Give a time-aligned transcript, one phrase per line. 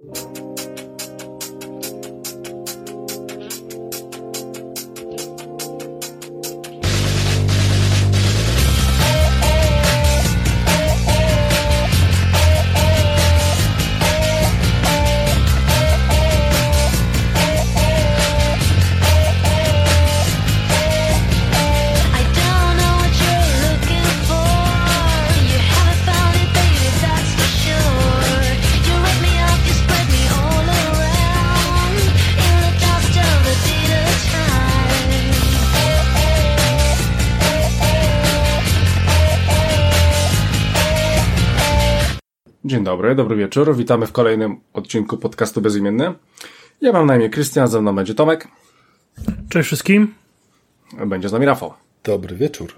[0.00, 0.77] I
[42.78, 43.76] Dzień dobry, dobry wieczór.
[43.76, 46.14] Witamy w kolejnym odcinku podcastu Bezimienny.
[46.80, 48.48] Ja mam na imię Krystian, ze mną będzie Tomek,
[49.48, 50.14] Cześć wszystkim.
[51.06, 51.74] będzie z nami Rafał.
[52.04, 52.72] Dobry wieczór.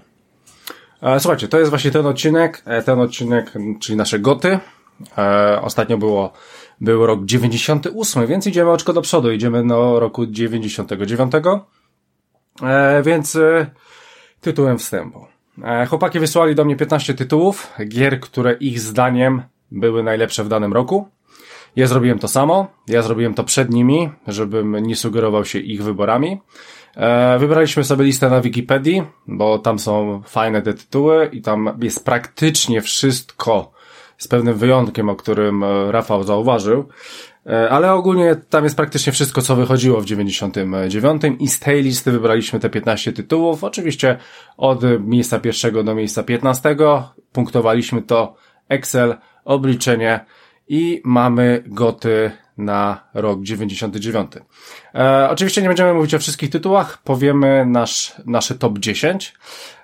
[1.01, 4.59] E, Słuchajcie, to jest właśnie ten odcinek, e, ten odcinek, czyli nasze goty.
[5.17, 6.33] E, Ostatnio było,
[6.81, 11.33] był rok 98, więc idziemy oczko do przodu, idziemy do roku 99.
[12.63, 13.37] E, Więc
[14.41, 15.25] tytułem wstępu.
[15.89, 19.41] Chłopaki wysłali do mnie 15 tytułów, gier, które ich zdaniem
[19.71, 21.07] były najlepsze w danym roku.
[21.75, 26.41] Ja zrobiłem to samo, ja zrobiłem to przed nimi, żebym nie sugerował się ich wyborami.
[26.95, 32.05] E, wybraliśmy sobie listę na Wikipedii, bo tam są fajne te tytuły i tam jest
[32.05, 33.71] praktycznie wszystko,
[34.17, 36.89] z pewnym wyjątkiem, o którym e, Rafał zauważył.
[37.45, 42.11] E, Ale ogólnie tam jest praktycznie wszystko, co wychodziło w 99 i z tej listy
[42.11, 43.63] wybraliśmy te 15 tytułów.
[43.63, 44.17] Oczywiście
[44.57, 46.75] od miejsca pierwszego do miejsca 15
[47.31, 48.35] punktowaliśmy to
[48.71, 50.25] Excel, obliczenie
[50.67, 54.31] i mamy goty na rok 99.
[54.95, 59.33] E, oczywiście nie będziemy mówić o wszystkich tytułach, powiemy nasz, nasze top 10.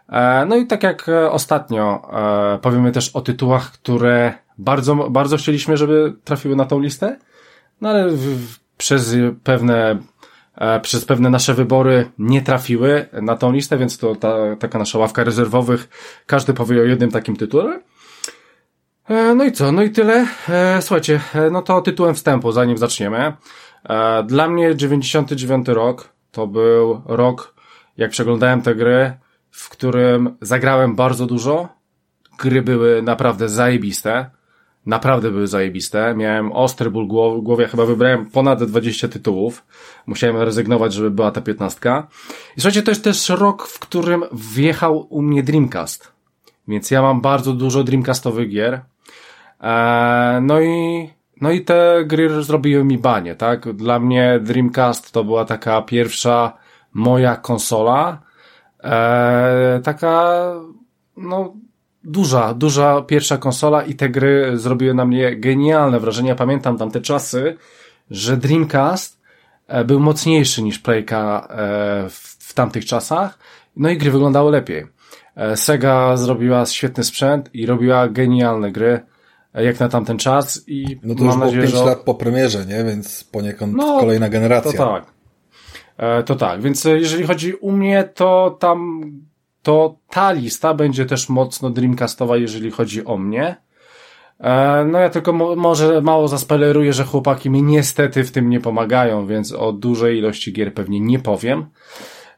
[0.09, 2.09] E, no i tak jak ostatnio,
[2.55, 7.17] e, powiemy też o tytułach, które bardzo, bardzo chcieliśmy, żeby trafiły na tą listę,
[7.81, 9.97] no ale w, w, przez pewne
[10.55, 14.99] e, przez pewne nasze wybory nie trafiły na tą listę, więc to ta, taka nasza
[14.99, 15.89] ławka rezerwowych,
[16.25, 17.79] każdy powie o jednym takim tytule.
[19.09, 19.71] E, No i co?
[19.71, 20.27] No i tyle.
[20.49, 23.33] E, Słuchajcie, e, no to tytułem wstępu, zanim zaczniemy.
[24.25, 27.53] Dla mnie 99 rok to był rok,
[27.97, 29.13] jak przeglądałem te gry,
[29.51, 31.67] w którym zagrałem bardzo dużo.
[32.39, 34.29] Gry były naprawdę zajebiste.
[34.85, 36.13] Naprawdę były zajebiste.
[36.15, 39.65] Miałem ostry ból głowy, głowie, chyba wybrałem ponad 20 tytułów.
[40.05, 42.03] Musiałem rezygnować, żeby była ta 15.
[42.57, 46.11] I słuchajcie, to jest też rok, w którym wjechał u mnie Dreamcast.
[46.67, 48.81] Więc ja mam bardzo dużo Dreamcastowych gier.
[49.61, 51.09] Eee, no i,
[51.41, 53.73] no i te gry zrobiły mi banie, tak?
[53.73, 56.57] Dla mnie Dreamcast to była taka pierwsza
[56.93, 58.21] moja konsola.
[58.83, 60.53] Eee, taka,
[61.17, 61.53] no,
[62.03, 66.29] duża, duża pierwsza konsola i te gry zrobiły na mnie genialne wrażenie.
[66.29, 67.57] Ja pamiętam tamte czasy,
[68.11, 69.21] że Dreamcast
[69.67, 73.39] e, był mocniejszy niż Playka e, w, w tamtych czasach,
[73.75, 74.85] no i gry wyglądały lepiej.
[75.35, 79.16] E, Sega zrobiła świetny sprzęt i robiła genialne gry, e,
[79.61, 81.85] jak na tamten czas i No to już mam było nadzieję, 5 że...
[81.85, 82.83] lat po premierze, nie?
[82.83, 84.71] Więc poniekąd No, kolejna generacja.
[84.71, 85.05] To tak.
[85.97, 89.01] E, to tak, więc e, jeżeli chodzi u mnie, to tam,
[89.61, 93.55] to ta lista będzie też mocno Dreamcastowa, jeżeli chodzi o mnie.
[94.39, 98.59] E, no ja tylko mo może mało zaspoileruję, że chłopaki mi niestety w tym nie
[98.59, 101.65] pomagają, więc o dużej ilości gier pewnie nie powiem.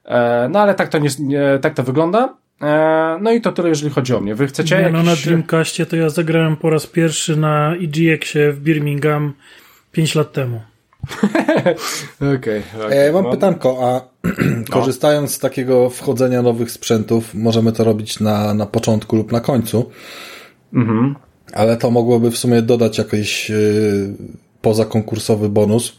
[0.05, 2.37] E, no ale tak to, nie, tak to wygląda.
[2.61, 4.35] E, no i to tyle, jeżeli chodzi o mnie.
[4.35, 5.25] Wy chcecie Nie, no na jakiś...
[5.25, 9.33] Dreamcastie to ja zagrałem po raz pierwszy na EGX-ie w Birmingham
[9.91, 10.61] 5 lat temu.
[12.37, 12.61] Okej.
[12.85, 13.31] okej, E, mam no.
[13.31, 14.01] pytanko, a
[14.75, 19.89] korzystając z takiego wchodzenia nowych sprzętów, możemy to robić na, na początku lub na końcu,
[20.73, 21.15] Mhm.
[21.53, 23.57] ale to mogłoby w sumie dodać jakiś yy,
[24.61, 25.95] pozakonkursowy bonus.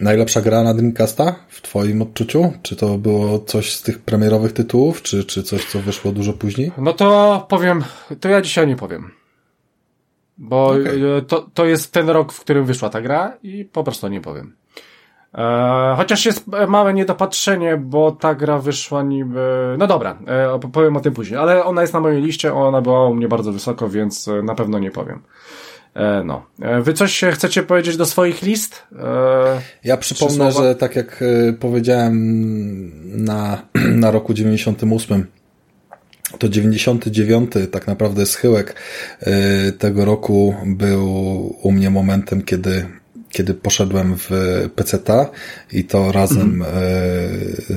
[0.00, 2.52] Najlepsza gra na Dreamcasta w Twoim odczuciu?
[2.62, 6.72] Czy to było coś z tych premierowych tytułów, czy, czy coś, co wyszło dużo później?
[6.78, 7.84] No to powiem,
[8.20, 9.10] to ja dzisiaj nie powiem.
[10.38, 11.16] Bo Okej.
[11.18, 14.20] e, to, to jest ten rok, w którym wyszła ta gra i po prostu nie
[14.20, 14.56] powiem.
[15.34, 19.76] E, chociaż jest e, małe niedopatrzenie, bo ta gra wyszła niby...
[19.78, 23.08] No dobra, e, powiem o tym później, ale ona jest na mojej liście, ona była
[23.08, 25.22] u mnie bardzo wysoko, więc e, na pewno nie powiem.
[25.94, 26.46] E, no.
[26.62, 28.82] E, wy coś chcecie powiedzieć do swoich list?
[28.98, 31.24] E, Ja przypomnę, że tak jak
[31.60, 33.62] powiedziałem na,
[34.04, 35.26] na roku 98,
[36.38, 38.74] to 99 tak naprawdę schyłek
[39.78, 41.06] tego roku był
[41.62, 42.86] u mnie momentem, kiedy
[43.30, 44.30] kiedy poszedłem w
[44.74, 45.30] peceta
[45.72, 46.66] i to razem e,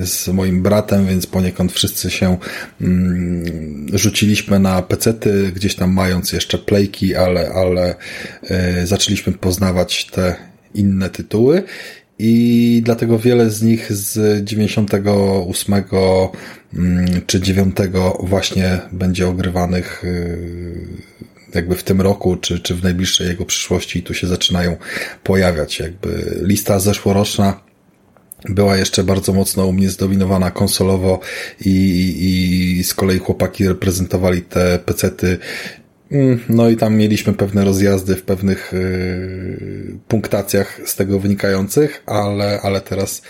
[0.05, 2.37] z moim bratem, więc poniekąd wszyscy się
[2.81, 7.95] mm, rzuciliśmy na pecety, gdzieś tam mając jeszcze playki, ale, ale
[8.49, 10.35] e, zaczęliśmy poznawać te
[10.73, 11.63] inne tytuły.
[12.23, 15.75] I dlatego wiele z nich z 98
[16.73, 17.75] mm, czy 9
[18.19, 20.87] właśnie będzie ogrywanych y,
[21.55, 24.77] jakby w tym roku, czy, czy w najbliższej jego przyszłości i tu się zaczynają
[25.23, 25.79] pojawiać.
[25.79, 27.59] Jakby lista zeszłoroczna
[28.49, 31.19] była jeszcze bardzo mocno u mnie zdominowana konsolowo
[31.65, 35.37] i, i z kolei chłopaki reprezentowali te pecety
[36.11, 42.59] Mm, No i tam mieliśmy pewne rozjazdy w pewnych yy, punktacjach z tego wynikających, ale,
[42.61, 43.21] ale teraz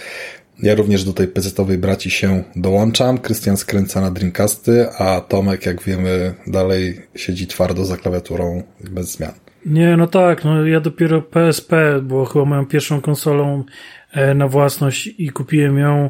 [0.63, 3.17] ja również do tej pecetowej braci się dołączam.
[3.17, 9.31] Krystian skręca na Dreamcasty, a Tomek, jak wiemy, dalej siedzi twardo za klawiaturą bez zmian.
[9.65, 13.63] Nie, no tak, no ja dopiero PSP było chyba moją pierwszą konsolą
[14.11, 16.09] e, na własność i kupiłem ją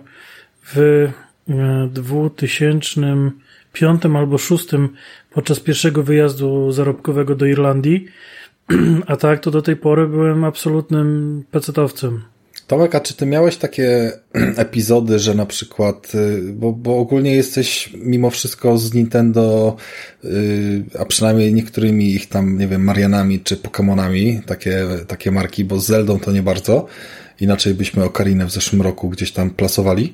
[0.63, 0.77] w
[1.49, 4.67] e, 2005 albo 2006
[5.33, 8.05] podczas pierwszego wyjazdu zarobkowego do Irlandii.
[9.07, 12.30] A tak, to do tej pory byłem absolutnym pecetowcem.
[12.71, 14.11] Tomek, a czy ty miałeś takie
[14.65, 19.75] epizody, że na przykład, y, bo, bo ogólnie jesteś mimo wszystko z Nintendo,
[20.25, 25.79] y, a przynajmniej niektórymi ich tam, nie wiem, Marianami czy Pokémonami, takie, takie marki, bo
[25.79, 26.85] z Zeldą to nie bardzo,
[27.39, 30.13] inaczej byśmy Okarinę w zeszłym roku gdzieś tam plasowali.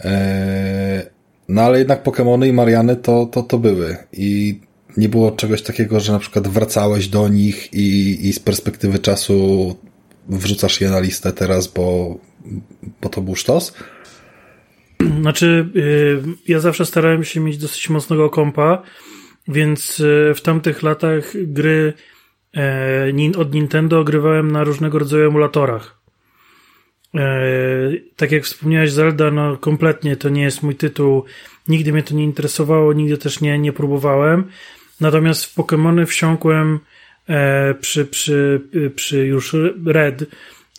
[0.00, 1.06] E,
[1.48, 4.60] No ale jednak Pokémony i Mariany to, to, to były i
[4.96, 9.76] nie było czegoś takiego, że na przykład wracałeś do nich i, i z perspektywy czasu
[10.28, 12.18] wrzucasz je na listę teraz, bo,
[13.02, 13.74] bo to był sztos?
[15.20, 18.82] Znaczy, y, ja zawsze starałem się mieć dosyć mocnego kompa,
[19.48, 21.92] więc y, w tamtych latach gry
[22.56, 26.00] e, od Nintendo grywałem na różnego rodzaju emulatorach.
[27.14, 27.20] E,
[28.16, 31.24] Tak jak wspomniałeś, Zelda, no kompletnie to nie jest mój tytuł.
[31.68, 34.44] Nigdy mnie to nie interesowało, nigdy też nie, nie próbowałem.
[35.00, 36.80] Natomiast w Pokémony wsiąkłem
[37.80, 38.60] przy, przy,
[38.94, 39.56] przy już
[39.86, 40.24] Red,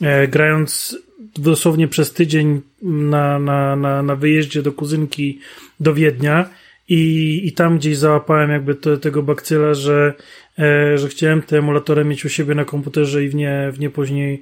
[0.01, 0.97] e, grając
[1.37, 5.39] dosłownie przez tydzień na, na, na, na wyjeździe do kuzynki
[5.79, 6.49] do Wiednia
[6.89, 10.13] i, i tam gdzieś załapałem jakby tego bakcyla, że,
[10.59, 13.89] e, że chciałem te emulatory mieć u siebie na komputerze i w nie, w nie
[13.89, 14.41] później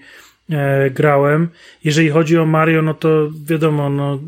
[0.49, 1.49] e, grałem.
[1.83, 4.19] Jeżeli chodzi o Mario, no to wiadomo, no,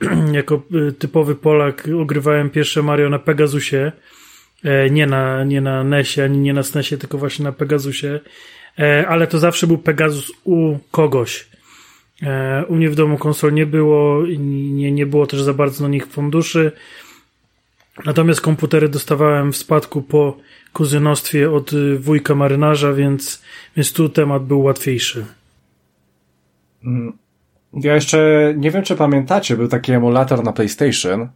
[0.32, 3.92] jako y, typowy Polak ogrywałem pierwsze Mario na Pegasusie, e,
[4.90, 8.20] nie na, nie na NESie, ani nie na SNESie, tylko właśnie na Pegasusie,
[8.78, 11.48] e, ale to zawsze był Pegasus u kogoś.
[12.22, 15.88] E, U mnie w domu konsol nie było, nie, nie było też za bardzo na
[15.88, 16.72] nich funduszy.
[18.04, 20.36] Natomiast komputery dostawałem w spadku po
[20.72, 23.42] kuzynostwie od wujka marynarza, więc,
[23.76, 25.26] więc tu temat był łatwiejszy.
[27.74, 31.28] Ja jeszcze nie wiem, czy pamiętacie, był taki emulator na PlayStation.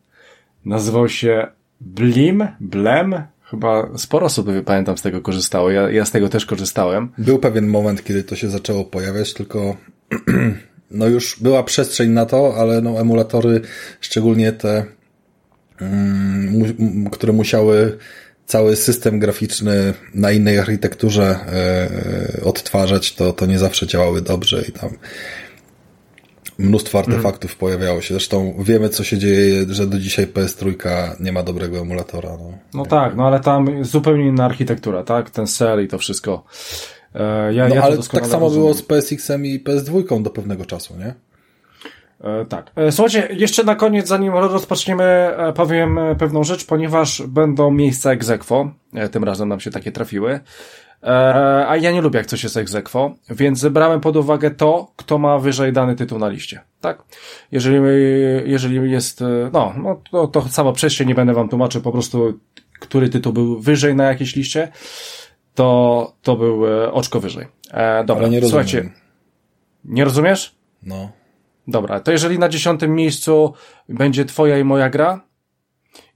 [0.64, 1.46] Nazywał się
[1.80, 3.22] Blim, Blem.
[3.42, 5.70] Chyba sporo osób pamiętam z tego korzystało.
[5.70, 7.12] Ja, ja z tego też korzystałem.
[7.18, 9.76] Był pewien moment, kiedy to się zaczęło pojawiać, tylko
[10.90, 13.60] no już była przestrzeń na to, ale no emulatory,
[14.00, 14.84] szczególnie te,
[15.80, 17.98] mm, mu, m, które musiały
[18.46, 24.72] cały system graficzny na innej architekturze e, odtwarzać, to, to nie zawsze działały dobrze i
[24.72, 24.90] tam
[26.58, 28.14] mnóstwo artefaktów pojawiało się.
[28.14, 30.74] Zresztą wiemy, co się dzieje, że do dzisiaj PS3
[31.20, 32.30] nie ma dobrego emulatora.
[32.30, 32.52] No.
[32.74, 35.30] No tak, no ale tam zupełnie inna architektura, tak?
[35.30, 36.44] Ten cel i to wszystko.
[37.14, 38.62] E, ja, No, ja ale tak samo rozumiem.
[38.62, 41.14] było z PSX-em i PS2 do pewnego czasu, nie?
[42.24, 42.70] E, tak.
[42.76, 48.10] E, Słuchajcie, jeszcze na koniec, zanim rozpoczniemy, e, powiem e, pewną rzecz, ponieważ będą miejsca
[48.12, 48.70] egzekwo,
[49.10, 50.40] tym razem nam się takie trafiły,
[51.68, 55.38] a ja nie lubię jak coś jest egzekwo, więc zebrałem pod uwagę to, kto ma
[55.38, 57.02] wyżej dany tytuł na liście, tak?
[57.52, 57.78] Jeżeli,
[58.44, 62.40] jeżeli jest, e, no, no to, to samo przejście, nie będę wam tłumaczył po prostu,
[62.80, 64.68] który tytuł był wyżej na jakiejś liście,
[65.54, 67.46] to, to był e, oczko wyżej.
[67.70, 68.66] E, dobra, Ale nie rozumiem.
[68.66, 68.90] słuchajcie,
[69.84, 70.56] nie rozumiesz?
[70.82, 71.10] No.
[71.68, 73.54] Dobra, to jeżeli na dziesiątym miejscu
[73.88, 75.20] będzie twoja i moja gra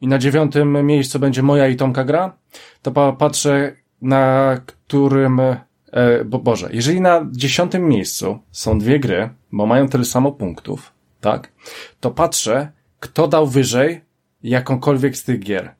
[0.01, 2.37] i na dziewiątym miejscu będzie moja i Tomka gra,
[2.83, 5.40] to pa patrzę na którym...
[5.40, 10.92] E, bo Boże, jeżeli na dziesiątym miejscu są dwie gry, bo mają tyle samo punktów,
[11.21, 11.52] tak,
[12.00, 14.00] to patrzę, kto dał wyżej
[14.42, 15.75] jakąkolwiek z tych gier.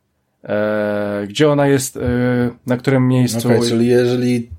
[0.44, 2.00] E, gdzie ona jest, e,
[2.66, 3.48] na którym miejscu...
[3.48, 4.50] Okej, czyli jeżeli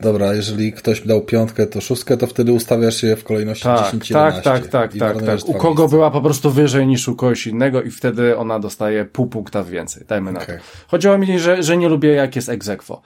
[0.00, 4.08] dobra, jeżeli ktoś dał piątkę, to szóstkę, to wtedy ustawiasz je w kolejności Tak, 10
[4.08, 5.50] tak, 11 tak, tak, tak, marnujesz tak.
[5.50, 5.96] U kogo miejsca.
[5.96, 10.04] była po prostu wyżej niż u kogoś innego i wtedy ona dostaje pół punkta więcej.
[10.08, 10.58] Dajmy na Okej.
[10.58, 10.62] to.
[10.88, 13.02] Chodziło mi, że, że nie lubię jak jest aequo.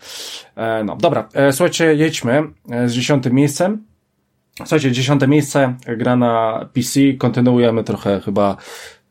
[0.57, 1.29] E, no, dobra.
[1.35, 3.85] E, słuchajcie, jedźmy e, z dziesiątym miejscem.
[4.59, 7.01] Słuchajcie, dziesiąte miejsce, e, gra na PC.
[7.19, 8.57] Kontynuujemy trochę chyba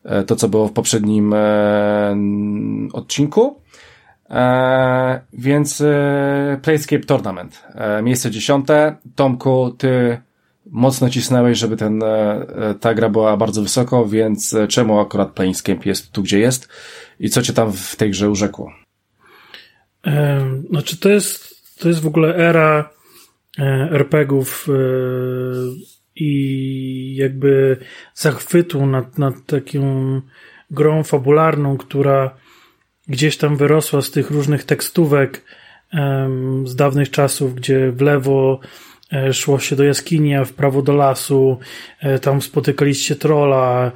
[0.04, 2.16] e, to, co było w poprzednim e,
[2.92, 3.59] odcinku.
[4.30, 7.64] E, więc e, Playscape Tournament.
[7.74, 8.96] E, miejsce dziesiąte.
[9.14, 10.20] Tomku, ty
[10.70, 15.32] mocno cisnęłeś, żeby ten, e, e, ta gra była bardzo wysoko, więc e, czemu akurat
[15.32, 16.68] Planescape jest tu, gdzie jest?
[17.20, 18.72] I co cię tam w tej grze urzekło?
[20.70, 22.90] Znaczy to jest, to jest w ogóle era
[23.90, 24.68] RPGów
[26.16, 27.76] i jakby
[28.14, 30.20] zachwytu nad, nad taką
[30.70, 32.34] grą fabularną, która
[33.10, 35.44] gdzieś tam wyrosła z tych różnych tekstówek
[36.64, 38.60] z dawnych czasów, gdzie w lewo
[39.12, 41.58] e, szło się do jaskini, a w prawo do lasu,
[42.00, 43.92] e, tam spotykaliście trolla,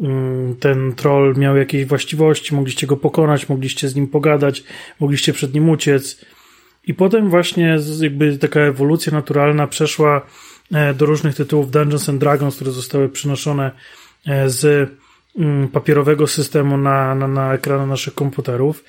[0.00, 4.64] Mm, ten troll miał jakieś właściwości, mogliście go pokonać, mogliście z nim pogadać,
[5.00, 6.24] mogliście przed nim uciec.
[6.86, 10.26] I potem właśnie jakby taka ewolucja naturalna przeszła
[10.72, 13.70] e, do różnych tytułów Dungeons and Dragons, które zostały przynoszone
[14.46, 14.90] z
[15.72, 18.84] papierowego systemu na, na, na ekrany naszych komputerów.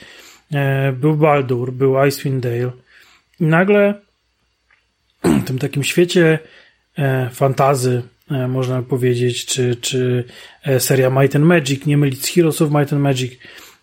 [0.54, 2.72] E, Był Baldur, był Icewind Dale.
[3.40, 3.94] I nagle
[5.24, 6.40] w tym takim świecie
[6.98, 8.02] e, fantazy,
[8.32, 10.24] e, można powiedzieć, czy, czy
[10.80, 13.34] seria Might and Magic, nie mylić z Heroes of Might and Magic,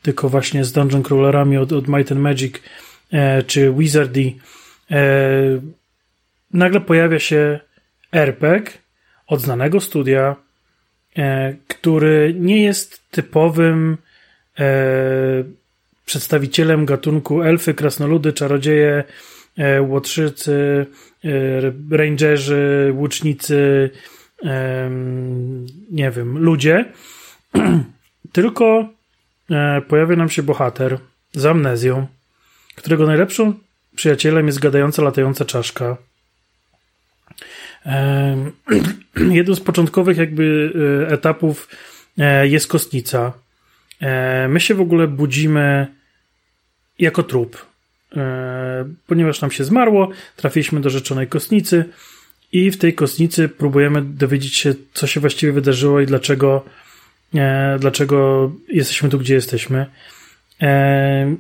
[0.03, 2.55] tylko właśnie z Dungeon Crawlerami od, od Might and Magic,
[3.47, 4.33] czy Wizardy.
[6.53, 7.61] Nagle pojawia się
[8.13, 8.73] RPG
[9.27, 10.37] od znanego studia,
[11.69, 13.97] który nie jest typowym
[14.59, 14.65] e,
[16.07, 19.05] przedstawicielem gatunku elfy, krasnoludy, czarodzieje,
[19.59, 20.87] e, łotrzycy,
[21.25, 23.91] e, rangerzy, łucznicy,
[25.91, 26.85] nie wiem, ludzie,
[28.33, 28.89] tylko
[29.51, 30.99] e, pojawia nam się bohater
[31.33, 32.07] z amnezją,
[32.75, 33.55] którego najlepszym
[33.97, 35.97] przyjacielem jest gadająca, latająca czaszka.
[39.31, 40.73] Jednym z początkowych jakby
[41.09, 41.69] e, etapów
[42.19, 43.33] e, jest kostnica.
[44.01, 45.87] E, My się w ogóle budzimy
[46.99, 47.67] jako trup,
[49.07, 51.85] ponieważ nam się zmarło, trafiliśmy do rzeczonej kostnicy
[52.53, 56.65] i w tej kostnicy próbujemy dowiedzieć się, co się właściwie wydarzyło i dlaczego,
[57.79, 59.87] dlaczego jesteśmy tu, gdzie jesteśmy.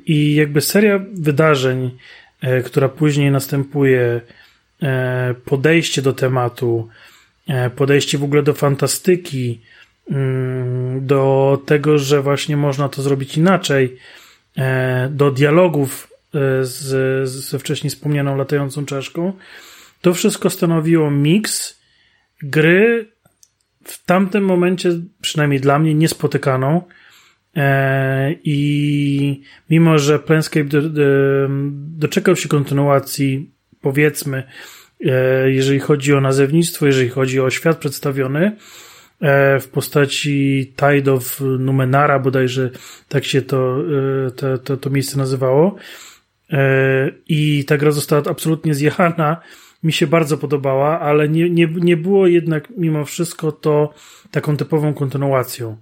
[0.06, 1.98] I jakby seria wydarzeń,
[2.64, 4.20] która później następuje,
[5.44, 6.88] podejście do tematu,
[7.48, 9.60] e, podejście w ogóle do fantastyki,
[10.10, 13.96] mm, do tego, że właśnie można to zrobić inaczej,
[14.56, 19.32] e, do dialogów e, z, ze wcześniej wspomnianą latającą czaszką,
[20.00, 21.80] to wszystko stanowiło miks
[22.42, 23.14] gry
[23.84, 26.82] w tamtym momencie, przynajmniej dla mnie, niespotykaną.
[27.56, 31.02] E, I mimo, że Planescape do, do,
[31.98, 33.53] doczekał się kontynuacji,
[33.84, 34.42] powiedzmy,
[35.06, 38.56] e, jeżeli chodzi o nazewnictwo, jeżeli chodzi o świat przedstawiony,
[39.20, 42.70] e, w postaci Tide of Numenara, bodajże
[43.08, 43.78] tak się to,
[44.26, 45.76] e, to, to, to miejsce nazywało.
[47.28, 49.40] I ta gra została absolutnie zjechana.
[49.82, 53.94] Mi się bardzo podobała, ale nie, nie, nie było jednak mimo wszystko to
[54.30, 55.76] taką typową kontynuacją.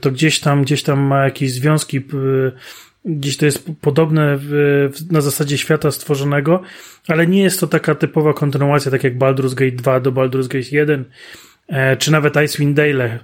[0.00, 2.00] To gdzieś tam, gdzieś tam ma jakieś związki,
[3.04, 6.62] gdzieś to jest podobne w, na zasadzie świata stworzonego,
[7.08, 10.76] ale nie jest to taka typowa kontynuacja, tak jak Baldur's Gate 2 do Baldur's Gate
[10.76, 11.04] 1,
[11.68, 13.18] e, czy nawet Icewind Dale.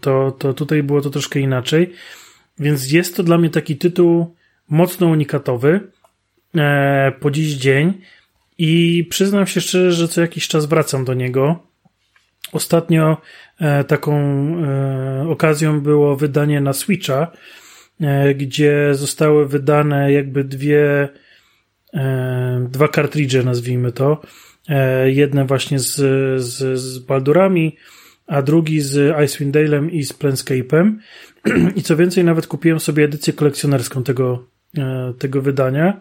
[0.00, 1.92] To, to tutaj było to troszkę inaczej.
[2.58, 4.34] Więc jest to dla mnie taki tytuł
[4.68, 5.80] mocno unikatowy
[6.56, 7.92] e, po dziś dzień
[8.58, 11.58] i przyznam się szczerze, że co jakiś czas wracam do niego.
[12.52, 13.16] Ostatnio
[13.60, 14.14] e, taką
[15.30, 17.32] okazją było wydanie na Switcha,
[18.34, 21.08] gdzie zostały wydane jakby dwie
[21.94, 24.20] e, dwa kartridże, nazwijmy to.
[24.68, 25.94] E, jedne właśnie z,
[26.42, 27.76] z, z Baldurami,
[28.26, 30.92] a drugi z Icewind Dale'em i z Planescape'em.
[31.76, 34.46] I co więcej, nawet kupiłem sobie edycję kolekcjonerską tego,
[34.78, 36.00] e, tego wydania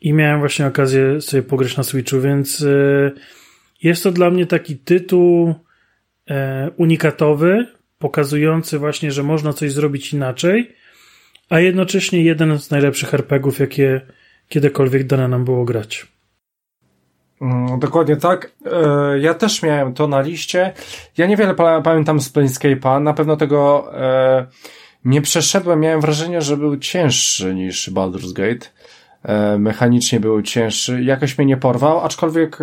[0.00, 3.12] i miałem właśnie okazję sobie pograć na Switchu, więc e,
[3.82, 5.54] jest to dla mnie taki tytuł
[6.30, 7.66] e, unikatowy,
[7.98, 10.74] pokazujący właśnie, że można coś zrobić inaczej,
[11.50, 14.00] a jednocześnie jeden z najlepszych RPGów, jakie
[14.48, 16.06] kiedykolwiek dane nam było grać.
[17.40, 18.52] Mm, Dokładnie tak.
[18.72, 20.72] E, Ja też miałem to na liście.
[21.18, 23.02] Ja niewiele pa- pamiętam z Planescape'a.
[23.02, 24.46] Na pewno tego e,
[25.04, 25.80] nie przeszedłem.
[25.80, 28.66] Miałem wrażenie, że był cięższy niż Baldur's Gate.
[29.22, 31.02] e, mechanicznie był cięższy.
[31.02, 32.58] Jakoś mnie nie porwał, aczkolwiek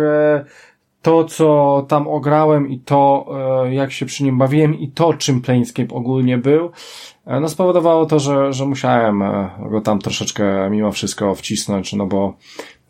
[1.02, 3.26] to, co tam ograłem i to,
[3.70, 6.70] jak się przy nim bawiłem i to, czym Planescape ogólnie był,
[7.26, 12.36] no spowodowało to, że, że musiałem e, go tam troszeczkę mimo wszystko wcisnąć, no bo,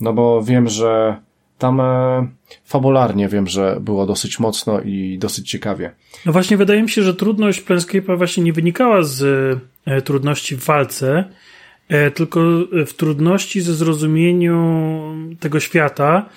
[0.01, 1.17] no bo wiem, że
[1.59, 2.29] tam e,
[2.65, 5.95] fabularnie wiem, że było dosyć mocno i dosyć ciekawie.
[6.27, 9.23] No właśnie, wydaje mi się, że trudność Planescape'a właśnie nie wynikała z
[9.87, 11.25] e, trudności w walce,
[11.89, 12.41] e, tylko
[12.87, 16.29] w trudności ze zrozumieniu tego świata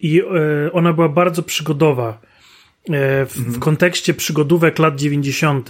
[0.00, 0.24] i e,
[0.72, 5.68] ona była bardzo przygodowa e, w, w kontekście przygodówek lat 90.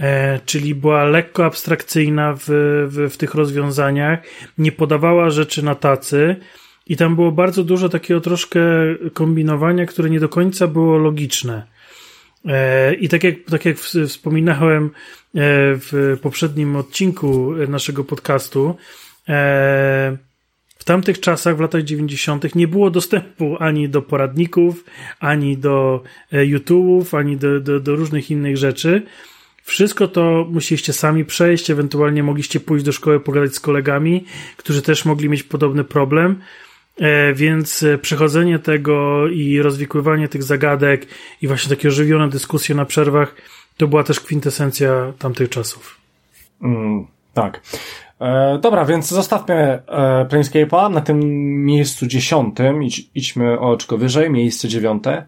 [0.00, 2.44] E, czyli była lekko abstrakcyjna w,
[2.88, 4.18] w, w tych rozwiązaniach,
[4.58, 6.36] nie podawała rzeczy na tacy
[6.86, 8.60] i tam było bardzo dużo takiego troszkę
[9.12, 11.66] kombinowania, które nie do końca było logiczne.
[12.46, 14.90] E, I tak jak, tak jak wspominałem e,
[15.78, 18.76] w poprzednim odcinku naszego podcastu,
[20.78, 24.84] w tamtych czasach, w latach 90., nie było dostępu ani do poradników,
[25.20, 29.02] ani do YouTube'ów, ani do, do, do różnych innych rzeczy.
[29.66, 34.24] Wszystko to musieliście sami przejść, ewentualnie mogliście pójść do szkoły, pogadać z kolegami,
[34.56, 36.40] którzy też mogli mieć podobny problem.
[37.00, 41.06] E, Więc e, przechodzenie tego i rozwikływanie tych zagadek
[41.42, 43.34] i właśnie takie ożywione dyskusje na przerwach
[43.76, 46.00] to była też kwintesencja tamtych czasów.
[46.62, 47.60] Mm, tak.
[48.20, 49.82] E, dobra, więc zostawmy e,
[50.30, 51.20] Planescape'a na tym
[51.64, 52.82] miejscu dziesiątym.
[52.82, 55.26] Idź, idźmy o oczko wyżej, miejsce dziewiąte.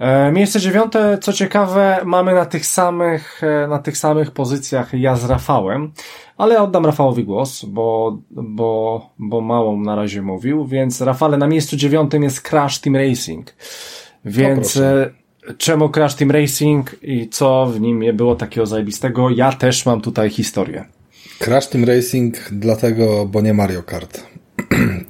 [0.00, 5.16] E, miejsce dziewiąte, co ciekawe, mamy na tych samych, e, na tych samych pozycjach ja
[5.16, 5.92] z Rafałem,
[6.36, 11.76] ale oddam Rafałowi głos, bo, bo, bo mało na razie mówił, więc Rafale, na miejscu
[11.76, 13.54] dziewiątym jest Crash Team Racing.
[14.24, 15.10] Więc proszę.
[15.48, 19.30] e, czemu Crash Team Racing i co w nim było takiego zajebistego?
[19.30, 20.84] Ja też mam tutaj historię.
[21.38, 24.29] Crash Team Racing dlatego, bo nie Mario Kart.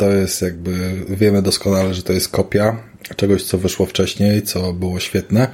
[0.00, 2.76] To jest jakby, wiemy doskonale, że to jest kopia
[3.16, 5.48] czegoś, co wyszło wcześniej, co było świetne.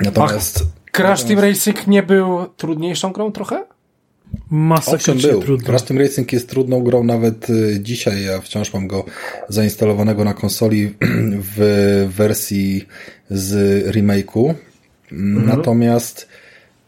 [0.00, 3.64] Natomiast Crash Team Racing nie był trudniejszą grą trochę?
[4.50, 5.42] Masakrycznie był.
[5.42, 5.66] trudno.
[5.66, 8.24] Crash Team Racing jest trudną grą nawet y, dzisiaj.
[8.24, 9.04] Ja wciąż mam go
[9.48, 10.94] zainstalowanego na konsoli
[11.56, 12.86] w wersji
[13.30, 14.54] z remake'u.
[15.10, 16.28] Natomiast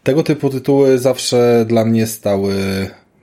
[0.03, 2.55] tego typu tytuły zawsze dla mnie stały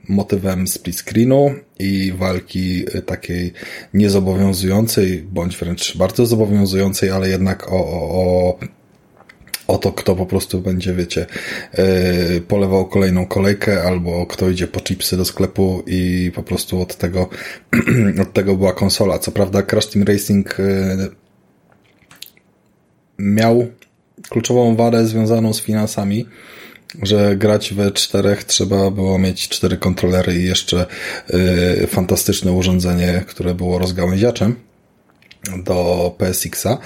[0.07, 3.53] motywem split screenu i walki y, takiej
[3.93, 8.59] niezobowiązującej, bądź wręcz bardzo zobowiązującej, ale jednak o, o, o
[9.67, 11.25] o to, kto po prostu będzie, wiecie,
[11.77, 16.95] yy, polewał kolejną kolejkę, albo kto idzie po chipsy do sklepu i po prostu od
[16.95, 17.29] tego,
[18.21, 19.19] od tego była konsola.
[19.19, 21.09] Co prawda Crash Team Racing yy,
[23.19, 23.67] miał
[24.29, 26.25] kluczową wadę związaną z finansami,
[27.03, 30.85] że grać we czterech trzeba było mieć cztery kontrolery i jeszcze
[31.79, 34.55] yy, fantastyczne urządzenie, które było rozgałęziaczem
[35.63, 36.77] do PSX-a,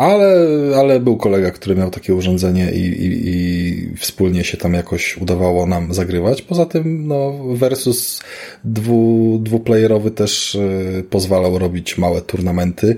[0.00, 5.16] ale, ale był kolega, który miał takie urządzenie i, i, i wspólnie się tam jakoś
[5.16, 6.42] udawało nam zagrywać.
[6.42, 8.20] Poza tym, no, versus
[8.64, 12.96] dwu, dwuplayerowy też y, pozwalał robić małe turnamenty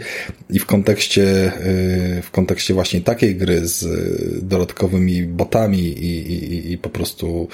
[0.50, 1.22] i w kontekście,
[2.18, 7.48] y, w kontekście właśnie takiej gry z y, dodatkowymi botami i, i, i po prostu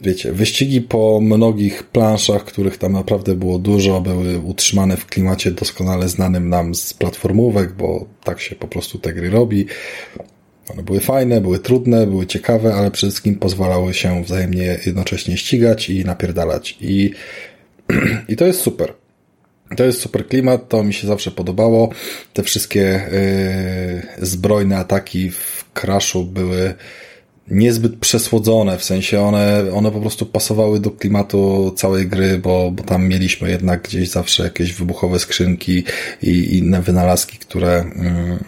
[0.00, 6.08] wiecie, wyścigi po mnogich planszach, których tam naprawdę było dużo, były utrzymane w klimacie doskonale
[6.08, 9.66] znanym nam z platformówek, bo tak się po prostu te gry robi.
[10.72, 15.90] One były fajne, były trudne, były ciekawe, ale przede wszystkim pozwalały się wzajemnie jednocześnie ścigać
[15.90, 16.76] i napierdalać.
[16.80, 17.10] I,
[18.28, 18.94] i to jest super.
[19.76, 21.88] To jest super klimat, to mi się zawsze podobało.
[22.32, 22.80] Te wszystkie
[24.18, 26.74] yy, zbrojne ataki w Crashu były
[27.50, 32.82] niezbyt przesłodzone, w sensie one, one po prostu pasowały do klimatu całej gry, bo, bo
[32.82, 35.84] tam mieliśmy jednak gdzieś zawsze jakieś wybuchowe skrzynki
[36.22, 38.44] i inne wynalazki, które, mm,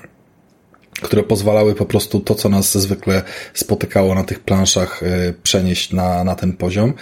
[1.03, 3.23] które pozwalały po prostu to, co nas zwykle
[3.55, 6.95] spotykało na tych planszach, y, przenieść na, na ten poziom.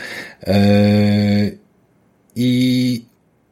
[0.49, 1.59] Y,
[2.37, 3.05] I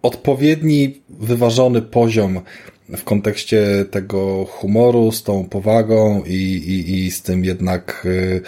[0.03, 2.41] odpowiedni, wyważony poziom
[2.89, 8.41] w kontekście tego humoru, z tą powagą i, i, i z tym jednak, y,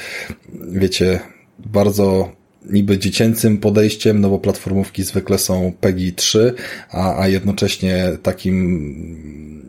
[0.72, 1.20] wiecie,
[1.59, 2.33] bardzo
[2.70, 6.55] niby dziecięcym podejściem, no bo platformówki zwykle są PEGI 3,
[6.90, 9.68] a, a jednocześnie takim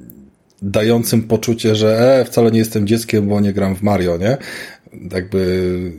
[0.61, 4.37] dającym poczucie, że e, wcale nie jestem dzieckiem, bo nie gram w Mario, nie?
[5.13, 5.91] Jakby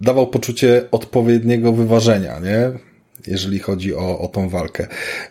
[0.00, 2.89] dawał poczucie odpowiedniego wyważenia, nie?
[3.26, 4.86] Jeżeli chodzi o, o tą walkę.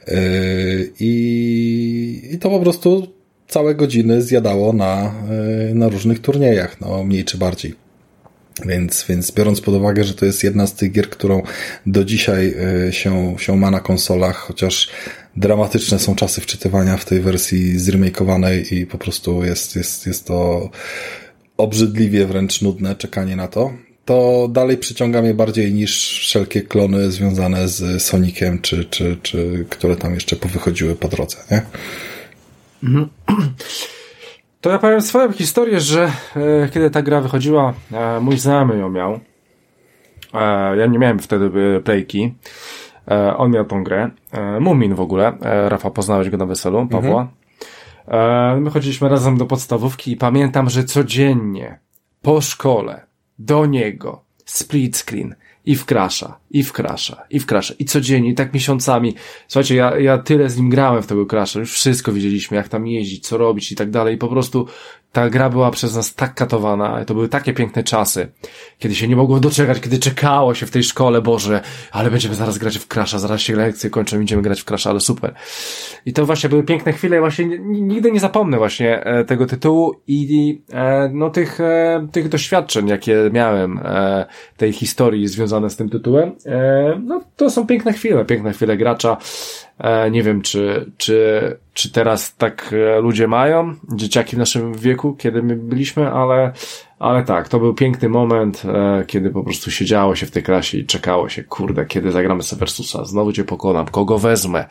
[0.07, 3.07] Yy, I, I to po prostu
[3.47, 5.13] całe godziny zjadało na,
[5.67, 7.89] yy, na różnych turniejach, no mniej czy bardziej.
[8.65, 11.41] Więc, więc biorąc pod uwagę, że to jest jedna z tych gier, którą
[11.85, 12.55] do dzisiaj
[12.87, 14.89] y, się, się ma na konsolach, chociaż
[15.35, 20.69] dramatyczne są czasy wczytywania w tej wersji zremakeowanej i po prostu jest, jest, jest to
[21.57, 23.73] obrzydliwie wręcz nudne czekanie na to,
[24.09, 29.95] to dalej przyciąga mnie bardziej niż wszelkie klony związane z Soniciem, czy, czy, czy które
[29.95, 31.61] tam jeszcze powychodziły po drodze, nie?
[34.61, 38.89] To ja powiem swoją historię, że e, kiedy ta gra wychodziła, e, mój znajomy ją
[38.89, 39.19] miał.
[40.33, 42.33] E, ja nie miałem wtedy e, playki.
[43.11, 44.09] E, on miał tą grę.
[44.31, 45.37] E, Mumin w ogóle.
[45.67, 47.27] Rafa, poznałeś go na weselu, Pawła.
[48.07, 51.79] E, my chodziliśmy razem do podstawówki i pamiętam, że codziennie
[52.21, 53.08] po szkole
[53.39, 57.73] do niego split screen i wkrasza, i wkrasza, i wkrasza.
[57.79, 59.15] I codziennie, i tak miesiącami.
[59.47, 62.87] Słuchajcie, ja, ja tyle z nim grałem w tego crasha, już wszystko wiedzieliśmy, jak tam
[62.87, 64.15] jeździć, co robić i tak dalej.
[64.15, 64.67] I po prostu
[65.11, 68.27] ta gra była przez nas tak katowana, to były takie piękne czasy,
[68.79, 72.57] kiedy się nie mogło doczekać, kiedy czekało się w tej szkole, Boże, ale będziemy zaraz
[72.57, 75.33] grać w crasha, zaraz się lekcje kończą, idziemy grać w crasha, ale super.
[76.05, 80.61] I to właśnie były piękne chwile właśnie nigdy nie zapomnę właśnie e, tego tytułu i
[80.73, 83.79] e, no tych, e, tych doświadczeń, jakie miałem,
[84.57, 86.35] tej historii związane z tym tytułem.
[87.03, 89.17] No to są piękne chwile, piękne chwile gracza.
[89.79, 95.13] E, nie wiem, czy, czy, czy teraz tak e, ludzie mają, dzieciaki w naszym wieku,
[95.13, 96.51] kiedy my byliśmy, ale,
[96.99, 100.77] ale tak, to był piękny moment, e, kiedy po prostu siedziało się w tej klasie
[100.77, 104.65] i czekało się, kurde, kiedy zagramy sobie Versusa, znowu cię pokonam, kogo wezmę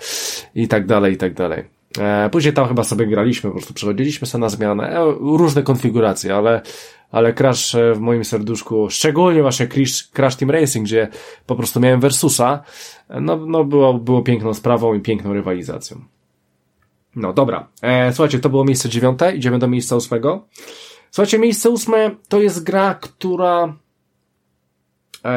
[0.55, 1.78] i tak dalej, i tak dalej.
[1.99, 6.35] E, później tam chyba sobie graliśmy, po prostu przechodziliśmy sobie na zmianę, e, różne konfiguracje,
[6.35, 6.63] ale,
[7.11, 11.09] ale Crash e, w moim serduszku, szczególnie właśnie Crash, Crash Team Racing, gdzie
[11.47, 12.63] po prostu miałem Versusa,
[13.21, 16.01] no, no było, było piękną sprawą i piękną rywalizacją.
[17.17, 20.47] No dobra, e, słuchajcie, to było miejsce dziewiąte, idziemy do miejsca ósmego.
[21.11, 23.75] Słuchajcie, miejsce ósme to jest gra, która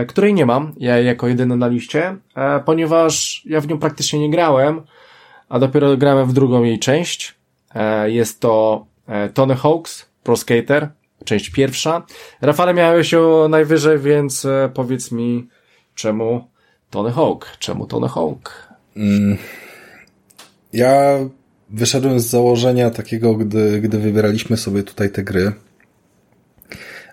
[0.08, 2.18] której nie mam, ja jako jedyny na liście,
[2.66, 4.82] ponieważ ja w nią praktycznie nie grałem,
[5.52, 7.36] a dopiero grałem w drugą jej część.
[7.76, 10.90] E, jest to e, Tony Hawk's Pro Skater,
[11.26, 12.06] część pierwsza.
[12.42, 15.48] Rafale miałeś ją najwyżej, więc e, powiedz mi,
[15.96, 16.48] czemu
[16.90, 17.58] Tony Hawk?
[17.60, 18.68] Czemu Tony Hawk?
[20.74, 21.20] Ja
[21.70, 25.52] wyszedłem z założenia takiego, gdy, gdy wybieraliśmy sobie tutaj te gry,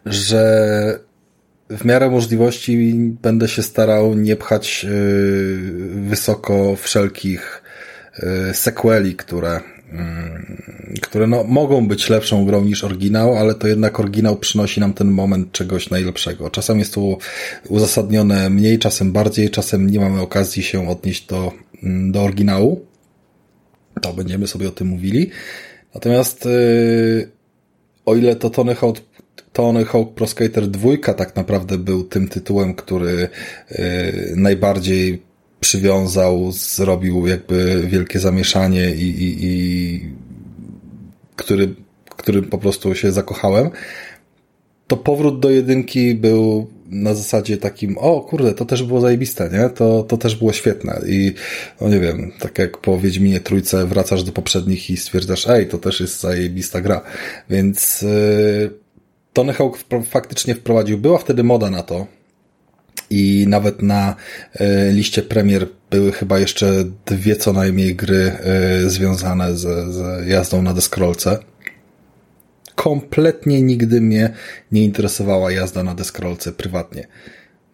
[0.07, 1.01] że
[1.71, 4.91] w miarę możliwości będę się starał nie pchać yy,
[6.09, 7.63] wysoko wszelkich
[8.53, 9.61] sequeli, które,
[9.93, 14.93] yy, które no, mogą być lepszą grą niż oryginał, ale to jednak oryginał przynosi nam
[14.93, 16.51] ten moment czegoś najlepszego.
[16.51, 17.19] Czasem jest to
[17.69, 21.53] uzasadnione mniej, czasem bardziej, czasem nie mamy okazji się odnieść do,
[21.83, 22.87] mm, do oryginału.
[24.03, 25.31] To będziemy sobie o tym mówili.
[25.95, 27.31] Natomiast yy,
[28.07, 28.97] o ile to Tony Hawk,
[29.53, 33.29] Tony Hawk Pro Skater 2 tak naprawdę był tym tytułem, który
[33.71, 33.79] yy,
[34.37, 35.28] najbardziej
[35.61, 40.01] przywiązał, zrobił jakby wielkie zamieszanie i, i, i
[41.37, 41.75] który,
[42.09, 43.71] którym po prostu się zakochałem,
[44.87, 49.69] to powrót do jedynki był na zasadzie takim, o kurde, to też było zajebiste, nie?
[49.69, 51.35] To, to też było świetne i
[51.81, 55.79] no nie wiem, tak jak po Wiedźminie Trójce wracasz do poprzednich i stwierdzasz, ej, to
[55.79, 57.01] też jest zajebista gra.
[57.51, 58.71] Więc yy,
[59.33, 62.07] Tony Hawk faktycznie wprowadził, była wtedy moda na to,
[63.11, 64.17] i nawet na
[64.61, 68.33] y, liście premier były chyba jeszcze dwie co najmniej gry
[68.85, 71.39] y, związane z, z jazdą na deskrolce.
[72.75, 74.35] Kompletnie nigdy mnie
[74.73, 77.07] nie interesowała jazda na deskorolce prywatnie.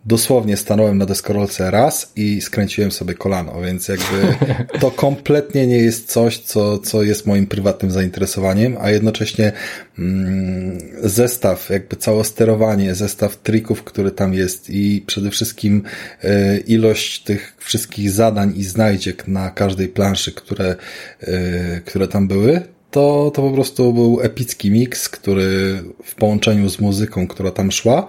[0.07, 4.37] Dosłownie stanąłem na deskorolce raz i skręciłem sobie kolano, więc jakby
[4.81, 9.53] to kompletnie nie jest coś, co, co jest moim prywatnym zainteresowaniem, a jednocześnie
[9.99, 15.83] mm, zestaw, jakby całe sterowanie, zestaw trików, który tam jest i przede wszystkim
[16.25, 16.29] y,
[16.67, 20.77] ilość tych wszystkich zadań i znajdziek na każdej planszy, które,
[21.23, 26.81] y, które tam były, to, to po prostu był epicki miks, który w połączeniu z
[26.81, 28.07] muzyką, która tam szła,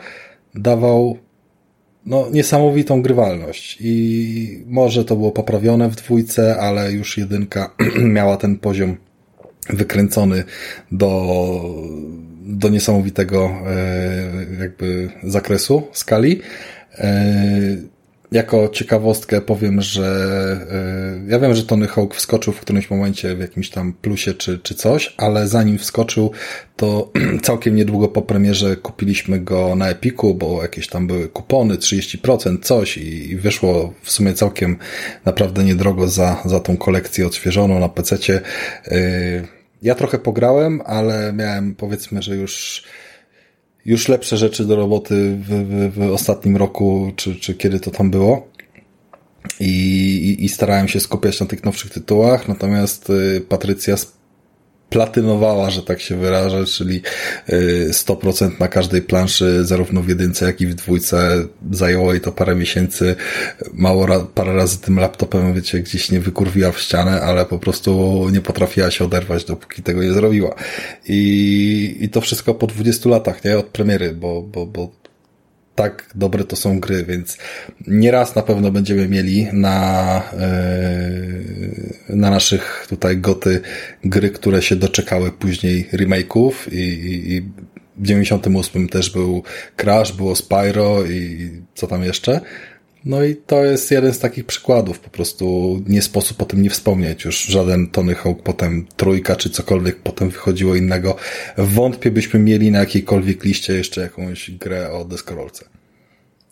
[0.55, 1.24] dawał
[2.05, 3.77] no, niesamowitą grywalność.
[3.81, 7.75] I może to było poprawione w dwójce, ale już jedynka
[8.17, 8.97] miała ten poziom
[9.69, 10.43] wykręcony
[10.91, 11.35] do,
[12.41, 16.41] do niesamowitego e, jakby zakresu, skali.
[18.35, 20.57] E, jako ciekawostkę powiem, że
[21.27, 24.59] y, ja wiem, że Tony Hawk wskoczył w którymś momencie w jakimś tam plusie czy,
[24.59, 26.31] czy coś, ale zanim wskoczył,
[26.75, 27.11] to
[27.43, 32.97] całkiem niedługo po premierze kupiliśmy go na Epiku, bo jakieś tam były kupony, 30%, coś
[32.97, 34.77] i, i wyszło w sumie całkiem
[35.25, 38.41] naprawdę niedrogo za, za tą kolekcję odświeżoną na PC-cie.
[38.87, 39.47] Y,
[39.81, 42.83] ja trochę pograłem, ale miałem powiedzmy, że już
[43.85, 48.11] już lepsze rzeczy do roboty w, w, w ostatnim roku, czy, czy kiedy to tam
[48.11, 48.47] było.
[49.59, 49.67] I,
[50.39, 53.95] i, I starałem się skupiać na tych nowszych tytułach, natomiast y, Patrycja
[54.89, 57.01] platynowała, że tak się wyrażę, czyli
[57.49, 61.45] y, 100% na każdej planszy, zarówno w jedynce, jak i w dwójce.
[61.71, 63.15] Zajęło jej to parę miesięcy.
[63.73, 68.21] Mało ra parę razy tym laptopem, wiecie, gdzieś nie wykurwiła w ścianę, ale po prostu
[68.29, 70.55] nie potrafiła się oderwać, dopóki tego nie zrobiła.
[71.07, 73.57] I, i to wszystko po 20 latach, nie?
[73.57, 75.04] Od premiery, bo, bo, bo
[75.75, 77.37] tak dobre to są gry, więc
[77.87, 80.21] nieraz na pewno będziemy mieli na,
[82.09, 83.61] yy, na naszych tutaj goty
[84.03, 87.41] gry, które się doczekały później remake'ów i, i, i
[87.97, 89.43] w 98 też był
[89.75, 92.41] Crash, było Spyro i co tam jeszcze.
[93.05, 96.69] No i to jest jeden z takich przykładów, po prostu nie sposób o tym nie
[96.69, 97.25] wspomnieć.
[97.25, 101.15] Już żaden Tony Hawk, potem trójka, czy cokolwiek potem wychodziło innego.
[101.57, 105.65] Wątpię byśmy mieli na jakiejkolwiek liście jeszcze jakąś grę o deskorolce.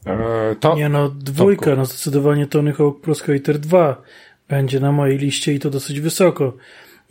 [0.05, 4.01] E, to, Nie no, dwójka, no zdecydowanie Tony Hawk Pro Skater 2
[4.47, 6.57] będzie na mojej liście i to dosyć wysoko.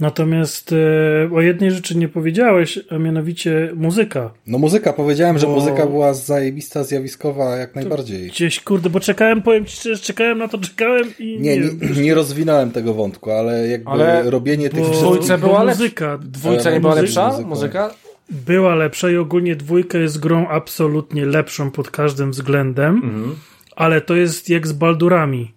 [0.06, 4.30] Natomiast e, o jednej rzeczy nie powiedziałeś, a mianowicie muzyka.
[4.46, 8.28] No muzyka, powiedziałem, że Bo- muzyka była zajebista, zjawiskowa jak najbardziej.
[8.28, 12.02] Gdzieś, kurde, bo czekałem, powiem ci szczerze, czekałem na to, czekałem i Nie, wiem, nie,
[12.02, 15.12] nie rozwinąłem tego wątku, ale jakby Ale- robienie tych bo- w wszystkich...
[15.12, 15.78] dwójce bo była lepsza.
[15.82, 17.28] muzyka, Dwójca nie była muzyka- lepsza?
[17.30, 17.48] muzyką.
[17.48, 17.90] Muzyka?
[18.30, 23.34] była lepsza i ogólnie dwójka jest grą absolutnie lepszą pod każdym względem, Mhm.
[23.76, 25.52] ale to jest jak z Baldurami.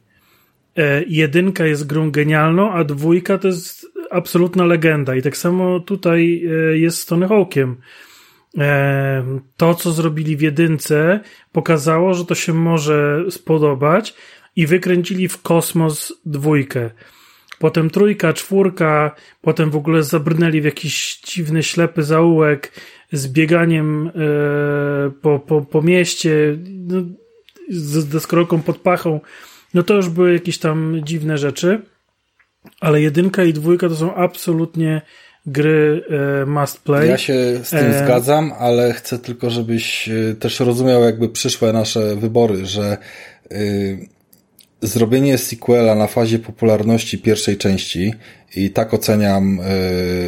[0.77, 6.45] E, jedynka jest grą genialną, a dwójka to jest absolutna legenda i tak samo tutaj
[6.45, 7.75] e, jest z Tony Hawkiem.
[8.57, 11.19] E, to, co zrobili w jedynce,
[11.51, 14.13] pokazało, że to się może spodobać
[14.55, 16.89] i wykręcili w kosmos dwójkę.
[17.59, 22.71] Potem trójka, czwórka, potem w ogóle zabrnęli w jakiś dziwny, ślepy zaułek
[23.11, 24.11] z bieganiem e,
[25.21, 27.03] po, po, po mieście, no,
[27.69, 29.19] z deskorolką pod pachą.
[29.73, 31.81] No to już były jakieś tam dziwne rzeczy,
[32.79, 35.01] ale jedynka i dwójka to są absolutnie
[35.45, 36.03] gry
[36.41, 37.09] e, must play.
[37.09, 41.73] Ja się z tym E, zgadzam, ale chcę tylko, żebyś y, też rozumiał jakby przyszłe
[41.73, 42.97] nasze wybory, że
[43.51, 44.07] y,
[44.81, 48.13] zrobienie sequela na fazie popularności pierwszej części
[48.55, 49.59] i tak oceniam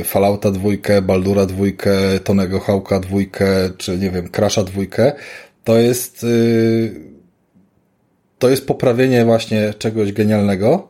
[0.01, 3.47] y, Fallouta dwójkę, Baldura dwójkę, Tonego Hawka dwójkę,
[3.77, 5.11] czy nie wiem, Crasha dwójkę,
[5.63, 7.07] to jest y,
[8.39, 10.89] to jest poprawienie właśnie czegoś genialnego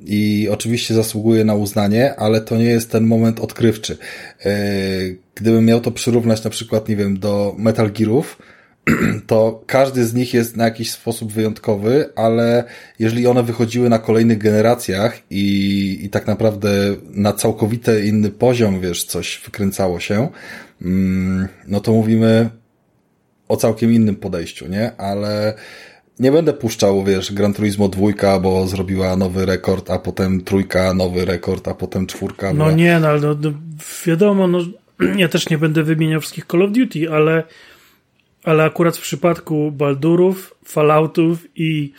[0.00, 3.98] i oczywiście zasługuje na uznanie, ale to nie jest ten moment odkrywczy.
[4.44, 4.50] Yy,
[5.34, 8.38] Gdybym miał to przyrównać na przykład, nie wiem, do Metal Gearów,
[9.26, 12.64] to każdy z nich jest na jakiś sposób wyjątkowy, ale
[12.98, 16.70] jeżeli one wychodziły na kolejnych generacjach i, i tak naprawdę
[17.10, 20.28] na całkowite inny poziom, wiesz, coś wykręcało się,
[20.82, 22.50] mm, no to mówimy
[23.48, 24.96] o całkiem innym podejściu, nie?
[24.96, 25.54] Ale
[26.20, 31.24] nie będę puszczał, wiesz, Gran Turismo dwójka, bo zrobiła nowy rekord, a potem trójka, nowy
[31.24, 32.52] rekord, a potem czwórka.
[32.52, 33.50] No nie, no, ale no, no,
[34.06, 34.58] wiadomo, no,
[35.16, 37.42] ja też nie będę wymieniał wszystkich Call of Duty, ale,
[38.44, 41.92] ale akurat w przypadku Baldurów, Falloutów i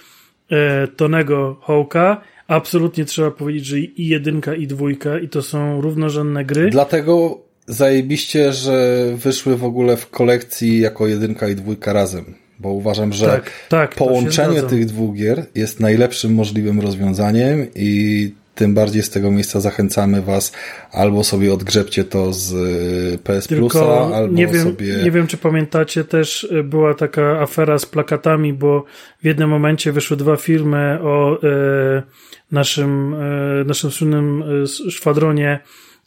[0.51, 6.45] e, Tonego Hawka absolutnie trzeba powiedzieć, że i jedynka i dwójka i to są równorzędne
[6.45, 6.69] gry.
[6.69, 13.13] Dlatego zajebiście, że wyszły w ogóle w kolekcji jako jedynka i dwójka razem, bo uważam,
[13.13, 19.09] że tak, tak, połączenie tych dwóch gier jest najlepszym możliwym rozwiązaniem i tym bardziej z
[19.09, 20.51] tego miejsca zachęcamy Was
[20.91, 24.95] albo sobie odgrzebcie to z y, PS Plusa, Tylko albo nie wiem, sobie...
[25.03, 28.85] nie wiem, czy pamiętacie, też y, była taka afera z plakatami, bo
[29.21, 32.03] w jednym momencie wyszły dwa filmy o e,
[32.51, 34.43] naszym, e, naszym słynnym
[34.89, 35.59] szwadronie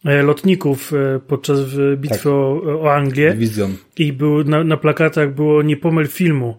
[0.05, 2.27] lotników e, podczas w- bitwy Tak.
[2.27, 3.77] o, o Anglię Vision.
[3.99, 6.57] i był, na, na plakatach było nie pomyl filmu.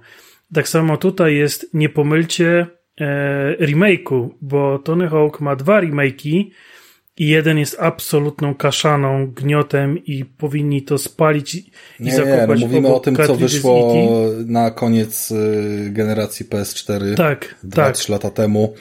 [0.54, 2.68] Tak samo tutaj jest nie pomylcie
[3.02, 6.50] e, remake'u, bo Tony Hawk ma dwa remake'i
[7.18, 12.68] i jeden jest absolutną kaszaną, gniotem i powinni to spalić i, Nie, nie, zakopać no
[12.68, 13.94] mówimy o tym, co wyszło
[14.46, 15.34] na koniec
[15.90, 18.10] generacji PS4 Tak, 2-3 tak.
[18.10, 18.74] lata temu.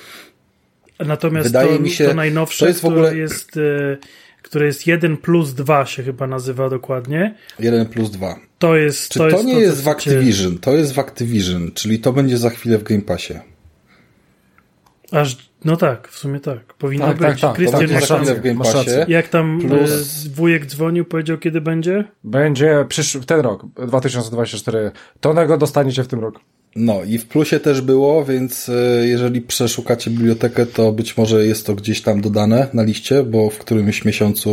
[1.06, 3.96] Natomiast Wydaje to, mi się- to najnowsze, to jest w ogóle- jest, e,
[4.52, 7.34] które jest 1 plus 2 się chyba nazywa dokładnie.
[7.58, 8.36] 1 plus 2.
[8.58, 10.58] To jest Czy to, to, jest nie to, jest w Activision?
[10.58, 13.34] To jest w Activision, czyli to będzie za chwilę w Game Passie.
[15.12, 16.74] Aż, no tak, w sumie tak.
[16.74, 17.26] Powinno Tak, być.
[17.26, 17.50] tak, tak.
[17.50, 18.24] To Krystian, będzie jak tam,
[19.08, 22.04] jak tam Plus- e, wujek dzwonił, powiedział kiedy będzie?
[22.24, 23.18] Będzie przysz...
[23.26, 24.90] ten rok, 2024.
[25.20, 26.40] Tonego dostaniecie w tym roku.
[26.76, 31.66] No i w plusie też było, więc e, jeżeli przeszukacie bibliotekę, to być może jest
[31.66, 34.50] to gdzieś tam dodane na liście, bo w którymś miesiącu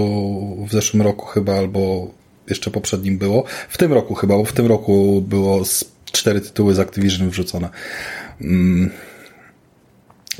[0.67, 2.11] w zeszłym roku chyba albo
[2.49, 3.43] jeszcze poprzednim było.
[3.69, 5.63] W tym roku chyba, bo w tym roku było
[6.11, 7.69] cztery tytuły z Activision wrzucone.
[8.41, 8.89] Mm,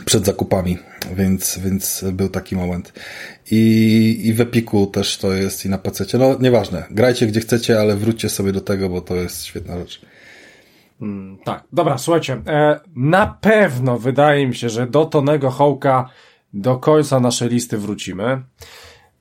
[0.06, 0.78] przed zakupami,
[1.16, 2.94] więc, więc był taki moment.
[3.52, 6.18] I, I w Epiku też to jest i na PC.
[6.18, 10.02] No nieważne, grajcie gdzie chcecie, ale wróćcie sobie do tego, bo to jest świetna rzecz.
[11.44, 16.10] Tak, dobra, słuchajcie, e, na pewno wydaje mi się, że do Tonego Hołka
[16.54, 18.42] do końca naszej listy wrócimy.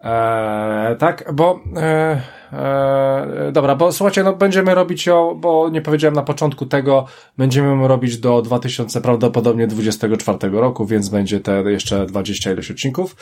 [0.05, 6.14] E, tak, bo e, e, dobra, bo słuchajcie, no będziemy robić ją, bo nie powiedziałem
[6.14, 7.07] na początku tego,
[7.38, 13.17] będziemy robić do 2000 prawdopodobnie 24 roku, więc będzie te jeszcze 20 ileś odcinków.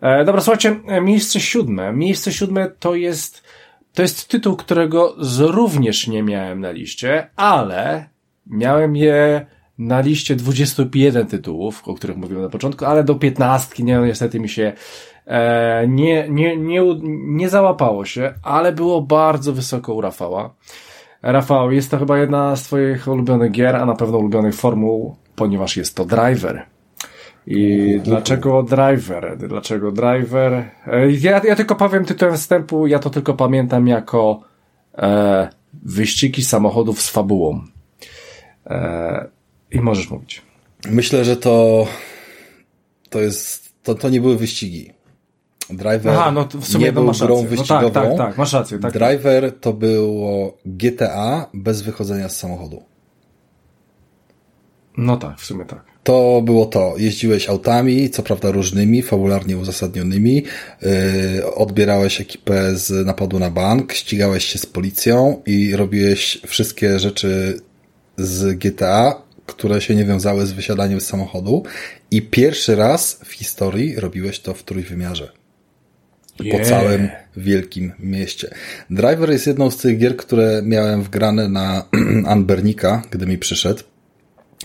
[0.00, 1.92] E, dobra, słuchajcie, e, miejsce siódme.
[1.92, 3.49] Miejsce siódme to jest
[3.94, 8.08] to jest tytuł, którego również nie miałem na liście, ale
[8.46, 9.46] miałem je
[9.78, 14.48] na liście 21 tytułów, o których mówiłem na początku, ale do 15 nie, niestety mi
[14.48, 14.72] się
[15.26, 16.82] e, nie, nie, nie,
[17.26, 20.54] nie załapało się, ale było bardzo wysoko u Rafała.
[21.22, 25.76] Rafał, jest to chyba jedna z twoich ulubionych gier, a na pewno ulubionych formuł, ponieważ
[25.76, 26.66] jest to Driver.
[27.50, 29.36] I dlaczego driver?
[29.38, 30.52] Dlaczego driver?
[30.86, 34.40] E, Ja, ja tylko powiem tytułem wstępu, ja to tylko pamiętam jako
[34.98, 35.48] e,
[35.82, 37.60] wyścigi samochodów z fabułą.
[38.66, 39.28] E,
[39.70, 40.42] I możesz mówić.
[40.88, 41.86] Myślę, że to
[43.10, 44.90] to jest, to, to nie były wyścigi.
[45.70, 47.44] Driver Aha, no w sumie nie był masz grą rację.
[47.44, 47.90] No wyścigową.
[47.90, 48.78] tak, tak, tak, masz rację.
[48.78, 49.02] Tak, tak.
[49.02, 52.82] Driver to było GTA bez wychodzenia z samochodu.
[54.96, 55.90] No tak, w sumie tak.
[56.04, 56.94] To było to.
[56.98, 60.34] Jeździłeś autami, co prawda różnymi, fabularnie uzasadnionymi,
[60.82, 67.60] yy, odbierałeś ekipę z napadu na bank, ścigałeś się z policją i robiłeś wszystkie rzeczy
[68.16, 71.62] z GTA, które się nie wiązały z wysiadaniem z samochodu
[72.10, 75.32] i pierwszy raz w historii robiłeś to w trójwymiarze
[76.36, 76.68] po Yeah.
[76.68, 78.54] całym wielkim mieście.
[78.90, 81.84] Driver jest jedną z tych gier, które miałem wgrane na
[82.26, 83.82] Anbernika, gdy mi przyszedł.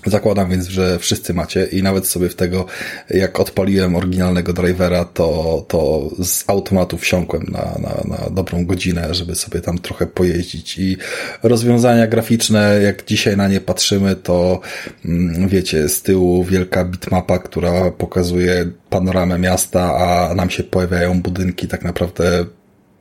[0.05, 2.65] Zakładam więc, że wszyscy macie i nawet sobie w tego,
[3.09, 9.35] jak odpaliłem oryginalnego drivera, to, to z automatu wsiąkłem na, na, na dobrą godzinę, żeby
[9.35, 10.97] sobie tam trochę pojeździć i
[11.43, 14.59] rozwiązania graficzne, jak dzisiaj na nie patrzymy, to
[15.05, 21.67] mm, wiecie, z tyłu wielka bitmapa, która pokazuje panoramę miasta, a nam się pojawiają budynki
[21.67, 22.45] tak naprawdę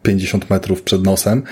[0.02, 1.42] 50 metrów przed nosem.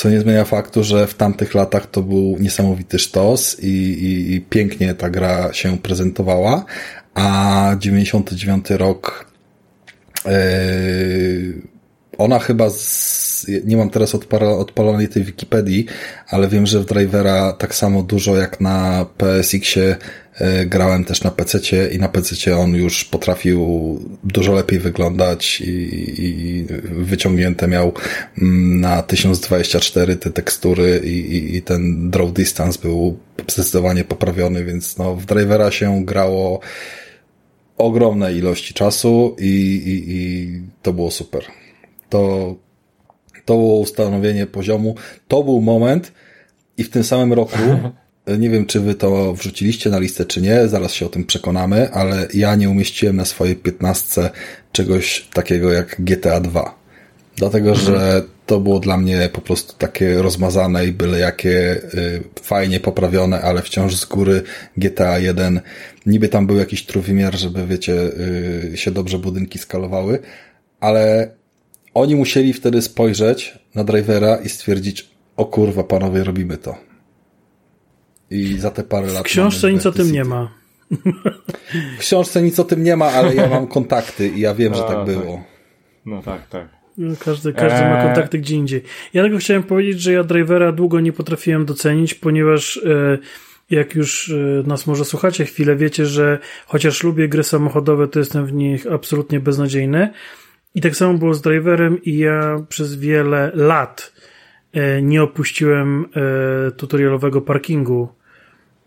[0.00, 4.40] Co nie zmienia faktu, że w tamtych latach to był niesamowity sztos i, i, i
[4.40, 6.64] pięknie ta gra się prezentowała,
[7.14, 9.26] a 99 rok
[10.24, 10.32] yy,
[12.18, 14.14] ona chyba z, nie mam teraz
[14.58, 15.86] odpalonej tej Wikipedii,
[16.28, 19.96] ale wiem, że w Drivera tak samo dużo jak na PSX-ie
[20.66, 21.58] grałem też na PC
[21.92, 23.60] i na PC on już potrafił
[24.24, 25.70] dużo lepiej wyglądać i,
[26.18, 27.92] i wyciągnięte miał
[28.38, 34.98] mm, na 1024 te tekstury i, i, i ten draw distance był zdecydowanie poprawiony, więc
[34.98, 36.60] no w Drivera się grało
[37.78, 39.46] ogromne ilości czasu i,
[39.86, 41.44] i, i to było super.
[42.08, 42.54] To,
[43.44, 44.94] to było ustanowienie poziomu.
[45.28, 46.12] To był moment
[46.76, 47.58] i w tym samym roku,
[48.38, 51.90] nie wiem czy wy to wrzuciliście na listę czy nie, zaraz się o tym przekonamy,
[51.92, 54.30] ale ja nie umieściłem na swojej 15
[54.72, 56.80] czegoś takiego jak GTA 2.
[57.36, 62.80] Dlatego, że to było dla mnie po prostu takie rozmazane i byle jakie y, fajnie
[62.80, 64.42] poprawione, ale wciąż z góry
[64.76, 65.60] GTA 1.
[66.06, 67.94] Niby tam był jakiś trójwymiar, żeby wiecie,
[68.72, 70.18] y, się dobrze budynki skalowały,
[70.80, 71.30] ale
[71.94, 76.89] oni musieli wtedy spojrzeć na drivera i stwierdzić, o kurwa, panowie, robimy to.
[78.30, 79.22] I za te parę lat.
[79.22, 80.50] W książce nic o tym nie ma.
[81.96, 84.84] W książce nic o tym nie ma, ale ja mam kontakty i ja wiem, że
[84.84, 85.06] A, tak tak.
[85.06, 85.44] było.
[86.06, 86.68] No tak, tak.
[86.98, 88.06] No, Każdy, każdy ma Eee.
[88.06, 88.82] kontakty gdzie indziej.
[89.14, 93.18] Ja tylko chciałem powiedzieć, że ja drivera długo nie potrafiłem docenić, ponieważ e,
[93.70, 98.46] jak już e, nas może słuchacie chwilę, wiecie, że chociaż lubię gry samochodowe, to jestem
[98.46, 100.10] w nich absolutnie beznadziejny.
[100.74, 104.12] I tak samo było z driverem i ja przez wiele lat
[104.72, 106.06] e, nie opuściłem
[106.68, 108.08] e, tutorialowego parkingu.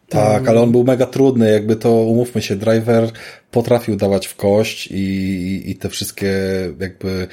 [0.10, 3.12] Tak, ale on był mega trudny, jakby to, umówmy się, driver
[3.52, 6.32] potrafił dawać w kość i, i, i te wszystkie
[6.80, 7.28] jakby,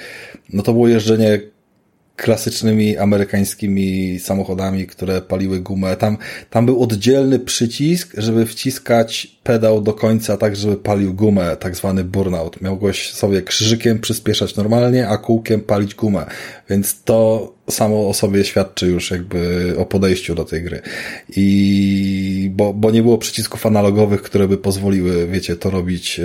[0.53, 1.41] no to było jeżdżenie
[2.21, 5.97] klasycznymi amerykańskimi samochodami, które paliły gumę.
[5.97, 6.17] Tam,
[6.51, 12.05] tam był oddzielny przycisk, żeby wciskać pedał do końca tak, żeby palił gumę, tak zwany
[12.05, 12.61] burnout.
[12.61, 16.27] Miałgoś sobie krzyżykiem przyspieszać normalnie, a kółkiem palić gumę.
[16.71, 20.81] Więc to samo o sobie świadczy już jakby o podejściu do tej gry.
[21.37, 26.25] I bo, bo nie było przycisków analogowych, które by pozwoliły, wiecie, to robić yy,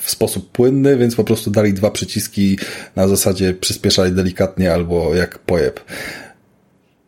[0.00, 2.58] w sposób płynny, więc po prostu dali dwa przyciski
[2.96, 5.80] na zasadzie przyspieszaj delikatnie albo jak pojeb.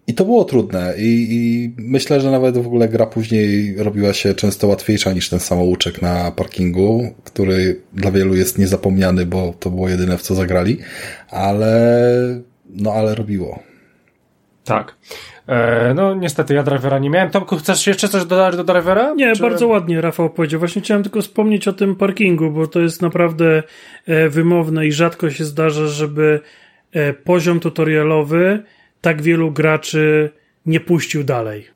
[0.08, 4.34] I to było trudne i, i myślę, że nawet w ogóle gra później robiła się
[4.34, 9.88] często łatwiejsza niż ten samouczek na parkingu, który dla wielu jest niezapomniany, bo to było
[9.88, 10.78] jedyne w co zagrali,
[11.30, 13.62] ale no ale robiło.
[14.64, 14.96] Tak.
[15.46, 17.30] E, no niestety ja drivera nie miałem.
[17.30, 19.14] Tomku, chcesz jeszcze coś dodać do drivera?
[19.14, 20.58] Nie, Czy- bardzo ładnie Rafał powiedział.
[20.60, 23.62] Właśnie chciałem tylko wspomnieć o tym parkingu, bo to jest naprawdę
[24.06, 26.40] e, wymowne i rzadko się zdarza, żeby
[26.92, 28.62] e, poziom tutorialowy
[29.00, 30.30] tak wielu graczy
[30.66, 31.68] nie puścił dalej.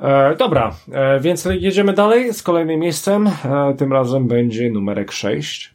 [0.00, 3.26] E, dobra, e, więc jedziemy dalej z kolejnym miejscem.
[3.26, 5.74] E, tym razem będzie numerek 6.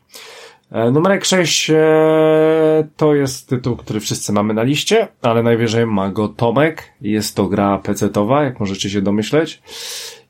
[0.72, 6.09] E, numerek 6 e, to jest tytuł, który wszyscy mamy na liście, ale najwyżej ma
[6.09, 6.93] go Tomek.
[7.01, 9.61] Jest to gra PC-towa, jak możecie się domyśleć.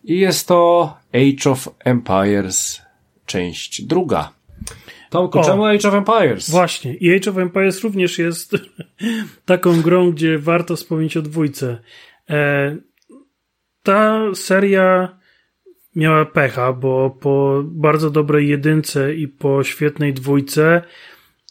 [0.04, 2.82] I jest to Age of Empires,
[3.26, 4.34] część druga.
[5.10, 5.44] Tomku, O.
[5.44, 6.50] czemu Age of Empires?
[6.50, 6.94] Właśnie.
[6.94, 8.52] I Age of Empires również jest
[9.46, 11.78] taką grą, gdzie warto wspomnieć o dwójce.
[12.30, 12.76] E,
[13.84, 15.18] ta seria
[15.98, 20.82] miała pecha, bo po bardzo dobrej jedynce i po świetnej dwójce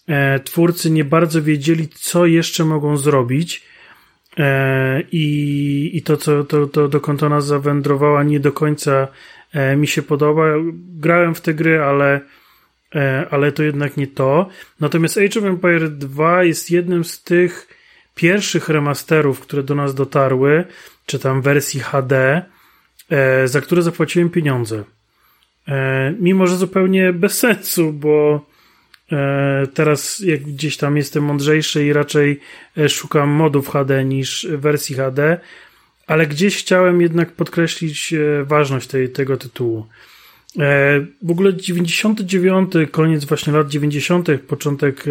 [0.09, 3.63] e, twórcy nie bardzo wiedzieli, co jeszcze mogą zrobić.
[4.39, 9.09] E, I, i to, co to, to, dokąd ona zawędrowała, nie do końca
[9.53, 10.45] e, mi się podoba.
[10.99, 12.21] Grałem w te gry, ale
[12.95, 14.49] E, ale to jednak nie to.
[14.81, 17.69] Natomiast Age of Empire 2 jest jednym z tych
[18.15, 20.65] pierwszych remasterów, które do nas dotarły,
[21.07, 22.43] czy tam wersji HD,
[23.45, 24.85] za które zapłaciłem pieniądze.
[25.69, 28.47] E, Mimo, że zupełnie bez sensu, bo
[29.13, 32.41] e, teraz jak gdzieś tam jestem mądrzejszy i raczej
[32.79, 35.41] e, szukam modów HD niż wersji HD,
[36.07, 39.87] ale gdzieś chciałem jednak podkreślić e, ważność tej, tego tytułu.
[40.59, 45.05] E, W ogóle 99, koniec właśnie lat 90., początek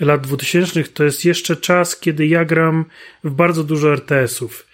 [0.00, 2.84] e, lat 2000 to jest jeszcze czas, kiedy ja gram
[3.24, 4.73] w bardzo dużo RTS-ów.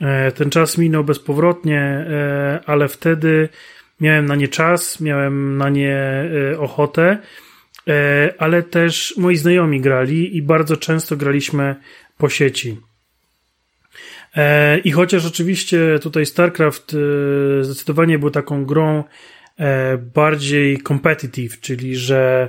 [0.00, 3.48] E, Ten czas minął bezpowrotnie, e, ale wtedy
[4.00, 5.96] miałem na nie czas, miałem na nie
[6.52, 7.18] e, ochotę,
[8.38, 11.74] ale też moi znajomi grali i bardzo często graliśmy
[12.18, 12.80] po sieci.
[14.84, 16.96] I chociaż oczywiście tutaj StarCraft
[17.60, 19.04] zdecydowanie był taką grą
[20.14, 22.48] bardziej competitive, czyli że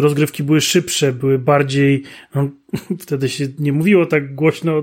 [0.00, 2.02] rozgrywki były szybsze, były bardziej,
[2.34, 2.48] no,
[3.02, 4.82] wtedy się nie mówiło tak głośno e,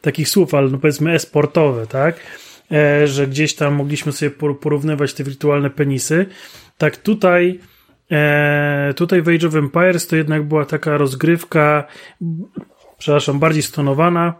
[0.00, 2.20] takich słów, ale no powiedzmy e-sportowe, tak?
[2.72, 6.26] E, Że gdzieś tam mogliśmy sobie por- porównywać te wirtualne penisy.
[6.78, 7.60] Tak tutaj
[8.10, 11.84] e, tutaj w Age of Empires to jednak była taka rozgrywka,
[12.98, 14.34] przepraszam, bardziej stonowana,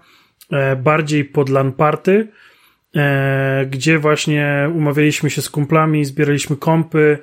[0.82, 2.28] bardziej pod LAN party,
[2.96, 7.18] e, gdzie właśnie umawialiśmy się z kumplami, zbieraliśmy kompy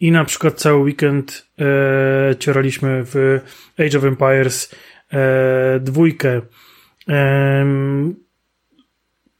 [0.00, 3.40] i na przykład cały weekend e, cioraliśmy w
[3.78, 4.74] Age of Empires
[5.12, 6.40] e, dwójkę.
[7.06, 8.14] Em,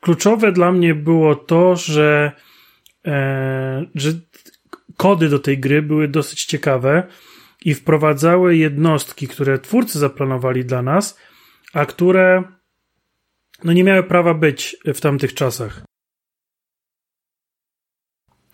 [0.00, 2.32] kluczowe dla mnie było to, że,
[3.06, 4.10] e, że
[4.96, 7.06] kody do tej gry były dosyć ciekawe
[7.64, 11.18] i wprowadzały jednostki, które twórcy zaplanowali dla nas,
[11.72, 12.42] a które
[13.64, 15.89] no nie miały prawa być w tamtych czasach.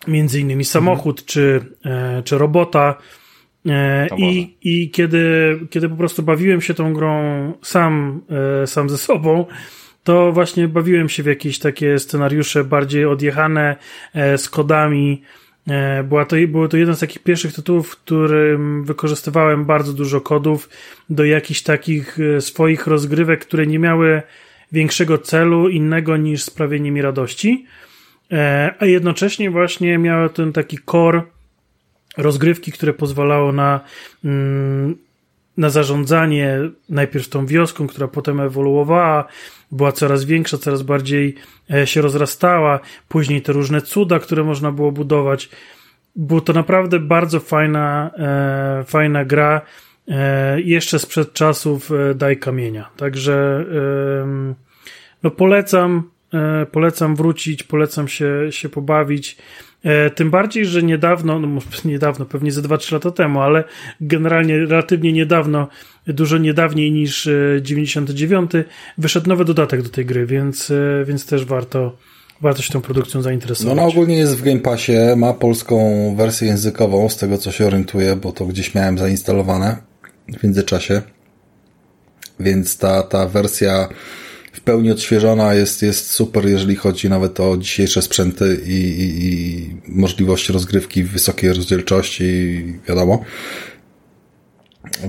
[0.07, 2.95] Między innymi samochód czy, e, czy robota.
[3.65, 4.07] E.
[4.17, 8.21] I, I kiedy, kiedy po prostu bawiłem się tą grą sam,
[8.63, 9.45] e, sam ze sobą,
[10.03, 13.75] to właśnie bawiłem się w jakieś takie scenariusze bardziej odjechane
[14.37, 15.21] z kodami.
[16.03, 20.69] Była to, było to jeden z takich pierwszych tytułów, w którym wykorzystywałem bardzo dużo kodów
[21.09, 24.21] do jakichś takich swoich rozgrywek, które nie miały
[24.71, 27.65] większego celu innego niż sprawienie mi radości,
[28.79, 31.21] a jednocześnie właśnie miały ten taki core
[32.17, 33.79] rozgrywki, które pozwalało na,
[34.25, 34.95] mm,
[35.57, 36.59] na zarządzanie
[36.89, 39.25] najpierw tą wioską, która potem ewoluowała,
[39.71, 41.35] była coraz większa, coraz bardziej
[41.73, 45.49] e, się rozrastała, później te różne cuda, które można było budować.
[46.15, 49.61] Było to naprawdę bardzo fajna, e, fajna gra,
[50.07, 52.89] e, jeszcze sprzed czasów e, Daj Kamienia.
[52.97, 53.65] Także
[55.23, 56.16] no polecam, e,
[56.71, 59.37] polecam wrócić, polecam się, się pobawić.
[59.83, 63.63] E, Tym bardziej, że niedawno, no niedawno, pewnie ze 2-3 lata temu, ale
[64.01, 65.67] generalnie relatywnie niedawno,
[66.07, 68.51] dużo niedawniej niż e, 99,
[68.97, 71.97] wyszedł nowy dodatek do tej gry, więc, e, więc też warto,
[72.41, 73.73] warto się tą produkcją No zainteresować.
[73.73, 78.15] ona ogólnie jest w Game Passie, ma polską wersję językową, z tego co się orientuję,
[78.15, 79.77] bo to gdzieś miałem zainstalowane
[80.39, 81.01] w międzyczasie.
[82.39, 83.87] Więc ta, ta wersja
[84.67, 90.49] pełni odświeżona, jest, jest super, jeżeli chodzi nawet o dzisiejsze sprzęty i, i, i możliwość
[90.49, 93.23] rozgrywki w wysokiej rozdzielczości, wiadomo.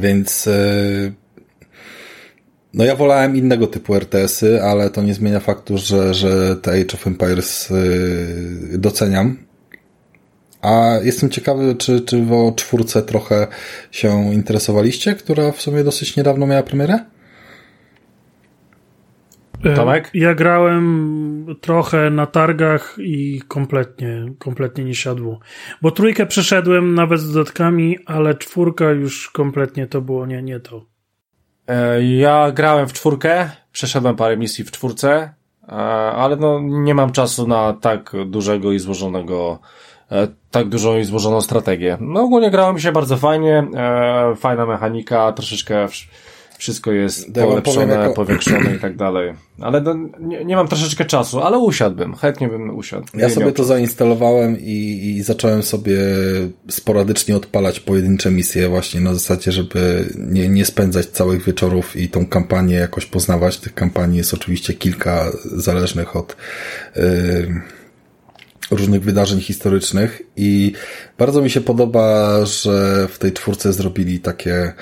[0.01, 1.13] Więc yy,
[2.75, 6.95] no ja wolałem innego typu RTS-y, ale to nie zmienia faktu, że, że te Age
[6.95, 9.37] of Empires yy, doceniam.
[10.63, 13.47] A jestem ciekawy, czy, czy o czwórce trochę
[13.91, 16.99] się interesowaliście, która w sumie dosyć niedawno miała premierę?
[19.65, 20.11] E, Tomek?
[20.15, 25.39] Ja grałem trochę na targach i kompletnie, kompletnie nie siadło.
[25.83, 30.85] Bo trójkę przeszedłem nawet z dodatkami, ale czwórka już kompletnie to było nie, nie to.
[31.69, 35.35] E, Ja grałem w czwórkę, przeszedłem parę misji w czwórce,
[35.69, 35.73] e,
[36.13, 39.59] ale no nie mam czasu na tak dużego i złożonego,
[40.51, 41.99] tak dużą i złożoną strategię.
[42.01, 43.67] No ogólnie grało mi się bardzo fajnie,
[44.37, 45.89] fajna mechanika, troszeczkę
[46.59, 49.35] wszystko jest Ja polepszone, jako- powiększone i tak dalej.
[49.61, 53.07] Ale no, nie, nie mam troszeczkę czasu, ale usiadłbym, chętnie bym usiadł.
[53.15, 55.99] Ja sobie to zainstalowałem i, i zacząłem sobie
[56.71, 62.27] sporadycznie odpalać pojedyncze misje właśnie na zasadzie, żeby nie, nie spędzać całych wieczorów i tą
[62.27, 63.59] kampanię jakoś poznawać.
[63.59, 66.37] Tych kampanii jest oczywiście kilka zależnych od
[66.97, 67.03] yy,
[68.71, 70.73] różnych wydarzeń historycznych i
[71.19, 74.73] bardzo mi się podoba, że w tej czwórce zrobili takie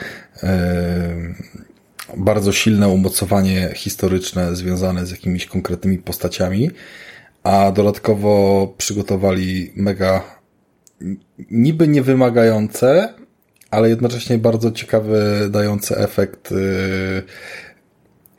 [0.43, 0.49] yy,
[2.17, 6.71] bardzo silne umocowanie historyczne związane z jakimiś konkretnymi postaciami,
[7.43, 10.25] a dodatkowo przygotowali mega
[11.51, 13.15] niby niewymagające,
[13.71, 17.23] ale jednocześnie bardzo ciekawy, dające efekt yy,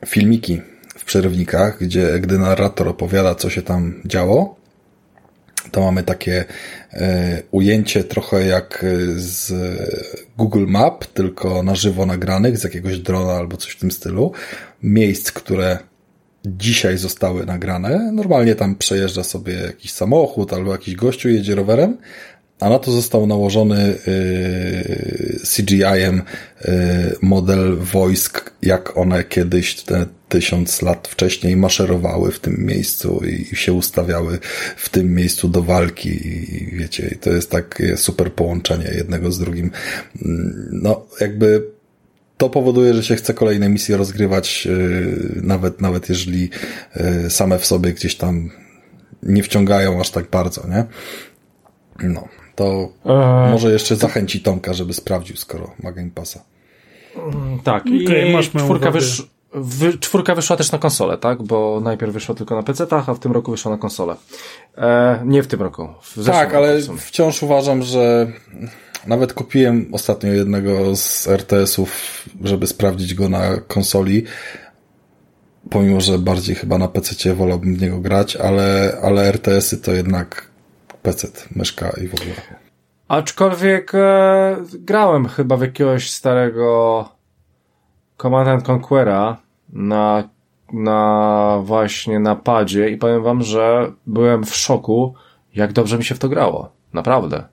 [0.06, 0.60] filmiki
[0.98, 4.56] w przerywnikach, gdzie gdy narrator opowiada, co się tam działo,
[5.70, 6.44] to mamy takie
[6.92, 8.84] e, ujęcie trochę jak
[9.16, 9.52] z
[10.38, 14.32] Google Map, tylko na żywo nagranych z jakiegoś drona albo coś w tym stylu.
[14.82, 15.78] Miejsc, które
[16.46, 18.12] dzisiaj zostały nagrane.
[18.12, 21.96] Normalnie tam przejeżdża sobie jakiś samochód albo jakiś gościu jedzie rowerem,
[22.60, 26.22] a na to został nałożony yy, CGI-em
[26.64, 26.72] yy,
[27.22, 33.72] model wojsk, jak one kiedyś te tysiąc lat wcześniej maszerowały w tym miejscu i się
[33.72, 34.38] ustawiały
[34.76, 39.70] w tym miejscu do walki i wiecie, to jest takie super połączenie jednego z drugim.
[40.24, 41.62] Mm, No, jakby
[42.36, 46.50] to powoduje, że się chce kolejne misje rozgrywać, yy, nawet, nawet jeżeli
[47.28, 48.50] same w sobie gdzieś tam
[49.22, 50.84] nie wciągają aż tak bardzo, nie?
[52.02, 52.28] No,
[52.58, 53.50] to Eee.
[53.50, 56.40] może jeszcze zachęci Tomka, żeby sprawdził, skoro ma Game Passa.
[57.64, 61.42] Tak, Okej, i czwórka, wysz, wy, czwórka wyszła też na konsolę, tak?
[61.42, 64.16] Bo najpierw wyszła tylko na PC-tach, a w tym roku wyszła na konsolę.
[64.76, 65.88] E, nie w tym roku.
[66.02, 68.32] W Tak, roku ale w wciąż uważam, że
[69.06, 74.24] nawet kupiłem ostatnio jednego z RTS-ów, żeby sprawdzić go na konsoli.
[75.70, 80.48] Pomimo, że bardziej chyba na PC wolałbym w niego grać, ale, ale RTS-y to jednak
[81.02, 82.34] PC, myszka i w ogóle.
[83.08, 87.08] Aczkolwiek e, grałem chyba w jakiegoś starego
[88.16, 89.36] Command and Conquera
[89.72, 90.28] na,
[90.72, 95.14] na właśnie napadzie i powiem wam, że byłem w szoku,
[95.54, 96.72] jak dobrze mi się w to grało.
[96.92, 97.44] Naprawdę.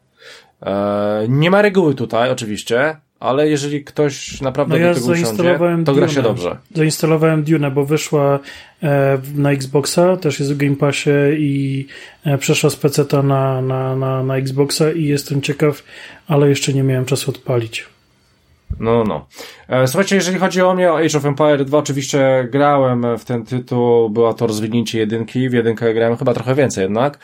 [0.61, 5.59] E, nie ma reguły tutaj, oczywiście, ale jeżeli ktoś naprawdę No ja do tego usiądzie,
[5.85, 6.57] to gra się dobrze.
[6.73, 8.39] Zainstalowałem Dune, bo wyszła
[8.83, 11.85] e, na Xboxa, też jest w Game Passie i
[12.25, 15.83] e, przeszła z PC na, na, na, na Xboxa i jestem ciekaw,
[16.27, 17.85] ale jeszcze nie miałem czasu odpalić.
[18.79, 19.27] No, no.
[19.69, 23.45] E, Słuchajcie, jeżeli chodzi o mnie, o Age of Empire 2, oczywiście grałem w ten
[23.45, 27.19] tytuł, była to rozwinięcie jedynki, w jedynkę grałem chyba trochę więcej jednak.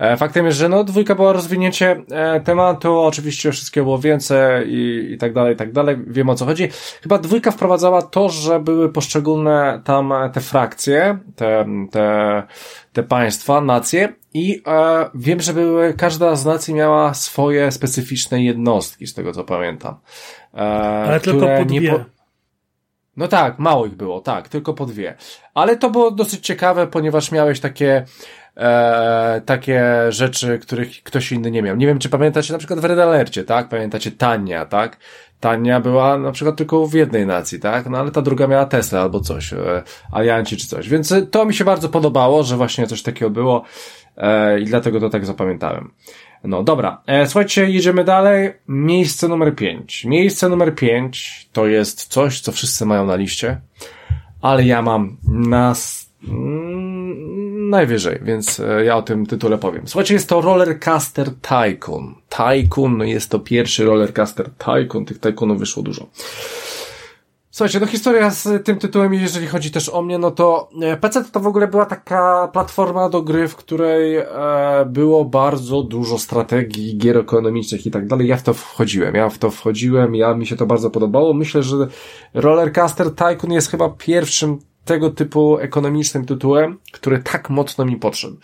[0.00, 5.12] E, Faktem jest, że no, dwójka była rozwinięcie e, tematu, oczywiście wszystkiego było więcej i,
[5.12, 6.68] i tak dalej, i tak dalej, wiem o co chodzi.
[7.02, 12.42] Chyba dwójka wprowadzała to, że były poszczególne tam e, te frakcje, te, te,
[12.92, 19.06] te państwa, nacje i e, wiem, że były, każda z nacji miała swoje specyficzne jednostki,
[19.06, 19.94] z tego co pamiętam.
[20.54, 22.04] E, Ale tylko po dwie.
[23.16, 25.14] No tak, mało ich było, tak, tylko po dwie.
[25.54, 28.04] Ale to było dosyć ciekawe, ponieważ miałeś takie
[28.56, 31.76] e, takie rzeczy, których ktoś inny nie miał.
[31.76, 33.68] Nie wiem, czy pamiętacie na przykład w Red Alercie, tak?
[33.68, 34.96] Pamiętacie Tania, tak?
[35.40, 37.86] Tania była na przykład tylko w jednej nacji, tak?
[37.90, 39.82] No ale ta druga miała Tesla albo coś, e,
[40.12, 40.88] Alianci czy coś.
[40.88, 43.64] Więc e, to mi się bardzo podobało, że właśnie coś takiego było
[44.16, 45.90] e, i dlatego to tak zapamiętałem.
[46.44, 48.52] No dobra, e, słuchajcie, jedziemy dalej.
[48.68, 50.04] Miejsce numer 5.
[50.04, 53.60] Miejsce numer 5 to jest coś, co wszyscy mają na liście,
[54.42, 59.82] ale ja mam na s- mm, najwyżej, więc e, ja o tym tytule powiem.
[59.88, 62.04] Słuchajcie, jest to Rollercaster Tycoon.
[62.04, 66.06] no, Tycoon jest to pierwszy Rollercaster Tycoon, tych Tycoonów wyszło dużo.
[67.52, 71.24] Słuchajcie, no historia z tym tytułem, jeżeli chodzi też o mnie, no to e, PC
[71.24, 74.26] to w ogóle była taka platforma do gry, w której e,
[74.86, 78.28] było bardzo dużo strategii, gier ekonomicznych i tak dalej.
[78.28, 81.34] Ja w to wchodziłem, ja w to wchodziłem, ja mi się to bardzo podobało.
[81.34, 81.76] Myślę, że
[82.34, 84.58] Rollercoaster Tycoon jest chyba pierwszym
[84.90, 88.36] tego typu ekonomicznym tytułem, który tak mocno mi podszedł.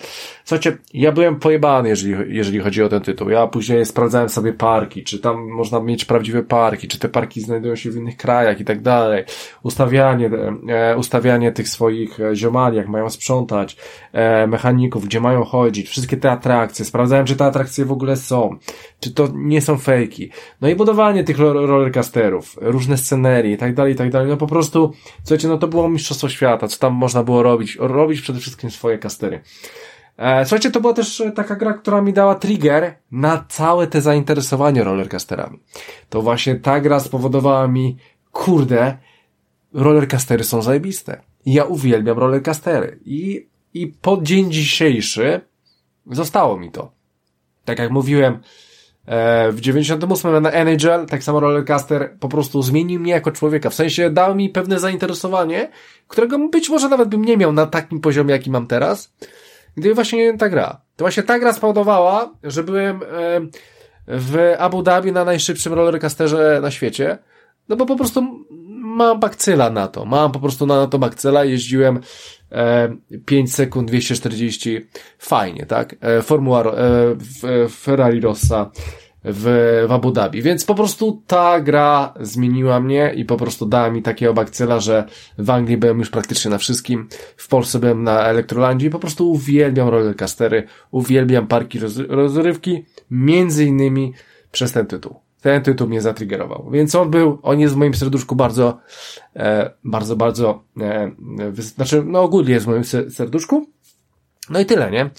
[0.44, 3.30] Słuchajcie, ja byłem pojebany, jeżeli, jeżeli chodzi o ten tytuł.
[3.30, 7.76] Ja później sprawdzałem sobie parki, czy tam można mieć prawdziwe parki, czy te parki znajdują
[7.76, 9.24] się w innych krajach i tak dalej.
[9.62, 10.30] Ustawianie,
[10.68, 13.76] e, ustawianie tych swoich e, ziomali, jak mają sprzątać,
[14.12, 16.84] e, mechaników, gdzie mają chodzić, wszystkie te atrakcje.
[16.84, 18.58] Sprawdzałem, czy te atrakcje w ogóle są,
[19.00, 20.30] czy to nie są fejki.
[20.60, 24.28] No i budowanie tych ro- rollercoasterów, różne scenerie i tak dalej, i tak dalej.
[24.28, 27.76] No po prostu, słuchajcie, no to było mistrzostwo świata, co tam można było robić?
[27.80, 29.40] Robić przede wszystkim swoje kastery.
[30.16, 34.84] E, słuchajcie, to była też taka gra, która mi dała trigger na całe te zainteresowanie
[34.84, 35.58] rollercoasterami.
[36.10, 37.96] To właśnie ta gra spowodowała mi,
[38.32, 38.98] kurde,
[39.74, 41.20] rollercoastery są zajebiste.
[41.46, 42.98] Ja uwielbiam rollercoastery.
[43.04, 45.40] I, i po dzień dzisiejszy
[46.10, 46.92] zostało mi to.
[47.64, 48.38] Tak jak mówiłem,
[49.52, 53.70] w 98 na NHL, tak samo rollercoaster po prostu zmienił mnie jako człowieka.
[53.70, 55.70] W sensie dał mi pewne zainteresowanie,
[56.08, 59.14] którego być może nawet bym nie miał na takim poziomie, jaki mam teraz,
[59.76, 60.80] gdyby właśnie ta gra.
[60.96, 63.06] To właśnie ta gra spowodowała, że byłem e,
[64.08, 67.18] w Abu Dhabi na najszybszym rollercoasterze na świecie,
[67.68, 68.45] no bo po prostu
[68.96, 70.04] mam bakcyla na to.
[70.04, 72.00] Mam po prostu na to bakcyla, jeździłem
[72.52, 74.86] e, 5 sekund 240
[75.18, 75.96] fajnie, tak?
[76.00, 76.72] E, Formuła e,
[77.14, 78.70] w, Ferrari Rossa
[79.24, 80.42] w, w Abu Dhabi.
[80.42, 85.04] Więc po prostu ta gra zmieniła mnie i po prostu dała mi takiego bakcyla, że
[85.38, 89.30] w Anglii byłem już praktycznie na wszystkim, w Polsce byłem na Elektrolandii i po prostu
[89.30, 94.12] uwielbiam rollercoastery, uwielbiam parki roz, rozrywki, między innymi
[94.52, 95.25] przez ten tytuł.
[95.46, 96.68] Ten tytuł mnie zatriggerował.
[96.72, 98.78] Więc on był, on jest w moim serduszku bardzo,
[99.36, 101.10] e, bardzo, bardzo, e,
[101.58, 103.66] znaczy, no ogólnie jest w moim se- serduszku.
[104.50, 105.10] No i tyle, nie?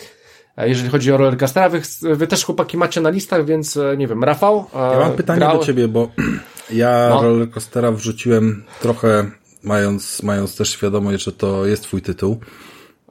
[0.57, 1.81] E, Jeżeli chodzi o rollercoastera, wy,
[2.15, 4.65] wy też chłopaki macie na listach, więc e, nie wiem, Rafał?
[4.75, 6.07] e, Ja mam pytanie grał- do ciebie, bo
[6.71, 7.21] ja No.
[7.21, 9.31] rollercoastera wrzuciłem trochę,
[9.63, 12.37] mając, mając też świadomość, że to jest twój tytuł.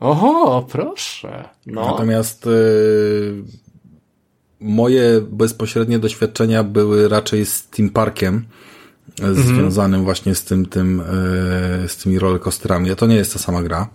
[0.00, 1.48] Oho, proszę.
[1.66, 1.86] No.
[1.90, 2.50] Natomiast y,
[4.66, 8.44] moje bezpośrednie doświadczenia były raczej z Team Parkiem,
[9.20, 9.46] y, Mhm.
[9.46, 12.96] związanym właśnie z tym, tym, y, z tymi rollercoasterami.
[12.96, 13.88] To nie jest ta sama gra.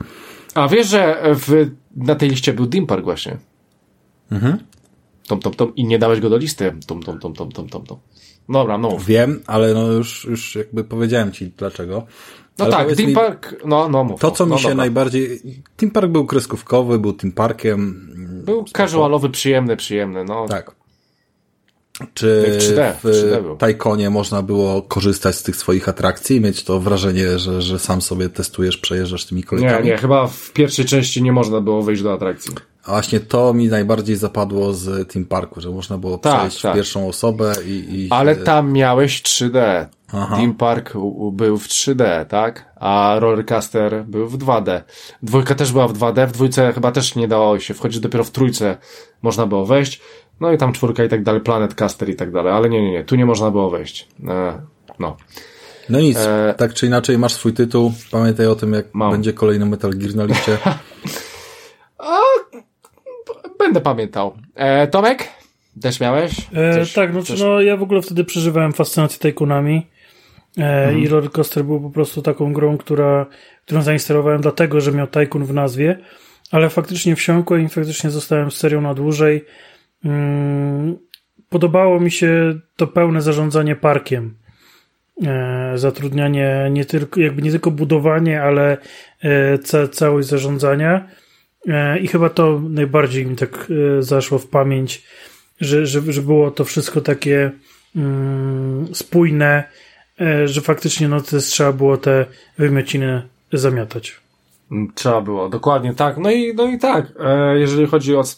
[0.55, 3.38] A wiesz, że w, na tej liście był Dim Park właśnie?
[4.32, 4.57] Mhm.
[5.28, 5.76] Tom, tom, tom.
[5.76, 6.74] I nie dałeś go do listy.
[6.88, 7.97] Tom, tom, tom, tom, tom, tom, tom.
[8.49, 8.97] Dobra, no.
[9.07, 12.05] Wiem, ale no już, już jakby powiedziałem ci dlaczego.
[12.59, 14.22] No Ale tak, Dim mi, Park, no, no mów.
[14.22, 14.76] To, co mi no, się dobra.
[14.76, 15.41] najbardziej...
[15.78, 18.11] Team Park był kreskówkowy, był Team Parkiem.
[18.42, 20.46] Był casualowy, przyjemny, przyjemny, no.
[20.48, 20.72] Tak.
[22.14, 23.58] Czy Jak 3D, w 3D był.
[23.58, 28.02] Tajkonie można było korzystać z tych swoich atrakcji i mieć to wrażenie, że, że sam
[28.02, 29.86] sobie testujesz, przejeżdżasz tymi Nie, kolejkami?
[29.86, 32.56] nie, chyba w pierwszej części nie można było wejść do atrakcji.
[32.84, 36.72] A właśnie to mi najbardziej zapadło z Team Parku, że można było Tak, przejść tak.
[36.72, 37.70] w pierwszą osobę i...
[37.72, 39.86] i Ale tam miałeś 3D.
[40.14, 40.38] Aha.
[40.38, 40.93] Dim Park
[41.32, 42.72] był w 3D, tak?
[42.76, 44.82] A Rollercoaster był w 2D.
[45.24, 48.32] Dwójka też była w 2D, w dwójce chyba też nie dało się wchodzić, dopiero w
[48.32, 48.78] trójce
[49.22, 50.01] można było wejść.
[50.39, 52.91] No i tam czwórka i tak dalej, Planet Caster i tak dalej, ale nie, nie,
[52.91, 54.07] nie, tu nie można było wejść.
[54.28, 54.62] E,
[54.99, 55.18] no.
[55.89, 59.12] No nic, E, tak czy inaczej masz swój tytuł, pamiętaj o tym, jak Mam.
[59.12, 60.57] będzie kolejny Metal Gear na liście.
[63.59, 64.34] Będę pamiętał.
[64.55, 65.28] E, Tomek?
[65.82, 66.32] Też miałeś?
[66.53, 69.88] E, Coś- tak, no, coś- no ja w ogóle wtedy przeżywałem fascynację Tycoonami
[70.58, 73.26] e, i Rollercoaster był po prostu taką grą, która,
[73.66, 75.99] którą zainstalowałem dlatego, że miał Tycoon w nazwie,
[76.52, 79.45] ale faktycznie wsiąkłem i faktycznie zostałem z serią na dłużej.
[80.06, 80.97] Mm,
[81.49, 84.36] podobało mi się to pełne zarządzanie parkiem.
[85.26, 88.78] E, zatrudnianie nie tylko, jakby nie tylko budowanie, ale
[89.22, 91.08] e, ca, całość zarządzania.
[92.02, 93.68] I chyba to najbardziej mi tak
[93.99, 95.04] zaszło w pamięć,
[95.62, 97.52] że, że, że było to wszystko takie
[97.95, 99.64] mm, spójne,
[100.45, 102.26] że faktycznie no, to trzeba było te
[102.57, 104.22] wymiociny zamiatać.
[104.72, 106.17] Mm, Trzeba było, dokładnie tak.
[106.17, 108.36] No i, no i tak, e, jeżeli chodzi od,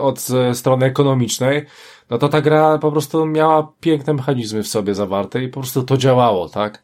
[0.00, 1.66] od e, strony ekonomicznej,
[2.10, 5.82] no to ta gra po prostu miała piękne mechanizmy w sobie zawarte i po prostu
[5.82, 6.82] to działało, tak?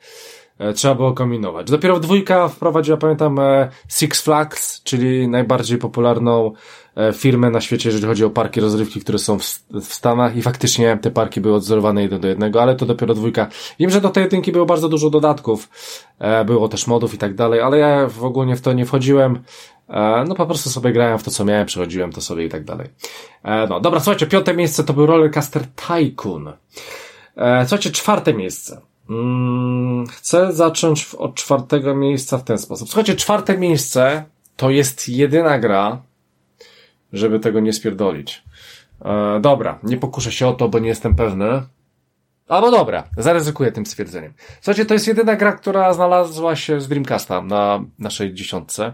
[0.59, 1.70] E, Trzeba było kombinować.
[1.70, 6.53] Dopiero dwójka wprowadziła, pamiętam, e, Six Flags, czyli najbardziej popularną
[6.97, 10.42] e, firmę na świecie, jeżeli chodzi o parki rozrywki, które są w, w Stanach i
[10.42, 13.49] faktycznie te parki były odzorowane jeden do jednego, ale to dopiero dwójka.
[13.78, 15.68] Wiem, że do tej jedynki było bardzo dużo dodatków,
[16.18, 19.42] e, było też modów i tak dalej, ale ja w ogóle w to nie wchodziłem.
[19.88, 22.64] E, No po prostu sobie grałem w to, co miałem, przechodziłem to sobie i tak
[22.64, 22.88] dalej.
[23.68, 26.53] No dobra, słuchajcie, piąte miejsce to był Rollercoaster Tycoon.
[27.66, 28.80] Słuchajcie, czwarte miejsce.
[29.11, 32.88] Mm, chcę zacząć od czwartego miejsca w ten sposób.
[32.88, 34.24] Słuchajcie, czwarte miejsce
[34.57, 36.03] to jest jedyna gra,
[37.17, 38.45] żeby tego nie spierdolić.
[39.05, 41.62] E, dobra, nie pokuszę się o to, bo nie jestem pewny.
[42.49, 44.35] Albo dobra, zaryzykuję tym stwierdzeniem.
[44.61, 48.93] Słuchajcie, to jest jedyna gra, która znalazła się z Dreamcasta na naszej dziesiątce.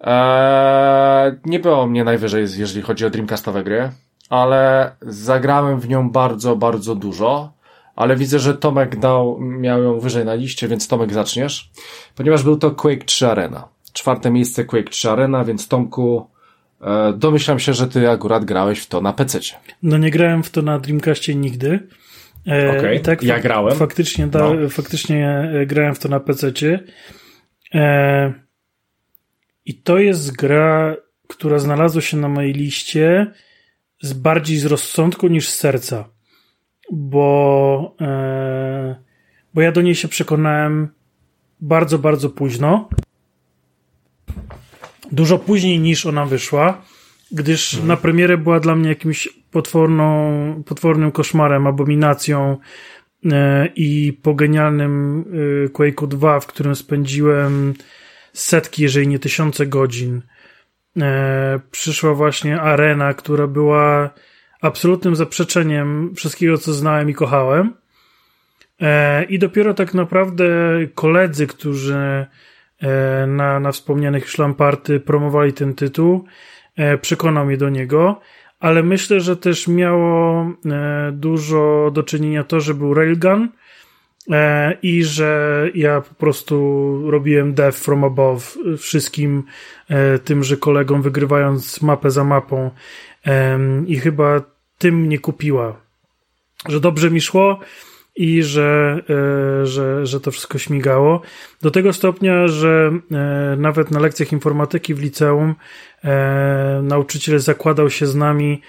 [0.00, 3.90] Eee, nie było mnie najwyżej, jeżeli chodzi o Dreamcastowe gry,
[4.30, 7.56] ale zagrałem w nią bardzo, bardzo dużo.
[7.96, 11.70] Ale widzę, że Tomek dał, miał ją wyżej na liście, więc Tomek zaczniesz.
[12.14, 13.68] Ponieważ był to Quake 3 Arena.
[13.92, 16.30] Czwarte miejsce Quake 3 Arena, więc Tomku,
[17.14, 19.38] domyślam się, że ty akurat grałeś w to na PC.
[19.82, 21.88] No nie grałem w to na Dreamcastie nigdy.
[22.48, 23.76] E, Okej, i tak ja grałem.
[23.76, 24.68] Faktycznie, da, No.
[24.68, 26.84] faktycznie e, grałem w to na PC-cie.
[27.74, 28.32] E,
[29.64, 30.96] I to jest gra,
[31.28, 33.26] która znalazła się na mojej liście
[34.02, 36.08] z bardziej z rozsądku niż z serca.
[36.92, 38.96] Bo, e,
[39.54, 40.88] bo ja do niej się przekonałem
[41.60, 42.88] bardzo, bardzo późno.
[45.12, 46.82] Dużo później niż ona wyszła,
[47.32, 52.56] gdyż na premierę była dla mnie jakimś potworną, potwornym koszmarem, abominacją
[53.32, 55.24] e, i po genialnym
[55.64, 57.74] e, Quake'u 2, w którym spędziłem
[58.32, 60.22] setki, jeżeli nie tysiące godzin,
[61.00, 64.10] e, przyszła właśnie arena, która była
[64.60, 67.74] absolutnym zaprzeczeniem wszystkiego, co znałem i kochałem.
[69.28, 70.46] I dopiero tak naprawdę
[70.94, 72.26] koledzy, którzy
[73.26, 76.24] na, na wspomnianych już Lamparty promowali ten tytuł,
[76.76, 78.20] e, przekonał mnie do niego,
[78.60, 83.48] ale myślę, że też miało e, dużo do czynienia to, że był Railgun
[84.30, 89.42] e, i że ja po prostu robiłem death from above wszystkim
[89.88, 92.70] e, tymże kolegom, wygrywając mapę za mapą.
[93.86, 94.40] I chyba
[94.78, 95.76] tym mnie kupiła,
[96.68, 97.60] że dobrze mi szło
[98.16, 99.00] i że,
[99.62, 101.20] e, że, że to wszystko śmigało.
[101.62, 105.54] Do tego stopnia, że e, nawet na lekcjach informatyki w liceum
[106.04, 108.62] e, nauczyciel zakładał się z nami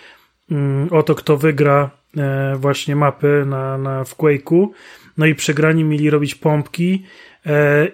[0.52, 1.90] mm, o to, kto wygra
[2.56, 4.68] właśnie mapy na, na, w Quake'u.
[5.18, 7.06] No i przegrani mieli robić pompki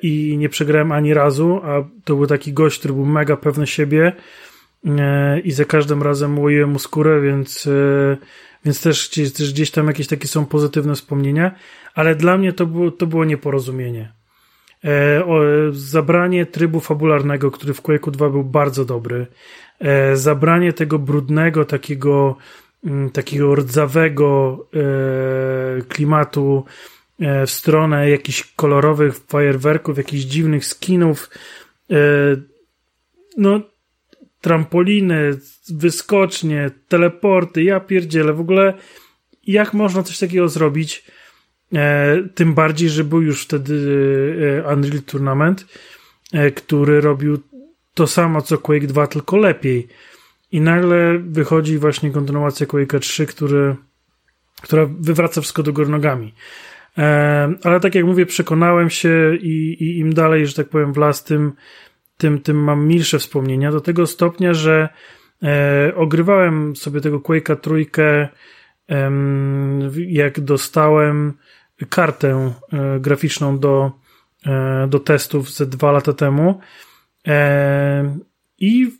[0.01, 4.13] i nie przegrałem ani razu, a to był taki gość, który był mega pewny siebie
[5.43, 7.69] i za każdym razem łoiłem mu skórę, więc,
[8.65, 11.55] więc też, też gdzieś tam jakieś takie są pozytywne wspomnienia,
[11.95, 14.13] ale dla mnie to było, to było nieporozumienie.
[14.85, 15.41] E, o,
[15.71, 19.27] zabranie trybu fabularnego, który w Quake'u 2 był bardzo dobry,
[19.79, 22.35] e, zabranie tego brudnego, takiego,
[22.85, 26.65] mm, takiego rdzawego e, klimatu
[27.19, 31.29] e, w stronę jakichś kolorowych fajerwerków, jakichś dziwnych skinów,
[31.91, 31.95] e,
[33.37, 33.72] no
[34.43, 35.39] trampoliny,
[35.69, 38.73] wyskocznie, teleporty, ja pierdzielę, w ogóle
[39.47, 41.05] jak można coś takiego zrobić?
[41.73, 43.75] E, tym bardziej, że był już wtedy
[44.65, 45.65] e, Unreal Tournament,
[46.33, 47.39] e, który robił
[47.93, 49.87] to samo co Quake 2, tylko lepiej.
[50.51, 53.75] I nagle wychodzi właśnie kontynuacja Quake'a 3, który,
[54.61, 56.33] która wywraca wszystko do góry nogami.
[56.97, 60.97] E, ale tak jak mówię, przekonałem się i, i im dalej, że tak powiem, w
[60.97, 61.53] las, tym,
[62.17, 64.89] tym, tym mam milsze wspomnienia, do tego stopnia, że
[65.43, 68.29] e, ogrywałem sobie tego Quake'a trójkę,
[68.87, 71.33] em, jak dostałem
[71.89, 73.91] kartę e, graficzną do,
[74.45, 76.59] e, do testów ze dwa lata temu
[77.27, 78.17] e,
[78.59, 78.91] i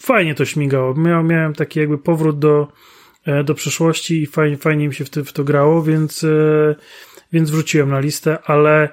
[0.00, 0.94] fajnie to śmigało.
[0.94, 2.68] Miał, miałem taki jakby powrót do,
[3.26, 6.74] e, do przeszłości i fajnie, fajnie mi się w, ty, w to grało, więc, e,
[7.32, 8.88] więc wrzuciłem na listę, ale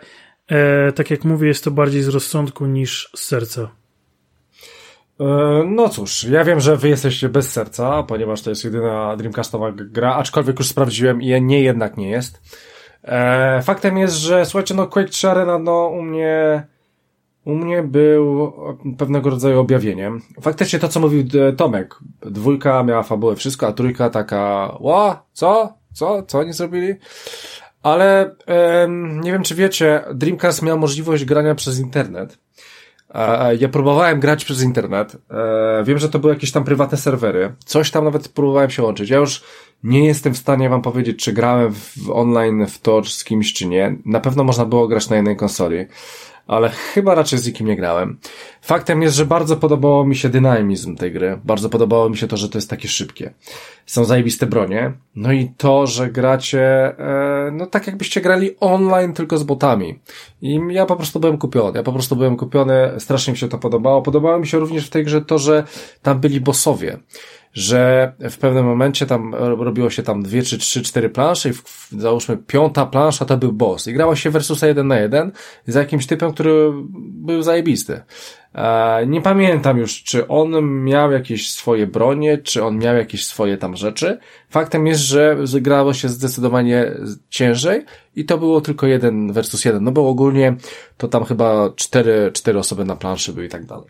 [0.49, 3.69] e, tak jak mówię, jest to bardziej z rozsądku niż z serca.
[5.19, 9.71] E, No cóż, ja wiem, że wy jesteście bez serca, ponieważ to jest jedyna Dreamcastowa
[9.71, 12.41] gra, aczkolwiek już sprawdziłem i nie, jednak nie jest.
[13.03, 16.67] E, faktem jest, że słuchajcie, no Quake 3 Arena, no u mnie,
[17.45, 18.53] u mnie był
[18.97, 20.21] pewnego rodzaju objawieniem.
[20.41, 25.73] Faktycznie to, co mówił e, Tomek, dwójka miała fabułę, wszystko, a trójka taka, ła, co?
[25.93, 26.23] Co?
[26.23, 26.95] Co oni zrobili?
[27.83, 32.37] Ale em, nie wiem, czy wiecie, Dreamcast miał możliwość grania przez internet.
[33.15, 35.15] E, Ja próbowałem grać przez internet.
[35.31, 37.53] E, Wiem, że to były jakieś tam prywatne serwery.
[37.65, 39.09] Coś tam nawet próbowałem się łączyć.
[39.09, 39.43] Ja już
[39.83, 43.67] nie jestem w stanie wam powiedzieć, czy grałem w online w to z kimś, czy
[43.67, 43.95] nie.
[44.05, 45.85] Na pewno można było grać na jednej konsoli.
[46.49, 48.17] Ale chyba raczej z nikim nie grałem.
[48.61, 51.39] Faktem jest, że bardzo podobało mi się dynamizm tej gry.
[51.43, 53.33] Bardzo podobało mi się to, że to jest takie szybkie.
[53.85, 54.93] Są zajebiste bronie.
[55.15, 56.61] No i to, że gracie,
[56.99, 59.99] e, no tak jakbyście grali online tylko z botami.
[60.41, 61.77] I ja po prostu byłem kupiony.
[61.77, 62.91] Ja po prostu byłem kupiony.
[62.97, 64.01] Strasznie mi się to podobało.
[64.01, 65.63] Podobało mi się również w tej grze to, że
[66.01, 66.99] tam byli bossowie.
[67.53, 71.89] Że w pewnym momencie tam robiło się tam dwie, czy trzy, cztery plansze i w,
[71.97, 73.87] załóżmy piąta plansza to był boss.
[73.87, 75.31] I grało się versusa jeden na jeden
[75.67, 78.01] z jakimś typem, który był zajebisty.
[78.55, 83.57] E, nie pamiętam już, czy on miał jakieś swoje bronie, czy on miał jakieś swoje
[83.57, 84.19] tam rzeczy.
[84.49, 86.91] Faktem jest, że grało się zdecydowanie
[87.29, 87.85] ciężej
[88.15, 89.83] i to było tylko jeden versus jeden.
[89.83, 90.55] No bo ogólnie
[90.97, 93.87] to tam chyba cztery, cztery osoby na planszy były i tak dalej.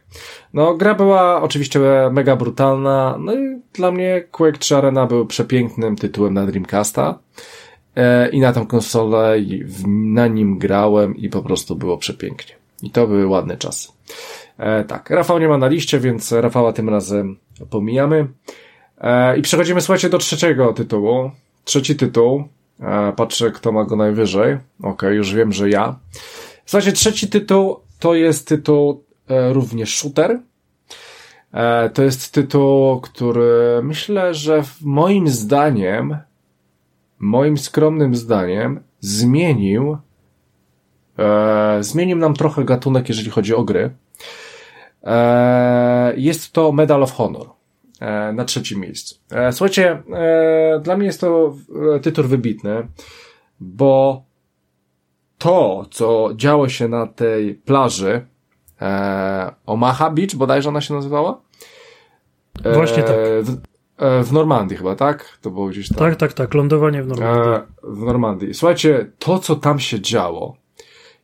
[0.53, 1.79] No, gra była oczywiście
[2.11, 7.19] mega brutalna, no i dla mnie Quake 3 Arena był przepięknym tytułem na Dreamcasta.
[7.95, 9.35] E, I na tą konsolę
[9.87, 12.55] na nim grałem i po prostu było przepięknie.
[12.83, 13.89] I to były ładne czasy.
[14.59, 17.37] E, tak, Rafał nie ma na liście, więc Rafała tym razem
[17.69, 18.27] pomijamy.
[18.97, 21.31] E, I przechodzimy, słuchajcie, do trzeciego tytułu.
[21.63, 22.43] Trzeci tytuł.
[22.79, 24.57] E, patrzę, kto ma go najwyżej.
[24.83, 25.99] Okay, już wiem, że ja.
[26.65, 30.39] Słuchajcie, trzeci tytuł to jest tytuł e, również shooter.
[31.51, 36.17] E, to jest tytuł, który myślę, że moim zdaniem,
[37.19, 39.97] moim skromnym zdaniem, zmienił,
[41.19, 43.91] e, zmienił nam trochę gatunek, jeżeli chodzi o gry.
[45.03, 47.47] E, jest to Medal of Honor
[47.99, 49.15] e, na trzecim miejscu.
[49.31, 50.03] E, słuchajcie,
[50.81, 51.55] dla mnie jest to
[52.01, 52.87] tytuł wybitny,
[53.59, 54.23] bo
[55.37, 58.25] to, co działo się na tej plaży
[59.65, 61.41] Omaha Beach, bodajże ona się nazywała?
[62.73, 63.15] Właśnie tak.
[64.23, 65.37] W, Normandii chyba, tak?
[65.41, 65.97] To było gdzieś tam.
[65.97, 66.53] Tak, tak, tak.
[66.53, 67.67] Lądowanie w Normandii.
[67.83, 68.53] W Normandii.
[68.53, 70.55] Słuchajcie, to co tam się działo,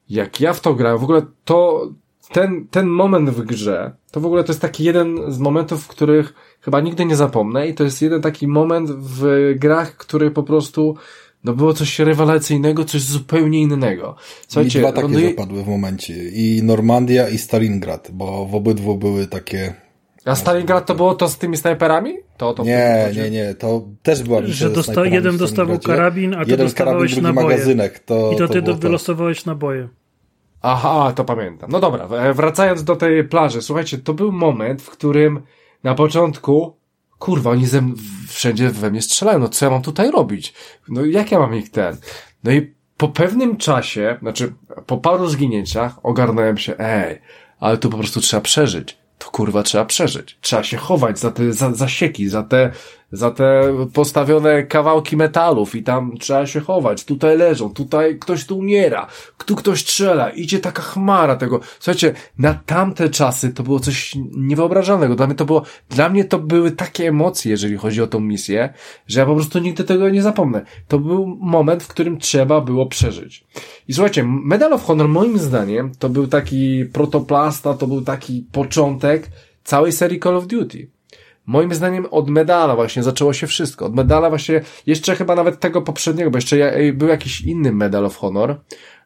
[0.10, 1.88] jak ja w to grałem, w ogóle to,
[2.34, 5.88] ten, ten moment w grze, to w ogóle to jest taki jeden z momentów, w
[5.88, 10.44] których chyba nigdy nie zapomnę i to jest jeden taki moment w grach, który po
[10.44, 10.96] prostu
[11.44, 14.16] no było coś rewelacyjnego, coś zupełnie innego.
[14.48, 16.14] Słuchajcie, I dwa takie i- zapadły w momencie.
[16.30, 19.74] I Normandia i Stalingrad, bo w obydwu były takie...
[20.26, 22.14] A Stalingrad to było to z tymi snajperami?
[22.38, 26.52] To, to Nie, nie, nie, to też była Że dosta- jeden dostawał karabin, a ty
[26.52, 27.56] jeden dostawałeś karabin, drugi naboje.
[27.56, 28.00] magazynek.
[28.00, 29.88] To, I to ty do, wylosowałeś naboje.
[30.68, 31.70] Aha, to pamiętam.
[31.72, 33.62] No dobra, e, wracając do tej plaży.
[33.62, 35.42] Słuchajcie, to był moment, w którym
[35.84, 36.78] na początku,
[37.20, 37.82] kurwa, oni ze,
[38.28, 39.40] wszędzie we mnie strzelają.
[39.40, 40.54] No co ja mam tutaj robić?
[40.90, 41.98] No jak ja mam ich ten?
[42.44, 44.54] No i po pewnym czasie, znaczy
[44.86, 47.22] po paru zginięciach ogarnąłem się, ej,
[47.60, 48.98] ale tu po prostu trzeba przeżyć.
[49.18, 50.38] To kurwa trzeba przeżyć.
[50.42, 52.72] Trzeba się chować za te za, zasieki, za te,
[53.16, 57.06] za te postawione kawałki metalów i tam trzeba się chować.
[57.06, 59.08] Tutaj leżą, tutaj ktoś tu umiera,
[59.46, 61.60] tu ktoś strzela, idzie taka chmara tego.
[61.80, 65.16] Słuchajcie, na tamte czasy to było coś niewyobrażalnego.
[65.16, 68.74] Dla mnie to było, dla mnie to były takie emocje, jeżeli chodzi o tą misję,
[69.08, 70.66] że ja po prostu nigdy tego nie zapomnę.
[70.88, 73.46] To był moment, w którym trzeba było przeżyć.
[73.88, 79.30] I słuchajcie, Medal of Honor moim zdaniem to był taki protoplasta, to był taki początek
[79.64, 80.95] całej serii Call of Duty.
[81.46, 83.86] Moim zdaniem od medala właśnie zaczęło się wszystko.
[83.86, 88.18] Od medala właśnie, jeszcze chyba nawet tego poprzedniego, bo jeszcze był jakiś inny Medal of
[88.18, 88.62] Honor,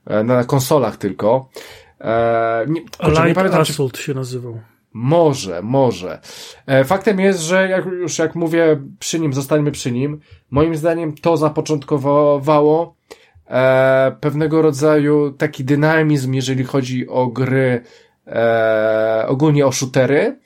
[0.06, 1.50] e, na konsolach tylko.
[2.02, 4.60] E, nie, kurczę, nie Light pamiętam, czy Assault się nazywał.
[4.94, 6.20] może, może.
[6.68, 10.20] E, Faktem jest, że jak już jak mówię przy nim, zostańmy przy nim,
[10.52, 12.96] moim zdaniem to zapoczątkowało
[13.48, 17.84] e, pewnego rodzaju taki dynamizm, jeżeli chodzi o gry,
[18.28, 20.40] e, ogólnie o shootery.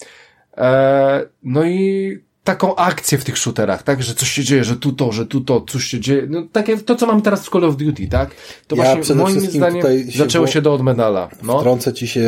[0.57, 4.03] E, no i taką akcję w tych shooterach, tak?
[4.03, 6.27] Że coś się dzieje, że tu to, że tu to, coś się dzieje.
[6.29, 8.31] No takie, to co mamy teraz w Call of Duty, tak?
[8.67, 9.81] To Ja właśnie moim zdaniem
[10.11, 11.29] się zaczęło się do od medala.
[11.43, 11.59] No.
[11.59, 12.23] Wtrącę ci się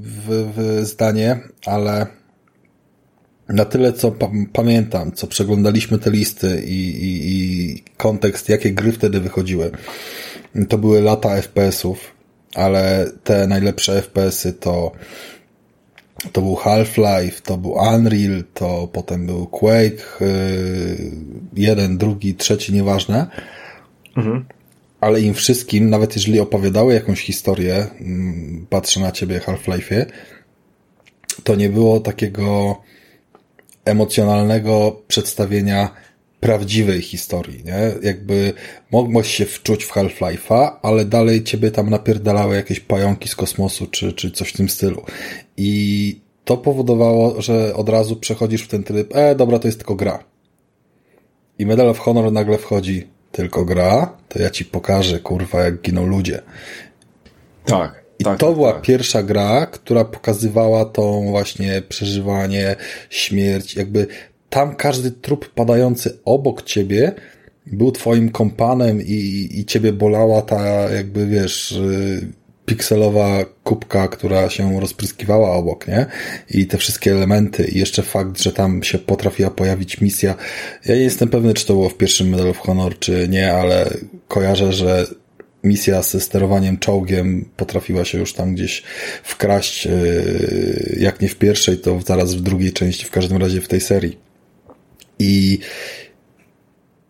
[0.00, 2.06] w, w zdanie, ale
[3.48, 8.92] na tyle, co pa pamiętam, co przeglądaliśmy te listy i, i, i kontekst, jakie gry
[8.92, 9.70] wtedy wychodziły,
[10.68, 11.98] to były lata FPS-ów,
[12.54, 14.92] ale te najlepsze FPS-y to
[16.32, 21.10] to był Half-Life, to był Unreal, to potem był Quake, yy,
[21.56, 23.26] jeden, drugi, trzeci, nieważne.
[25.00, 30.06] Ale im wszystkim, nawet jeżeli opowiadały jakąś historię, mm, patrzę na ciebie Half-Life'ie,
[31.44, 32.76] to nie było takiego
[33.84, 35.90] emocjonalnego przedstawienia
[36.40, 37.92] prawdziwej historii, nie?
[38.02, 38.52] Jakby
[38.92, 44.12] mogłeś się wczuć w Half-Life'a, ale dalej ciebie tam napierdalały jakieś pająki z kosmosu, czy,
[44.12, 45.02] czy coś w tym stylu.
[45.56, 49.94] I to powodowało, że od razu przechodzisz w ten tryb, e, dobra, to jest tylko
[49.94, 50.24] gra.
[51.58, 56.06] I Medal of Honor nagle wchodzi, tylko gra, to ja ci pokażę, kurwa, jak giną
[56.06, 56.42] ludzie.
[57.64, 58.04] Tak.
[58.18, 58.82] I tak, to tak, była tak.
[58.82, 62.76] pierwsza gra, która pokazywała tą właśnie przeżywanie,
[63.10, 64.06] śmierć, jakby
[64.50, 67.12] tam każdy trup padający obok ciebie
[67.66, 72.28] był twoim kompanem i, i ciebie bolała ta jakby wiesz y,
[72.66, 76.06] pikselowa kubka, która się rozpryskiwała obok, nie?
[76.50, 80.34] I te wszystkie elementy i jeszcze fakt, że tam się potrafiła pojawić misja.
[80.86, 83.90] Ja nie jestem pewny, czy to było w pierwszym Medal of Honor, czy nie, ale
[84.28, 85.06] kojarzę, że
[85.64, 88.82] misja ze sterowaniem czołgiem potrafiła się już tam gdzieś
[89.22, 93.68] wkraść, yy, jak nie w pierwszej, to zaraz w drugiej części, w każdym razie w
[93.68, 94.27] tej serii.
[95.18, 95.58] I,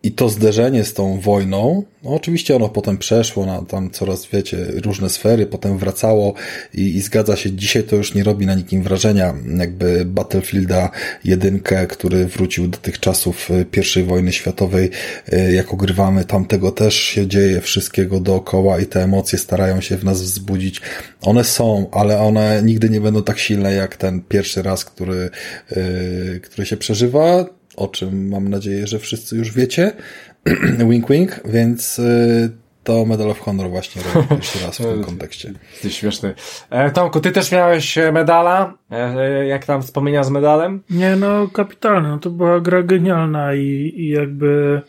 [0.03, 4.57] i to zderzenie z tą wojną, no oczywiście ono potem przeszło na tam coraz, wiecie,
[4.85, 6.33] różne sfery, potem wracało
[6.73, 10.89] i, i zgadza się, dzisiaj to już nie robi na nikim wrażenia, jakby Battlefielda
[11.23, 13.65] jedynkę, który wrócił do tych czasów y,
[13.99, 14.89] I wojny światowej,
[15.33, 19.97] y, jak ogrywamy, tam tego też się dzieje, wszystkiego dookoła i te emocje starają się
[19.97, 20.81] w nas wzbudzić.
[21.21, 25.29] One są, ale one nigdy nie będą tak silne jak ten pierwszy raz, który,
[25.71, 29.91] yy, który się przeżywa, o czym mam nadzieję, że wszyscy już wiecie.
[30.89, 32.51] wink wink, więc y,
[32.83, 35.53] to Medal of Honor właśnie robi pierwszy raz w tym kontekście.
[35.71, 36.33] Jesteś śmieszny.
[36.69, 38.73] E, Tomku, ty też miałeś e, medala?
[38.91, 40.83] E, e, jak tam wspomnienia z medalem?
[40.89, 42.09] Nie, no kapitalne.
[42.09, 44.81] No, to była gra genialna i, i jakby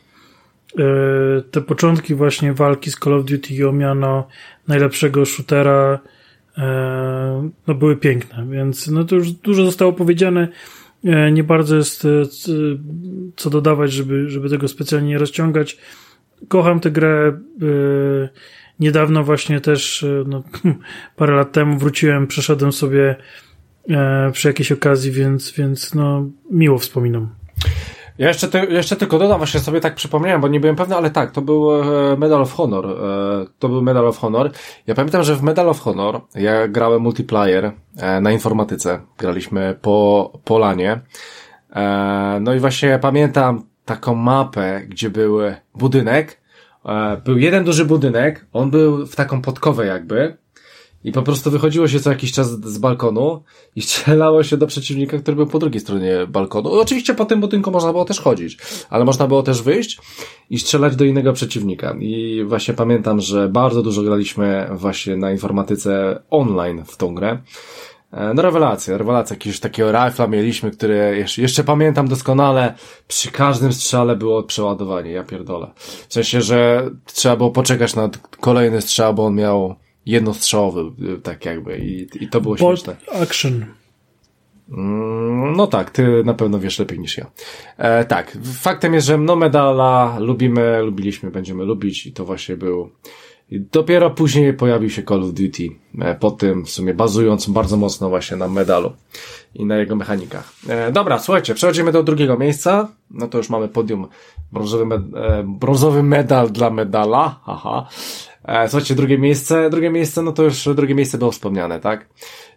[0.79, 0.83] e,
[1.51, 4.27] te początki właśnie walki z Call of Duty o miano
[4.69, 5.99] najlepszego shootera
[7.67, 10.49] no były piękne, więc no to już dużo zostało powiedziane.
[11.05, 12.09] E, nie bardzo jest e,
[13.37, 15.79] co dodawać, żeby, żeby tego specjalnie nie rozciągać.
[16.49, 17.29] Kocham tę grę.
[17.29, 18.29] e,
[18.81, 20.43] Niedawno właśnie też, no,
[21.17, 23.17] parę lat temu wróciłem, przeszedłem sobie
[24.33, 27.29] przy jakiejś okazji, więc, więc no, miło wspominam.
[28.19, 31.31] Ja jeszcze, jeszcze tylko dodam, właśnie sobie tak przypomniałem, bo nie byłem pewny, ale tak,
[31.31, 32.87] to był e, Medal of Honor.
[32.87, 34.51] E, to był Medal of Honor.
[34.87, 39.01] Ja pamiętam, że w Medal of Honor ja grałem multiplayer e, na informatyce.
[39.19, 41.01] Graliśmy po, po lanie.
[41.77, 45.39] E, no i właśnie pamiętam taką mapę, gdzie był
[45.75, 46.41] budynek.
[47.25, 50.37] Był jeden duży budynek, on był w taką podkowę jakby.
[51.05, 53.43] I po prostu wychodziło się co jakiś czas z balkonu
[53.77, 56.73] i strzelało się do przeciwnika, który był po drugiej stronie balkonu.
[56.73, 58.59] Oczywiście po tym budynku można było też chodzić,
[58.91, 59.99] ale można było też wyjść
[60.51, 61.97] i strzelać do innego przeciwnika.
[62.01, 67.39] I właśnie pamiętam, że bardzo dużo graliśmy właśnie na informatyce online w tą grę.
[68.13, 69.35] E, No rewelacja, rewelacja.
[69.35, 72.75] Jakiegoś takiego rifla mieliśmy, które jeszcze, jeszcze pamiętam doskonale.
[73.09, 75.71] Przy każdym strzale było przeładowanie, ja pierdolę.
[76.09, 79.77] W sensie, że trzeba było poczekać na kolejny strzał, bo on miał
[80.07, 80.81] jednostrzałowy,
[81.15, 81.79] y, tak jakby.
[81.79, 82.97] I, i to było Bolt śmieszne.
[83.23, 83.65] Action.
[84.71, 87.27] Mm, No tak, ty na pewno wiesz lepiej niż ja.
[87.79, 92.91] E, tak, faktem jest, że no medala lubimy, lubiliśmy, będziemy lubić i to właśnie był.
[93.51, 97.77] i Dopiero później pojawił się Call of Duty, e, po tym w sumie bazując bardzo
[97.77, 98.93] mocno właśnie na medalu
[99.55, 100.53] i na jego mechanikach.
[100.69, 102.89] E, dobra, słuchajcie, przechodzimy do drugiego miejsca.
[103.11, 104.07] No to już mamy podium
[104.53, 107.41] brązowy, med e, brązowy medal dla medala.
[107.45, 107.89] Haha.
[108.45, 112.09] E, słuchajcie, drugie miejsce, drugie miejsce, no to już drugie miejsce było wspomniane, tak?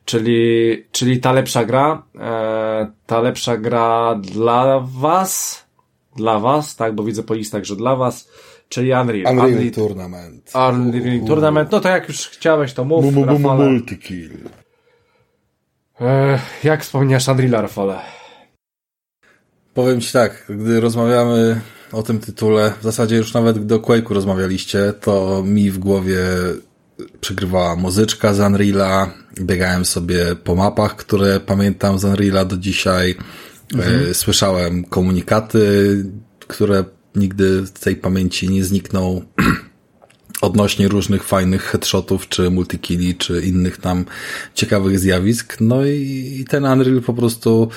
[0.06, 5.66] Czyli, czyli ta lepsza gra, e, ta lepsza gra dla was,
[6.16, 8.30] dla was, tak, bo widzę po listach, że dla was,
[8.70, 9.38] czyli Unreal.
[9.38, 10.54] Unreal Tournament.
[10.70, 13.66] Unreal Tournament, no to jak już chciałeś, to mów, mu- Rafale.
[13.70, 14.32] Multikill.
[16.02, 18.00] E, jak wspomniasz Unreal, Rafale?
[19.74, 21.62] Powiem Ci tak, gdy rozmawiamy
[21.94, 26.20] o tym tytule, w zasadzie już nawet gdy o Quake'u rozmawialiście, to mi w głowie
[27.22, 33.16] przygrywała muzyczka z Unreala, biegałem sobie po mapach, które pamiętam z Unreala do dzisiaj,
[33.80, 36.06] e, słyszałem komunikaty,
[36.48, 36.84] które
[37.16, 39.22] nigdy z tej pamięci nie znikną,
[40.42, 44.06] odnośnie różnych fajnych headshotów, czy multikilli, czy innych tam
[44.54, 45.58] ciekawych zjawisk.
[45.62, 47.70] No i, i ten Unreal po prostu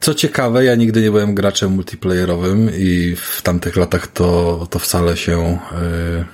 [0.00, 5.16] co ciekawe, ja nigdy nie byłem graczem multiplayerowym i w tamtych latach to, to wcale
[5.16, 6.24] się yy,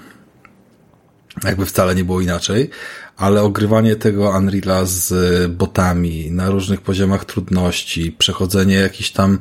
[1.44, 2.70] jakby wcale nie było inaczej,
[3.16, 5.12] ale ogrywanie tego Unreala z
[5.52, 9.38] botami na różnych poziomach trudności, przechodzenie jakichś tam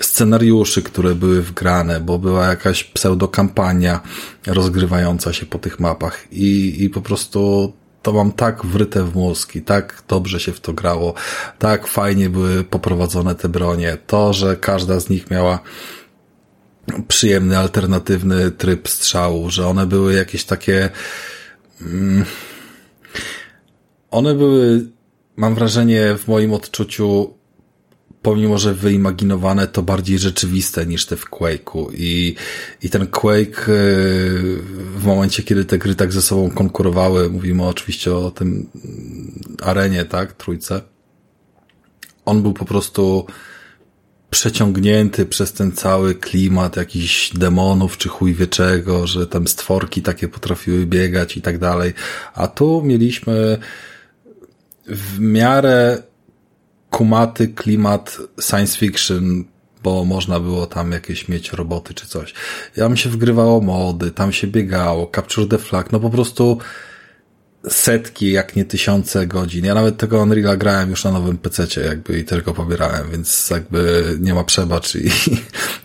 [0.00, 4.00] scenariuszy, które były wgrane, bo była jakaś pseudokampania
[4.46, 7.72] rozgrywająca się po tych mapach i, i po prostu
[8.06, 11.14] to mam tak wryte w mózg i tak dobrze się w to grało,
[11.58, 15.58] tak fajnie były poprowadzone te bronie, to, że każda z nich miała
[17.08, 20.90] przyjemny, alternatywny tryb strzału, że one były jakieś takie
[21.80, 22.24] mm,
[24.10, 24.86] one były,
[25.36, 27.34] mam wrażenie, w moim odczuciu
[28.22, 31.90] pomimo, że wyimaginowane, to bardziej rzeczywiste niż te w Quake'u.
[31.94, 32.34] I,
[32.82, 34.56] I ten Quake yy,
[34.96, 38.70] w momencie, kiedy te gry tak ze sobą konkurowały, mówimy oczywiście o tym
[39.62, 40.80] arenie, tak, trójce,
[42.24, 43.26] on był po prostu
[44.30, 50.28] przeciągnięty przez ten cały klimat jakichś demonów czy chuj wie czego, że tam stworki takie
[50.28, 51.94] potrafiły biegać i tak dalej.
[52.34, 53.58] A tu mieliśmy
[54.86, 56.02] w miarę
[56.96, 59.44] kumaty klimat science fiction,
[59.82, 62.34] bo można było tam jakieś mieć roboty czy coś.
[62.76, 66.58] Tam się wgrywało mody, tam się biegało, capture the flag, no po prostu
[67.68, 69.64] setki, jak nie tysiące godzin.
[69.64, 74.04] Ja nawet tego Unreal'a grałem już na nowym PC-cie jakby i tylko pobierałem, więc jakby
[74.20, 75.10] nie ma przebacz i,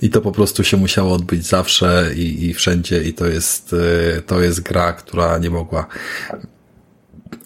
[0.05, 4.21] i to po prostu się musiało odbyć zawsze i, i wszędzie i to jest, y,
[4.27, 5.87] to jest gra, która nie mogła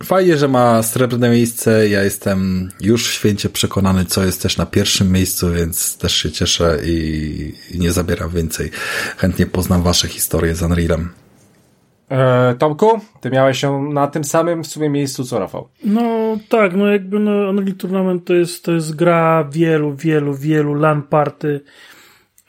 [0.03, 1.89] Fajnie, że ma srebrne miejsce.
[1.89, 6.77] Ja jestem już święcie przekonany, co jest też na pierwszym miejscu, więc też się cieszę
[6.85, 8.71] i, i nie zabieram więcej.
[9.17, 11.09] Chętnie poznam wasze historie z Unrealem.
[12.11, 15.69] E, Tomku, ty miałeś się na tym samym w sumie miejscu co Rafał.
[15.83, 20.73] No tak, no jakby no Unreal Tournament to jest, to jest gra wielu, wielu, wielu
[20.73, 21.61] LAN party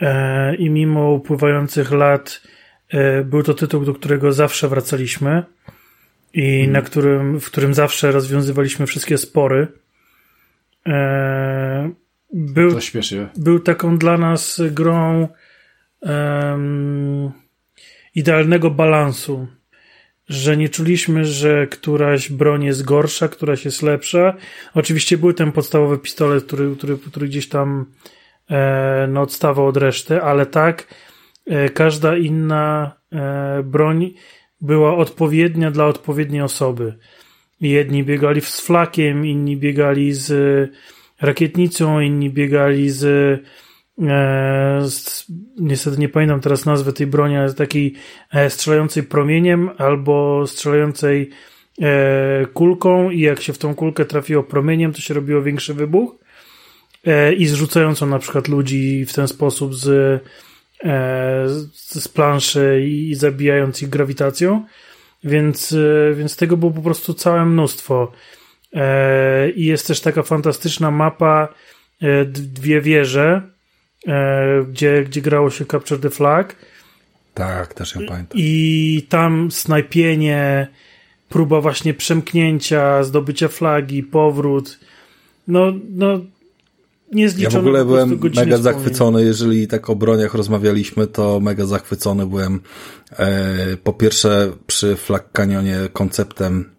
[0.01, 2.43] e, i mimo upływających lat
[2.89, 5.56] e, był to tytuł, do którego zawsze wracaliśmy
[6.37, 9.69] i na którym, w którym zawsze rozwiązywaliśmy wszystkie spory.
[10.87, 11.91] E,
[12.33, 12.71] był,
[13.35, 15.29] To był taką dla nas grą
[16.03, 17.31] em,
[18.15, 19.47] idealnego balansu,
[20.29, 24.35] że nie czuliśmy, że któraś broń jest gorsza, któraś jest lepsza.
[24.75, 27.87] Oczywiście był ten podstawowy pistolet, który, który, który gdzieś tam
[28.51, 30.95] e, no, odstawał od reszty, ale tak
[31.47, 34.15] e, każda inna e, broń
[34.61, 36.95] była odpowiednia dla odpowiedniej osoby.
[37.61, 40.71] Jedni biegali z flakiem, inni biegali z
[41.21, 43.05] rakietnicą, inni biegali z,
[44.03, 45.27] e, z
[45.59, 47.95] niestety nie pamiętam teraz nazwy tej broni, ale takiej
[48.33, 51.31] e, strzelającej promieniem albo strzelającej
[51.83, 56.17] e, kulką i jak się w tą kulkę trafiło promieniem, to się robiło większy wybuch
[57.05, 60.46] e, i zrzucającą na przykład ludzi w ten sposób z, e,
[60.83, 64.65] z, z planszy i zabijając ich grawitacją.
[65.25, 68.13] Więc, e, więc tego było po prostu całe mnóstwo.
[68.73, 71.49] E, I jest też taka fantastyczna mapa,
[72.03, 73.43] e, dwie wieże,
[74.09, 76.57] e, gdzie, gdzie grało się Capture the Flag.
[77.35, 78.41] Tak, też ją pamiętam.
[78.41, 80.67] I tam snajpienie,
[81.29, 84.79] próba właśnie przemknięcia, zdobycia flagi, powrót.
[85.49, 86.21] No, no,
[87.39, 92.61] Ja w ogóle byłem mega zachwycony, jeżeli tak o broniach rozmawialiśmy, to mega zachwycony byłem
[93.11, 96.71] e, po pierwsze przy Flag Canyonie konceptem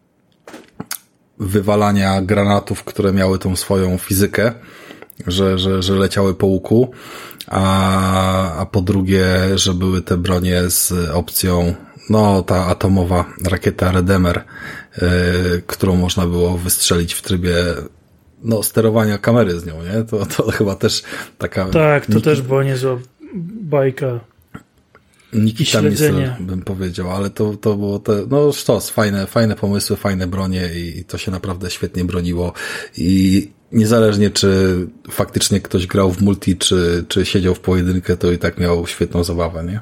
[1.40, 4.54] wywalania granatów, które miały tą swoją fizykę,
[5.28, 6.92] że, że, że leciały po łuku,
[7.48, 11.74] a, a po drugie, że były te bronie z opcją
[12.10, 15.02] no, ta atomowa rakieta Redemer, e,
[15.68, 17.56] którą można było wystrzelić w trybie
[18.44, 20.04] no, sterowania kamery z nią, nie?
[20.04, 21.04] To, to chyba też
[21.38, 21.66] taka...
[21.66, 23.00] Tak, to Niki- też była niezła
[23.62, 24.20] bajka.
[25.34, 25.82] Nikita.
[25.82, 30.70] Missile, bym powiedział, ale to, to było te, no sztos, fajne, fajne pomysły, fajne bronie
[30.76, 32.54] i, i to się naprawdę świetnie broniło
[32.98, 34.78] i niezależnie czy
[35.12, 39.24] faktycznie ktoś grał w multi, czy, czy siedział w pojedynkę, to i tak miał świetną
[39.24, 39.80] zabawę, nie?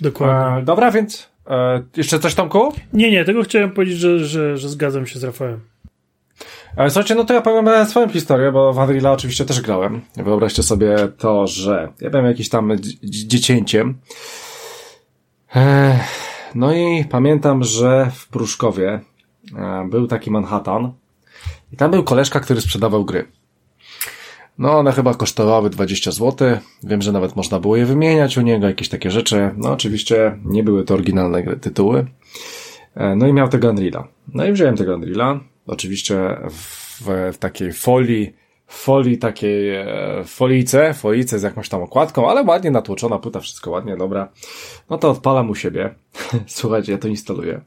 [0.00, 0.62] Dokładnie.
[0.62, 2.72] E, dobra, więc e, jeszcze coś Tomku?
[2.92, 5.60] Nie, nie, tego chciałem powiedzieć, że, że, że zgadzam się z Rafałem.
[6.76, 10.00] E, Słuchajcie, no to ja powiem swoją historię, bo w Unreal'a oczywiście też grałem.
[10.16, 13.98] Wyobraźcie sobie to, że ja byłem jakiś tam dzi- dzi- dziecięciem.
[15.56, 15.98] E,
[16.54, 19.00] No i pamiętam, że w Pruszkowie
[19.56, 20.92] e, był taki Manhattan
[21.72, 23.26] i tam był koleżka, który sprzedawał gry.
[24.58, 26.48] No, one chyba kosztowały 20 zł.
[26.82, 29.50] Wiem, że nawet można było je wymieniać u niego, jakieś takie rzeczy.
[29.56, 32.06] No, oczywiście nie były to oryginalne tytuły.
[32.94, 34.02] E, No i miał tego Unreal'a.
[34.34, 35.38] No i wziąłem tego Unreal'a.
[35.68, 37.00] Oczywiście w,
[37.32, 38.34] w takiej folii,
[38.66, 43.96] folii takiej e, folijce, folijce z jakąś tam okładką, ale ładnie natłoczona płyta, wszystko ładnie,
[43.96, 44.32] dobra.
[44.90, 45.94] No to odpalam u siebie.
[46.46, 47.60] Słuchajcie, ja to instaluję.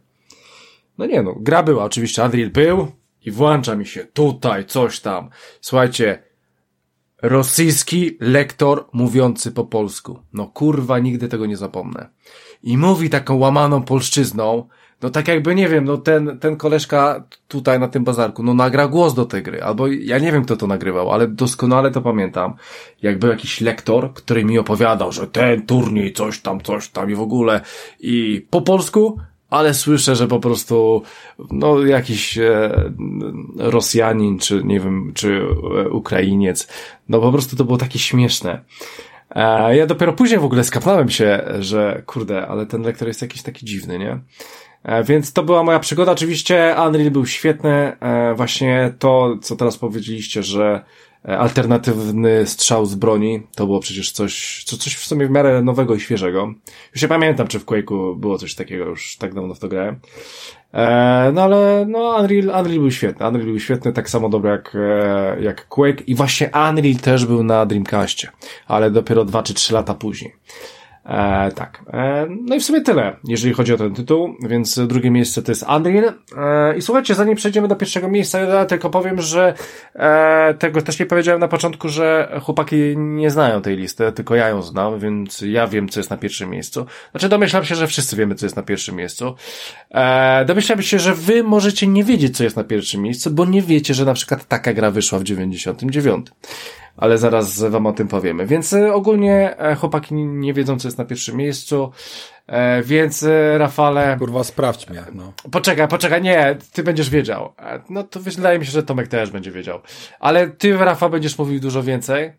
[0.97, 2.91] No nie no, gra była, oczywiście Unreal był
[3.25, 5.29] i włącza mi się tutaj coś tam.
[5.61, 6.23] Słuchajcie,
[7.21, 10.19] rosyjski lektor mówiący po polsku.
[10.33, 12.09] No kurwa, nigdy tego nie zapomnę.
[12.63, 14.67] I mówi taką łamaną polszczyzną,
[15.01, 18.87] no tak jakby, nie wiem, no ten, ten koleżka tutaj na tym bazarku, no nagra
[18.87, 22.53] głos do tej gry, albo ja nie wiem kto to nagrywał, ale doskonale to pamiętam,
[23.01, 27.15] jak był jakiś lektor, który mi opowiadał, że ten turniej, coś tam, coś tam i
[27.15, 27.61] w ogóle,
[27.99, 29.17] i po polsku,
[29.51, 31.01] ale słyszę, że po prostu,
[31.51, 32.71] no, jakiś e,
[33.57, 35.41] Rosjanin, czy nie wiem, czy
[35.85, 36.67] e, Ukrainiec,
[37.09, 38.61] no po prostu to było takie śmieszne.
[39.29, 43.41] E, ja dopiero później w ogóle skapnąłem się, że kurde, ale ten lektor jest jakiś
[43.41, 44.19] taki dziwny, nie?
[44.83, 46.11] E, Więc to była moja przygoda.
[46.11, 47.71] Oczywiście Unreal był świetny.
[47.99, 50.83] E, Właśnie to, co teraz powiedzieliście, że
[51.27, 53.43] e, alternatywny strzał z broni.
[53.55, 56.53] To było przecież coś, co, coś w sumie w miarę nowego i świeżego.
[56.93, 59.99] Już nie pamiętam, czy w Quake'u było coś takiego, już tak dawno w to grałem.
[61.33, 63.27] No ale no Unreal, Unreal był świetny.
[63.27, 64.77] Unreal był świetny, tak samo dobry jak,
[65.41, 68.27] jak Quake i właśnie Unreal też był na Dreamcastie,
[68.67, 70.35] ale dopiero dwa czy trzy lata później.
[71.05, 71.83] E, tak.
[71.93, 75.51] E, no i w sumie tyle, jeżeli chodzi o ten tytuł, więc drugie miejsce to
[75.51, 76.13] jest Unreal.
[76.37, 79.53] E, I słuchajcie, zanim przejdziemy do pierwszego miejsca, ja tylko powiem, że
[79.95, 84.49] e, tego też nie powiedziałem na początku, że chłopaki nie znają tej listy, tylko ja
[84.49, 86.85] ją znam, więc ja wiem, co jest na pierwszym miejscu.
[87.11, 89.35] Znaczy domyślam się, że wszyscy wiemy, co jest na pierwszym miejscu.
[89.91, 93.61] E, domyślam się, że wy możecie nie wiedzieć, co jest na pierwszym miejscu, bo nie
[93.61, 96.27] wiecie, że na przykład taka gra wyszła w 99
[97.01, 98.45] ale zaraz wam o tym powiemy.
[98.45, 101.91] Więc e, ogólnie e, chłopaki nie wiedzą, co jest na pierwszym miejscu,
[102.47, 103.25] e, więc
[103.57, 104.15] Rafale...
[104.19, 105.33] Kurwa, sprawdź mnie, no.
[105.51, 107.53] Poczekaj, poczekaj, nie, ty będziesz wiedział.
[107.89, 109.79] No to wydaje mi się, że Tomek też będzie wiedział.
[110.19, 112.33] Ale ty, Rafa, będziesz mówił dużo więcej.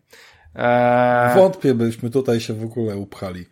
[1.35, 3.45] Wątpię, byśmy tutaj się w ogóle upchali.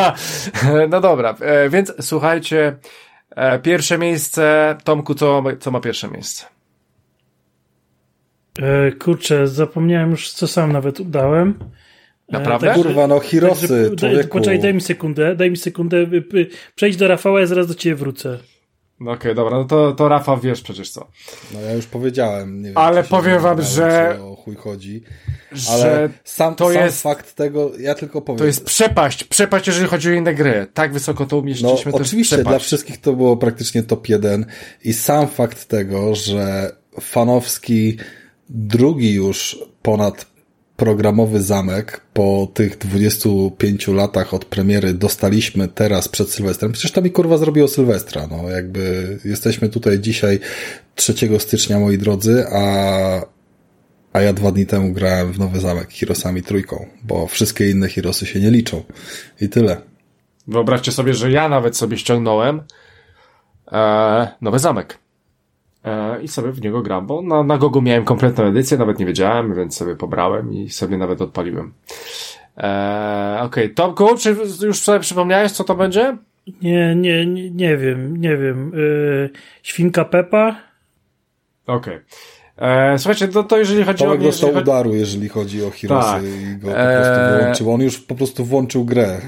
[0.90, 1.34] no dobra,
[1.70, 2.76] więc słuchajcie,
[3.62, 6.57] pierwsze miejsce, Tomku, co, co ma pierwsze miejsce?
[8.58, 11.54] E, kurczę, zapomniałem już, co sam nawet udałem.
[12.28, 12.66] E, Naprawdę?
[12.66, 14.38] także- Kurwa, no Hirosy, także- daj- człowieku.
[14.38, 15.96] Poczekaj, daj mi sekundę, daj mi sekundę.
[15.96, 18.38] y, y, Przejdź do Rafała, ja zaraz do ciebie wrócę.
[19.00, 21.06] No okej, dobra, no to, to Rafa wiesz przecież co.
[21.54, 22.58] No ja już powiedziałem.
[22.62, 25.02] Nie wiem, Ale powiem wam, że- O chuj chodzi.
[25.52, 28.38] Że Ale sam, to sam jest- fakt tego, ja tylko powiem.
[28.38, 30.66] To jest przepaść, przepaść, jeżeli chodzi o inne gry.
[30.74, 32.66] Tak wysoko to No umieściliśmy, to oczywiście, jest dla przepaść.
[32.66, 34.46] wszystkich to było praktycznie top 1
[34.84, 37.98] i sam fakt tego, że fanowski
[38.48, 40.26] drugi już ponad
[40.76, 46.72] programowy zamek po tych 25 latach od premiery dostaliśmy teraz przed Sylwestrem.
[46.72, 48.26] Przecież to mi kurwa zrobiło Sylwestra.
[48.26, 50.40] No jakby jesteśmy tutaj dzisiaj
[50.94, 52.62] 3 stycznia, moi drodzy, a,
[54.12, 58.26] a ja dwa dni temu grałem w Nowy Zamek Hirosami trójką, bo wszystkie inne Hirosy
[58.26, 58.82] się nie liczą.
[59.40, 59.76] I tyle.
[60.48, 62.62] Wyobraźcie sobie, że ja nawet sobie ściągnąłem
[63.72, 64.98] e, nowy zamek.
[65.88, 69.06] E, I sobie w niego gram, bo na, na Gogu miałem kompletną edycję, nawet nie
[69.06, 71.72] wiedziałem, więc sobie pobrałem i sobie nawet odpaliłem.
[72.56, 73.74] E, Okej, okay.
[73.74, 76.16] Tomku, czy już sobie przypomniałeś, co to będzie?
[76.62, 78.72] Nie, nie, nie, nie wiem, nie wiem.
[78.74, 79.30] Y,
[79.62, 80.56] Świnka Pepa?
[81.66, 81.98] Okej.
[82.56, 84.24] E, Słuchajcie, to, to jeżeli chodzi Tomek o...
[84.24, 86.22] dostał chodzi- udaru, jeżeli chodzi o Hirosy Tak.
[86.24, 86.96] i go po Eee.
[86.96, 87.72] prostu wyłączył.
[87.72, 89.20] On już po prostu włączył grę.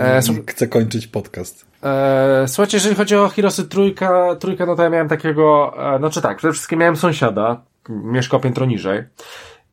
[0.00, 1.66] Eee, słuch- Chce kończyć podcast.
[1.82, 6.22] E, słuchajcie, jeżeli chodzi o Hirosy trójka, trójka, no to ja miałem takiego, e, znaczy
[6.22, 9.02] tak, przede wszystkim miałem sąsiada, mieszkał piętro niżej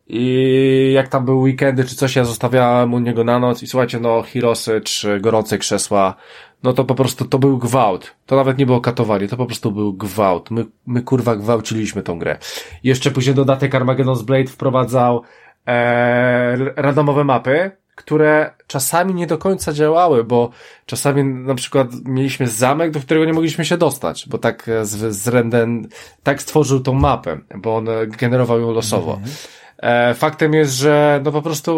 [0.07, 3.99] i jak tam były weekendy czy coś, ja zostawiałem u niego na noc i słuchajcie,
[3.99, 6.15] no Hirosy czy gorące krzesła,
[6.63, 8.15] no to po prostu to był gwałt.
[8.25, 10.51] To nawet nie było katowanie, to po prostu był gwałt.
[10.51, 12.37] My, my kurwa gwałciliśmy tą grę.
[12.83, 15.21] Jeszcze później dodatek Armageddon's Blade wprowadzał
[15.67, 17.71] e, randomowe mapy,
[18.01, 20.49] które czasami nie do końca działały, bo
[20.85, 25.15] czasami na przykład mieliśmy zamek, do którego nie mogliśmy się dostać, bo tak e, z,
[25.15, 25.87] z renden,
[26.23, 29.19] tak stworzył tą mapę, bo on e, generował ją losowo.
[29.77, 31.71] E, faktem jest, że no po prostu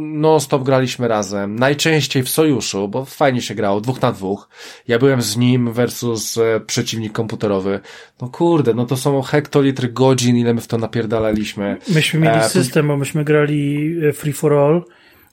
[0.00, 1.58] non-stop graliśmy razem.
[1.58, 4.48] Najczęściej w sojuszu, bo fajnie się grało, dwóch na dwóch.
[4.88, 7.80] Ja byłem z nim versus przeciwnik komputerowy.
[8.20, 11.76] No kurde, no to są hektolitry godzin, ile my w to napierdalaliśmy.
[11.88, 14.82] Myśmy mieli E, system, bo myśmy grali Free for All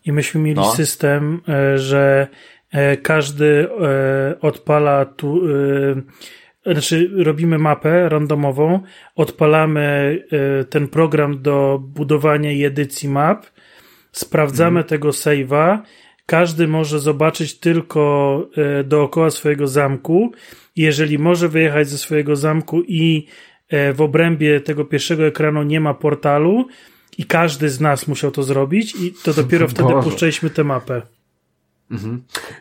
[0.05, 0.71] i myśmy mieli No.
[0.71, 2.27] system, e, że
[2.71, 5.41] e, każdy e, odpala tu,
[6.65, 8.79] znaczy robimy mapę randomową,
[9.15, 10.19] odpalamy
[10.69, 13.45] ten program do budowania i edycji map,
[14.11, 15.79] sprawdzamy tego save'a,
[16.25, 18.47] każdy może zobaczyć tylko
[18.83, 20.31] dookoła swojego zamku.
[20.75, 23.27] Jeżeli może wyjechać ze swojego zamku i
[23.93, 26.67] w obrębie tego pierwszego ekranu nie ma portalu
[27.17, 30.09] i każdy z nas musiał to zrobić i to dopiero wtedy Boże.
[30.09, 31.01] puszczaliśmy tę mapę.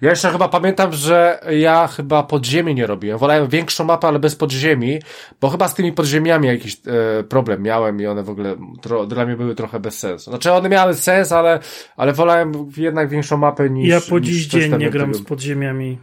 [0.01, 3.19] Ja jeszcze chyba pamiętam, że ja chyba podziemi nie robiłem.
[3.19, 4.99] Wolałem większą mapę, ale bez podziemi,
[5.41, 9.27] bo chyba z tymi podziemiami jakiś e, problem miałem i one w ogóle tro, dla
[9.27, 10.31] mnie były trochę bez sensu.
[10.31, 11.59] Znaczy one miały sens, ale,
[11.97, 15.99] ale wolałem jednak większą mapę niż ja po dziś dzień nie gram tego- z podziemiami.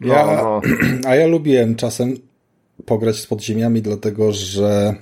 [0.00, 0.60] No, Ja- no.
[1.08, 2.14] A ja lubiłem czasem
[2.86, 4.94] pograć z podziemiami, dlatego że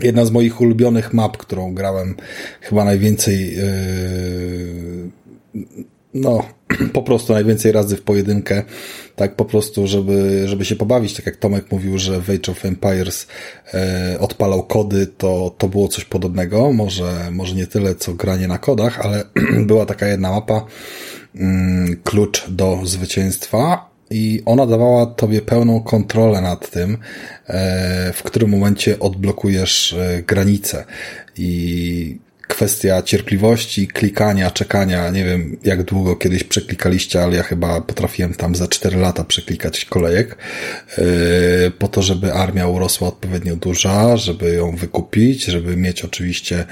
[0.00, 2.14] jedna z moich ulubionych map, którą grałem
[2.60, 5.10] chyba najwięcej, yy,
[6.14, 6.44] no,
[6.92, 8.62] po prostu najwięcej razy w pojedynkę,
[9.16, 12.64] tak po prostu, żeby, żeby się pobawić, tak jak Tomek mówił, że w Age of
[12.64, 13.26] Empires
[13.74, 18.58] e, odpalał kody, to, to było coś podobnego, może, może nie tyle co granie na
[18.58, 19.24] kodach, ale
[19.66, 20.64] była taka jedna mapa,
[21.34, 26.98] mm, klucz do zwycięstwa i ona dawała tobie pełną kontrolę nad tym,
[27.46, 30.84] e, w którym momencie odblokujesz e, granice.
[31.36, 32.18] I
[32.48, 38.54] kwestia cierpliwości, klikania, czekania, nie wiem jak długo kiedyś przeklikaliście, ale ja chyba potrafiłem tam
[38.54, 40.36] za 4 lata przeklikać kolejek,
[40.98, 41.04] yy,
[41.78, 46.64] po to, żeby armia urosła odpowiednio duża, żeby ją wykupić, żeby mieć oczywiście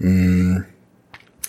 [0.00, 0.64] mm,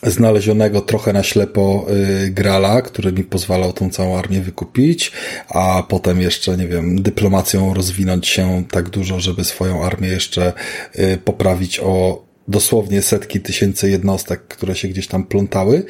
[0.04, 1.86] znalezionego trochę na ślepo
[2.26, 5.12] y, grala, który mi pozwalał tą całą armię wykupić,
[5.50, 10.54] a potem jeszcze, nie wiem, dyplomacją rozwinąć się tak dużo, żeby swoją armię jeszcze
[11.00, 15.84] y, poprawić o dosłownie setki tysięcy jednostek, które się gdzieś tam plątały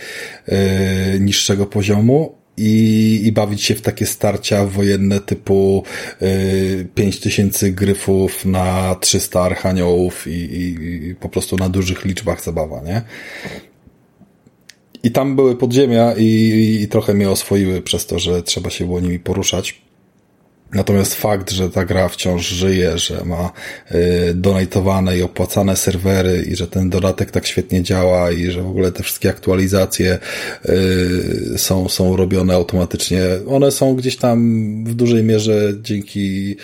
[0.49, 5.83] y, niższego poziomu i, i bawić się w takie starcia wojenne typu
[6.21, 12.81] y, 5000 gryfów na 300 archaniołów i, i, i po prostu na dużych liczbach zabawa,
[12.81, 13.01] nie?
[15.03, 18.99] I tam były podziemia i, i trochę mnie oswoiły przez to, że trzeba się było
[18.99, 19.81] nimi poruszać.
[20.73, 23.51] Natomiast fakt, że ta gra wciąż żyje, że ma
[23.91, 28.67] y, donatowane i opłacane serwery i że ten dodatek tak świetnie działa i że w
[28.67, 30.19] ogóle te wszystkie aktualizacje
[30.65, 33.21] y, są, są robione automatycznie.
[33.47, 34.39] One są gdzieś tam
[34.83, 36.55] w dużej mierze dzięki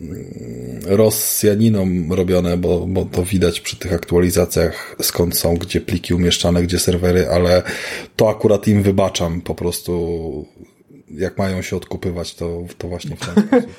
[0.00, 6.62] mm, Rosjaninom robione, bo, bo to widać przy tych aktualizacjach skąd są, gdzie pliki umieszczane,
[6.62, 7.62] gdzie serwery, ale
[8.16, 10.46] to akurat im wybaczam po prostu
[11.10, 13.70] jak mają się odkupywać, to, to właśnie w ten sposób.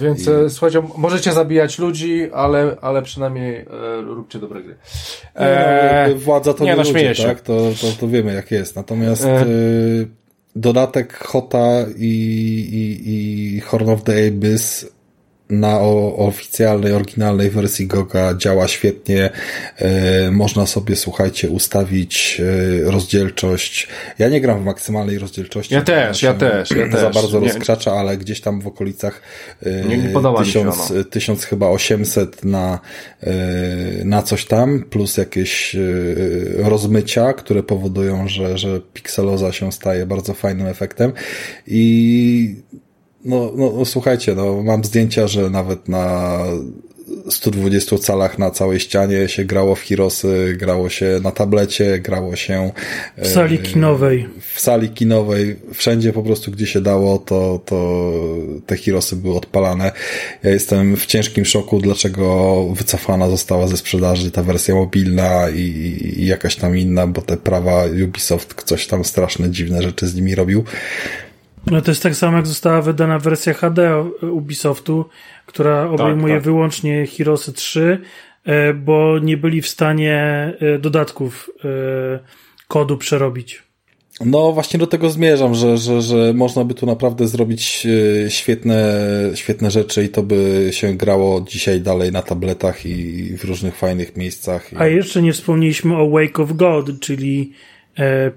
[0.00, 3.66] Więc e, słuchajcie, możecie zabijać ludzi, ale, ale przynajmniej e,
[4.00, 4.74] róbcie dobre gry.
[5.34, 7.22] E, Władza to nie, nie, no, ludzie, się.
[7.24, 7.40] tak?
[7.40, 8.76] To, to, to wiemy jak jest.
[8.76, 9.46] Natomiast E.
[9.46, 10.08] y,
[10.56, 12.06] dodatek Hota i,
[12.72, 14.86] i, i Horn of the Abyss
[15.50, 19.30] na o, oficjalnej, oryginalnej wersji Goga działa świetnie.
[19.76, 22.40] E, można sobie, słuchajcie, ustawić
[22.86, 23.88] e, rozdzielczość.
[24.18, 25.74] Ja nie gram w maksymalnej rozdzielczości.
[25.74, 27.14] Ja też, ja też, ja Za też.
[27.14, 27.48] bardzo Nie.
[27.48, 29.22] rozkracza, ale gdzieś tam w okolicach
[29.62, 31.04] e, Nie- nie podoba mi się tysiąc, ono.
[31.04, 32.78] tysiąc chyba 800 na,
[34.04, 35.76] na coś tam, plus jakieś
[36.58, 41.12] rozmycia, które powodują, że, że pikseloza się staje bardzo fajnym efektem
[41.66, 42.56] i
[43.24, 46.38] no, no, no słuchajcie, no, mam zdjęcia, że nawet na
[47.30, 52.72] 120 calach na całej ścianie się grało w Hirosy, grało się na tablecie, grało się
[53.16, 54.28] W sali kinowej.
[54.40, 58.02] w sali kinowej, wszędzie po prostu, gdzie się dało, to, to
[58.66, 59.92] te Hirosy były odpalane.
[60.42, 65.60] Ja jestem w ciężkim szoku, dlaczego wycofana została ze sprzedaży ta wersja mobilna i,
[66.16, 70.34] i jakaś tam inna, bo te prawa Ubisoft coś tam straszne, dziwne rzeczy z nimi
[70.34, 70.64] robił.
[71.66, 75.04] No to jest tak samo jak została wydana wersja HD Ubisoftu,
[75.46, 76.42] która obejmuje tak.
[76.42, 78.00] wyłącznie Heroesy 3,
[78.44, 80.16] e, bo nie byli w stanie
[80.60, 81.68] e, dodatków e,
[82.68, 83.62] kodu przerobić.
[84.24, 87.86] No właśnie do tego zmierzam, że, że, że można by tu naprawdę zrobić
[88.28, 89.00] świetne,
[89.34, 94.16] świetne rzeczy i to by się grało dzisiaj dalej na tabletach i w różnych fajnych
[94.16, 94.70] miejscach.
[94.76, 97.52] A jeszcze nie wspomnieliśmy o Wake of God, czyli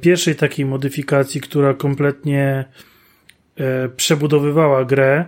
[0.02, 2.66] pierwszej takiej modyfikacji, która kompletnie
[3.96, 5.26] przebudowywała grę.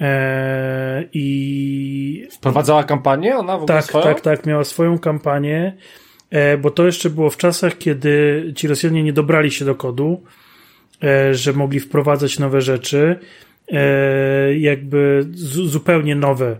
[0.00, 4.04] E, I Wprowadzała kampanię ona w ogóle tak, swoją?
[4.04, 5.76] tak, tak, miała swoją kampanię,
[6.30, 10.22] e, bo to jeszcze było w czasach, kiedy ci Rosjanie nie dobrali się do kodu,
[11.02, 13.18] e, że mogli wprowadzać nowe rzeczy,
[13.68, 16.56] e, jakby zu- zupełnie nowe.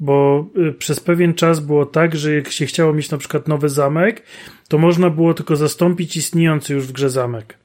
[0.00, 3.68] Bo e, przez pewien czas było tak, że jak się chciało mieć na przykład nowy
[3.68, 4.22] zamek,
[4.68, 7.58] to można było tylko zastąpić istniejący już w grze zamek.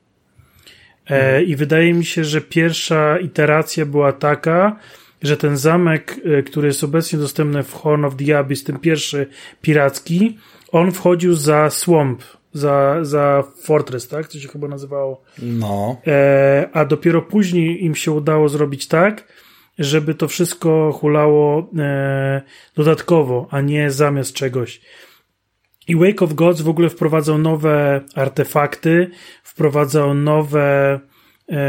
[1.09, 4.80] E, I wydaje mi się, że pierwsza iteracja była taka,
[5.21, 9.27] że ten zamek, e, który jest obecnie dostępny w Horn of the Abyss, ten pierwszy
[9.61, 10.38] piracki,
[10.71, 12.23] on wchodził za Swamp,
[12.53, 14.27] za, za Fortress, tak?
[14.27, 15.21] To się chyba nazywało.
[15.41, 19.27] No, E, a dopiero później im się udało zrobić tak,
[19.80, 22.41] żeby to wszystko hulało e,
[22.75, 24.81] dodatkowo, a nie zamiast czegoś.
[25.88, 29.10] I Wake of Gods w ogóle wprowadzał nowe artefakty,
[29.43, 30.99] wprowadzał nowe
[31.49, 31.60] e,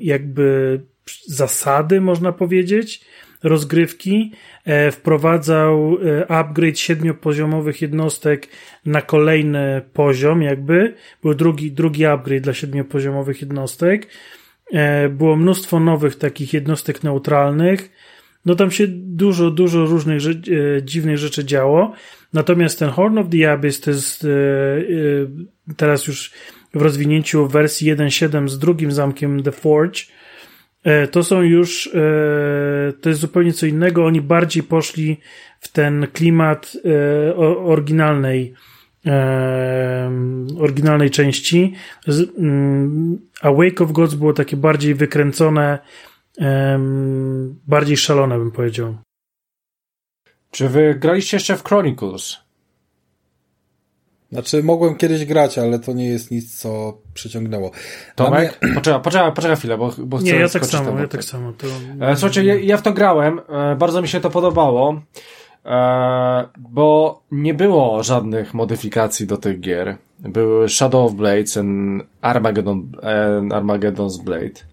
[0.00, 0.80] jakby
[1.26, 3.04] zasady, można powiedzieć,
[3.42, 4.32] rozgrywki.
[4.64, 8.48] E, wprowadzał e, upgrade siedmiopoziomowych jednostek
[8.86, 10.94] na kolejny poziom, jakby.
[11.22, 14.06] Był drugi, drugi upgrade dla siedmiopoziomowych jednostek.
[15.10, 17.90] Było mnóstwo nowych takich jednostek neutralnych.
[18.44, 20.20] No tam się dużo, dużo różnych
[20.82, 21.92] dziwnych rzeczy działo.
[22.32, 26.32] Natomiast ten Horn of the Abyss to jest e, e, teraz już
[26.74, 30.00] w rozwinięciu wersji 1.7 z drugim zamkiem The Forge.
[30.84, 31.90] E, to są już,
[33.00, 34.06] to jest zupełnie co innego.
[34.06, 35.20] Oni bardziej poszli
[35.60, 36.76] w ten klimat
[37.64, 38.54] oryginalnej,
[40.58, 41.74] oryginalnej części.
[42.38, 45.78] Mm, a Wake of Gods było takie bardziej wykręcone,
[47.66, 48.96] bardziej szalone, bym powiedział.
[50.50, 52.36] Czy wy graliście jeszcze w Chronicles?
[54.32, 57.70] Znaczy, mogłem kiedyś grać, ale to nie jest nic, co przyciągnęło.
[58.14, 58.58] Tomek?
[58.62, 61.52] mnie- Poczekaj, poczekaj, poczekaj chwilę, bo, bo chcę Nie, ja tak samo, ja tak samo.
[61.52, 61.66] To...
[62.06, 65.00] E, Słuchajcie, ja, ja w to grałem, e, bardzo mi się to podobało,
[65.64, 69.96] e, bo nie było żadnych modyfikacji do tych gier.
[70.18, 72.92] Były Shadow of Blades and Armageddon,
[73.40, 74.70] and Armageddon's Blade.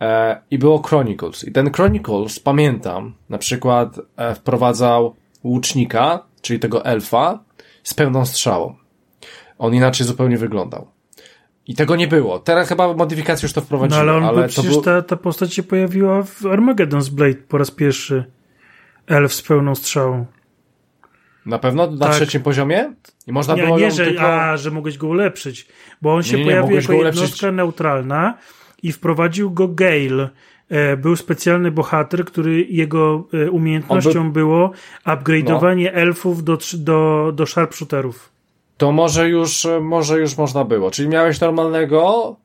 [0.00, 1.44] E, I było Chronicles.
[1.44, 5.14] I ten Chronicles, pamiętam, na przykład e, wprowadzał
[5.44, 7.38] łucznika, czyli tego elfa,
[7.82, 8.74] z pełną strzałą.
[9.58, 10.90] On inaczej zupełnie wyglądał.
[11.66, 12.38] I tego nie było.
[12.38, 14.82] Teraz chyba modyfikacje już to No wprowadziły, ale on ale był, to przecież był...
[14.82, 18.24] ta, ta postać się pojawiła w Armageddon's Blade po raz pierwszy.
[19.06, 20.26] Elf z pełną strzałą.
[21.46, 21.90] Na pewno?
[21.90, 22.14] Na Tak.
[22.14, 22.92] trzecim poziomie?
[23.26, 24.22] I można Nie, było nie że, tylko...
[24.34, 25.66] a, że mogłeś go ulepszyć,
[26.02, 27.22] bo on się Nie, nie, pojawił jako go ulepszyć.
[27.22, 28.38] jednostka neutralna
[28.86, 30.28] i wprowadził go Gale.
[30.68, 34.70] E, Był specjalny bohater, który jego e, umiejętnością On było
[35.06, 35.90] upgrade'owanie No.
[35.90, 38.30] elfów do, do, do sharpshooterów.
[38.76, 40.90] To może już, może już można było.
[40.90, 42.36] Czyli miałeś normalnego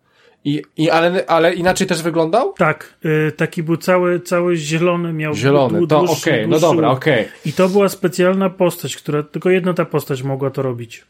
[0.46, 2.54] i, i ale, ale inaczej też wyglądał?
[2.54, 2.94] Tak,
[3.28, 7.28] e, taki był cały, cały zielony, miał Zielony, dłu- to okej, dłuższy- no dobra, okej.
[7.46, 11.06] I to była specjalna postać, która tylko jedna ta postać mogła to robić.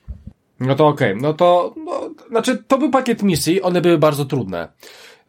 [0.59, 4.67] No to okej, no to, no, znaczy to był pakiet misji, one były bardzo trudne.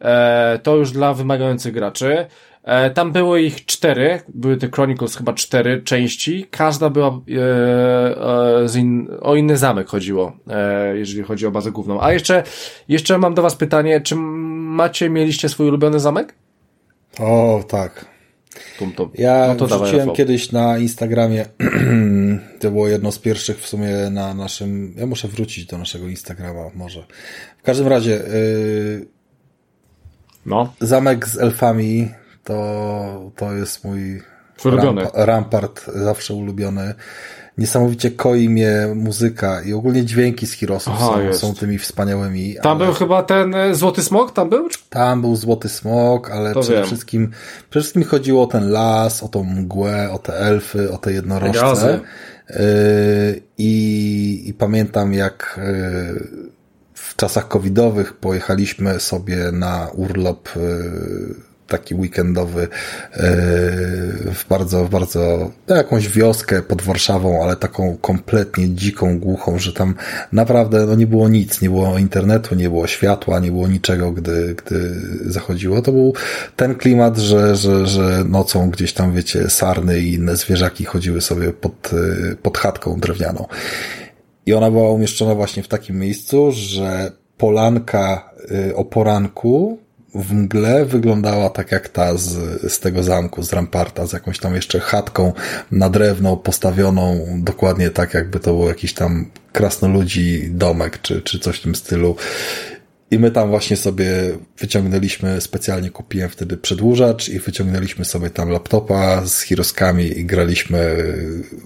[0.03, 2.25] E, to już dla wymagających graczy.
[2.63, 8.69] E, tam było ich cztery, były te Chronicles chyba cztery części, każda była e, e,
[8.69, 12.01] z in, o inny zamek chodziło, e, jeżeli chodzi o bazę główną.
[12.01, 12.43] A jeszcze,
[12.87, 16.35] jeszcze mam do was pytanie, czy macie, mieliście swój ulubiony zamek?
[17.19, 18.13] O, tak.
[18.79, 19.09] Tum, tum.
[19.13, 20.15] Ja no to dawaj, wrzuciłem Rafał.
[20.15, 21.45] kiedyś na Instagramie,
[22.59, 26.69] to było jedno z pierwszych w sumie na naszym, ja muszę wrócić do naszego Instagrama
[26.75, 27.05] może.
[27.57, 29.12] W każdym razie, yy,
[30.45, 32.11] No, zamek z elfami
[32.43, 34.21] to, to jest mój
[34.65, 36.93] rampa, rampart, zawsze ulubiony.
[37.57, 42.55] Niesamowicie koi mnie muzyka i ogólnie dźwięki z Heroesów Aha, są, są tymi wspaniałymi.
[42.61, 44.67] tam ale- był chyba ten e, Złoty Smok, tam był?
[44.89, 46.85] Tam był Złoty Smok, ale To przede wiem.
[46.87, 47.29] wszystkim,
[47.69, 51.99] przede wszystkim chodziło o ten las, o tą mgłę, o te elfy, o te jednorożce.
[52.49, 52.55] Yy,
[53.57, 56.52] I, I pamiętam jak yy,
[57.09, 61.35] w czasach covidowych pojechaliśmy sobie na urlop yy,
[61.67, 62.69] taki weekendowy yy,
[64.33, 69.73] w bardzo, w bardzo no, jakąś wioskę pod Warszawą, ale taką kompletnie dziką, głuchą, że
[69.73, 69.95] tam
[70.31, 74.55] naprawdę no, nie było nic, nie było internetu, nie było światła, nie było niczego, gdy,
[74.55, 75.81] gdy zachodziło.
[75.81, 76.13] To był
[76.55, 81.53] ten klimat, że, że, że nocą gdzieś tam, wiecie, sarny i inne zwierzaki chodziły sobie
[81.53, 83.47] pod, yy, pod chatką drewnianą.
[84.45, 88.29] I ona była umieszczona właśnie w takim miejscu, że polanka
[88.69, 89.77] y, o poranku
[90.15, 92.31] w mgle wyglądała tak jak ta z,
[92.73, 95.33] z tego zamku, z ramparta, z jakąś tam jeszcze chatką
[95.71, 101.59] na drewno postawioną, dokładnie tak jakby to był jakiś tam krasnoludzi domek, czy, czy coś
[101.59, 102.15] w tym stylu.
[103.13, 104.07] I my tam właśnie sobie
[104.57, 111.03] wyciągnęliśmy, specjalnie kupiłem wtedy przedłużacz i wyciągnęliśmy sobie tam laptopa z Hiroskami i graliśmy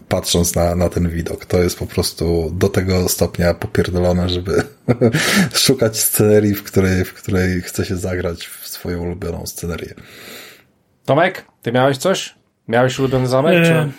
[0.10, 1.46] patrząc na, na ten widok.
[1.46, 4.64] To jest po prostu do tego stopnia popierdolone, żeby
[5.66, 9.94] szukać scenerii, w której, w której chce się zagrać w swoją ulubioną scenerię.
[11.06, 12.36] Tomek, ty miałeś coś?
[12.68, 13.56] Miałeś ulubiony zamek?
[13.56, 13.92] E, Czy...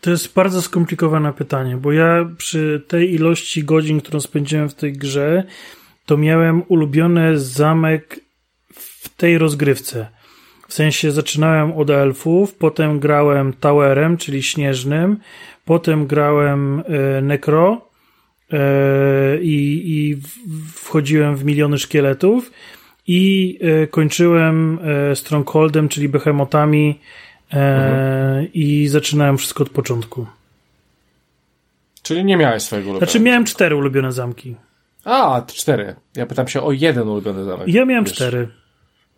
[0.00, 4.92] To jest bardzo skomplikowane pytanie, bo ja przy tej ilości godzin, którą spędziłem w tej
[4.92, 5.44] grze,
[6.10, 8.20] to miałem ulubiony zamek
[8.74, 10.06] w tej rozgrywce.
[10.68, 15.16] W sensie zaczynałem od elfów, potem grałem towerem, czyli śnieżnym,
[15.64, 17.80] potem grałem e, necro
[18.52, 18.58] e,
[19.42, 20.16] i,
[20.74, 22.50] wchodziłem w miliony szkieletów
[23.06, 24.78] i e, kończyłem
[25.14, 27.00] strongholdem, czyli behemotami
[27.52, 30.26] e, i zaczynałem wszystko od początku.
[32.02, 33.12] Czyli nie miałeś swojego ulubionego?
[33.12, 34.54] Znaczy miałem cztery ulubione zamki.
[35.04, 35.94] A, cztery.
[36.16, 37.68] Ja pytam się o jeden ulubiony zamek.
[37.68, 38.14] Ja miałem Wiesz.
[38.14, 38.48] cztery.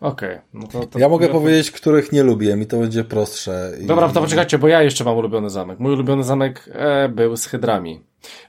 [0.01, 0.37] Okej.
[0.53, 3.71] No to, to Ja mogę powiedzieć, których nie lubię, mi to będzie prostsze.
[3.81, 5.79] I- Dobra, to poczekajcie, bo ja jeszcze mam ulubiony zamek.
[5.79, 8.01] Mój ulubiony zamek e, był z hydrami.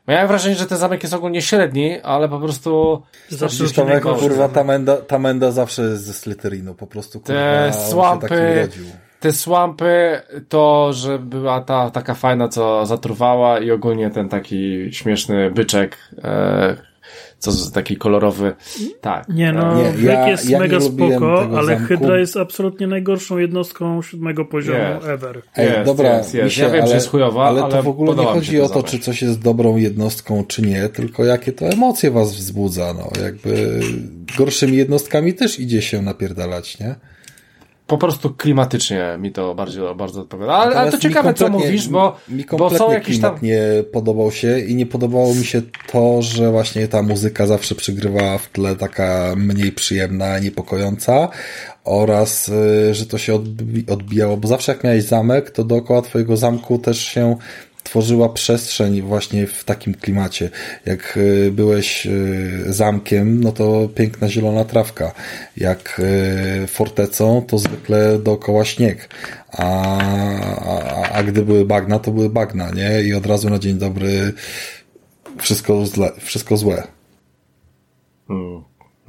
[0.09, 4.65] Miałem wrażenie, że ten zamek jest ogólnie średni, ale po prostu Zawsze Tomek, kurwa, ta
[4.65, 8.85] menda, ta menda zawsze jest ze Slytherinu, po prostu kurwa, Te się słampy- urodził.
[9.21, 15.51] te słampy, to, że była ta taka fajna, co zatruwała i ogólnie ten taki śmieszny
[15.51, 16.77] byczek, e,
[17.39, 18.53] co z- taki kolorowy.
[19.01, 19.29] Tak.
[19.29, 21.85] Nie no, Nie, ja- jest ja nie mega spoko, ale zamku.
[21.85, 25.07] Hydra jest absolutnie najgorszą jednostką siódmego poziomu Jest.
[25.09, 25.43] ever.
[25.57, 26.45] Ej, Jest, dobra, jest, jest.
[26.45, 28.59] Misie, Ja wiem, że ale, jest chujowa, ale to ale w ogóle nie się chodzi
[28.59, 32.35] to o to, czy coś jest dobrą jednostką, czy nie, tylko jakie to emocje was
[32.35, 33.81] wzbudza, no, jakby
[34.39, 36.95] gorszymi jednostkami też idzie się napierdalać, nie?
[37.87, 40.53] Po prostu klimatycznie mi to bardzo, bardzo odpowiada.
[40.53, 43.39] Ale, ale to ciekawe, co mówisz, bo, mi bo są jakieś tam...
[43.43, 43.61] nie
[43.93, 45.63] podobał się i nie podobało mi się
[45.93, 51.29] to, że właśnie ta muzyka zawsze przygrywała w tle taka mniej przyjemna, niepokojąca
[51.85, 56.37] oraz, y, że to się odbi- odbijało, bo zawsze jak miałeś zamek, to dookoła twojego
[56.37, 57.37] zamku też się
[57.85, 60.51] tworzyła przestrzeń właśnie w takim klimacie.
[60.87, 65.13] Jak y, byłeś y, zamkiem, no to piękna zielona trawka.
[65.57, 66.01] Jak
[66.65, 69.09] y, fortecą, to zwykle dookoła śnieg.
[69.53, 69.99] A,
[71.03, 73.03] a, a gdy były bagna, to były bagna, nie?
[73.03, 74.33] I od razu na dzień dobry
[75.39, 76.83] wszystko, zle, wszystko złe.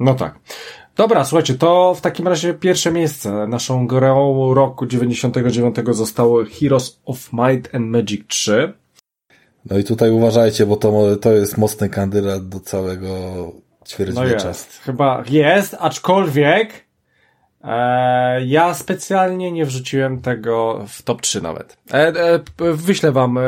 [0.00, 0.38] No tak.
[0.96, 3.46] Dobra, słuchajcie, to w takim razie pierwsze miejsce.
[3.46, 8.72] Naszą grą roku 99 zostało Heroes of Might and Magic 3.
[9.70, 14.48] No i tutaj uważajcie, bo to, to jest mocny kandydat do całego No ćwierćwiecza.
[14.48, 14.80] jest.
[14.84, 16.85] Chyba jest, aczkolwiek
[18.46, 21.76] ja specjalnie nie wrzuciłem tego w top 3 nawet.
[21.92, 22.40] E, e,
[22.74, 23.40] wyślę wam, e,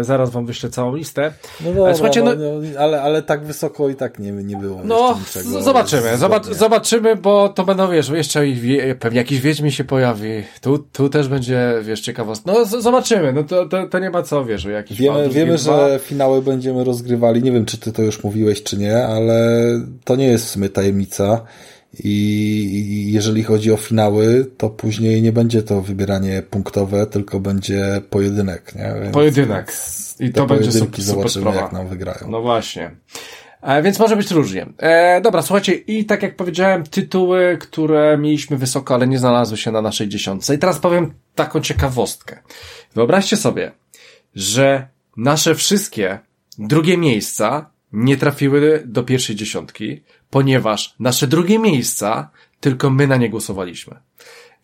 [0.00, 1.32] e, zaraz wam wyślę całą listę.
[1.60, 2.40] No dobra, E, słuchajcie, no, no-
[2.74, 4.80] no, ale, ale tak wysoko i tak nie, nie było.
[4.84, 5.18] No,
[5.60, 6.58] zobaczymy, zobac zgodnie.
[6.58, 8.44] zobaczymy, bo to będą, wiesz, jeszcze
[8.98, 10.28] pewnie jakiś Wiedźmin się pojawi,
[10.60, 12.52] tu, tu też będzie, wiesz, ciekawostka.
[12.52, 15.88] No, zobaczymy, no to, to, to nie ma co, wiesz, jakiś Wiemy, wiemy Gate 2.
[15.88, 17.42] że finały będziemy rozgrywali.
[17.42, 19.62] Nie wiem, czy ty to już mówiłeś, czy nie, ale
[20.04, 21.40] to nie jest w sumie tajemnica.
[22.04, 28.74] I jeżeli chodzi o finały, to później nie będzie to wybieranie punktowe, tylko będzie pojedynek,
[28.74, 28.94] nie?
[29.02, 29.72] Więc, Pojedynek.
[30.20, 32.30] I to będzie super, super zobaczymy, jak nam wygrają.
[32.30, 32.90] No właśnie.
[33.62, 34.66] E, więc może być różnie.
[34.78, 39.70] E, dobra, słuchajcie, i tak jak powiedziałem, tytuły, które mieliśmy wysoko, ale nie znalazły się
[39.70, 40.54] na naszej dziesiątce.
[40.54, 42.38] I teraz powiem taką ciekawostkę.
[42.94, 43.72] Wyobraźcie sobie,
[44.34, 46.18] że nasze wszystkie
[46.58, 52.30] drugie miejsca nie trafiły do pierwszej dziesiątki, ponieważ nasze drugie miejsca
[52.60, 53.96] tylko my na nie głosowaliśmy.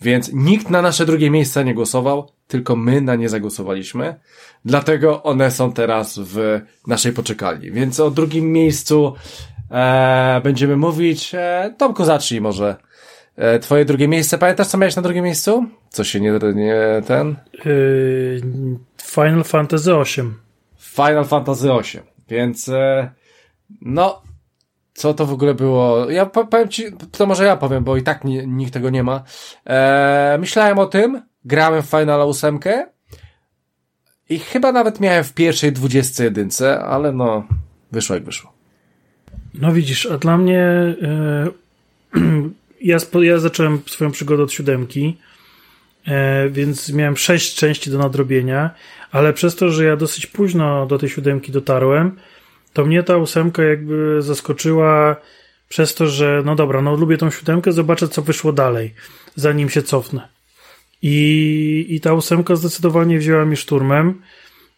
[0.00, 4.14] Więc nikt na nasze drugie miejsca nie głosował, tylko my na nie zagłosowaliśmy.
[4.64, 7.70] Dlatego one są teraz w naszej poczekalni.
[7.70, 9.14] Więc o drugim miejscu
[9.70, 11.34] e, będziemy mówić.
[11.34, 12.76] E, Tomku, zacznij może.
[13.36, 14.38] E, twoje drugie miejsce.
[14.38, 15.66] Pamiętasz, co miałeś na drugim miejscu?
[15.88, 17.36] Co się nie, nie ten?
[17.64, 18.40] Yy,
[19.02, 20.30] Final Fantasy VIII.
[20.78, 22.02] Final Fantasy VIII.
[22.28, 23.10] Więc e,
[23.82, 24.22] no,
[24.94, 26.10] co to w ogóle było?
[26.10, 29.02] Ja po- powiem ci, to może ja powiem, bo i tak ni- nikt tego nie
[29.02, 29.22] ma.
[29.66, 32.58] E, myślałem o tym, grałem w Final 8
[34.28, 36.48] i chyba nawet miałem w pierwszej 21,
[36.86, 37.44] ale no,
[37.92, 38.52] wyszło jak wyszło.
[39.54, 40.94] No widzisz, a dla mnie
[42.12, 42.50] yy,
[42.90, 45.16] ja, ja zacząłem swoją przygodę od siódemki,
[46.06, 48.70] e, więc miałem sześć części do nadrobienia,
[49.12, 52.16] ale przez to, że ja dosyć późno do tej siódemki dotarłem,
[52.74, 55.16] to mnie ta ósemka jakby zaskoczyła
[55.68, 58.94] przez to, że no dobra, no lubię tą siódemkę, zobaczę co wyszło dalej,
[59.34, 60.28] zanim się cofnę.
[61.02, 64.22] I, i ta ósemka zdecydowanie wzięła mi szturmem,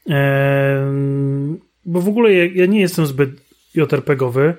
[0.08, 3.30] Em, bo w ogóle ja, ja nie jestem zbyt
[3.74, 4.54] JRPG-owy,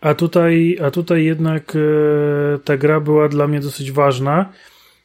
[0.00, 4.52] a tutaj, a tutaj jednak e, ta gra była dla mnie dosyć ważna.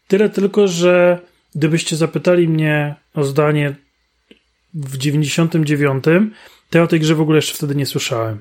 [0.07, 1.19] Tyle tylko, że
[1.55, 3.75] gdybyście zapytali mnie o zdanie
[4.73, 6.03] w 99,
[6.73, 8.39] to ja o tej grze w ogóle jeszcze wtedy nie słyszałem.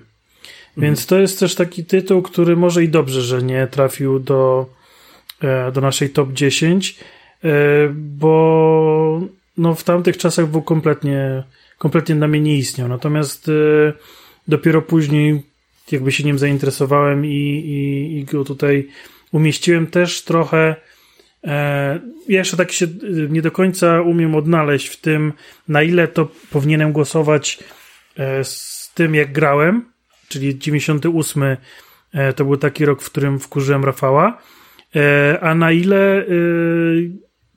[0.76, 4.66] Więc to jest też taki tytuł, który może i dobrze, że nie trafił do,
[5.42, 6.98] e, do naszej top 10,
[7.44, 7.48] e,
[7.94, 9.20] bo
[9.56, 11.42] no w tamtych czasach był kompletnie,
[11.78, 12.88] kompletnie na mnie nie istniał.
[12.88, 13.52] Natomiast e,
[14.48, 15.42] dopiero później
[15.90, 18.88] jakby się nim zainteresowałem i, i, i go tutaj
[19.32, 20.76] umieściłem też trochę.
[21.44, 22.86] E, ja jeszcze tak się
[23.28, 25.32] nie do końca umiem odnaleźć w tym,
[25.68, 27.58] na ile to powinienem głosować
[28.42, 29.92] z tym, jak grałem,
[30.28, 31.42] czyli 98
[32.12, 34.38] e, to był taki rok, w którym wkurzyłem Rafała,
[34.96, 36.24] e, a na ile e,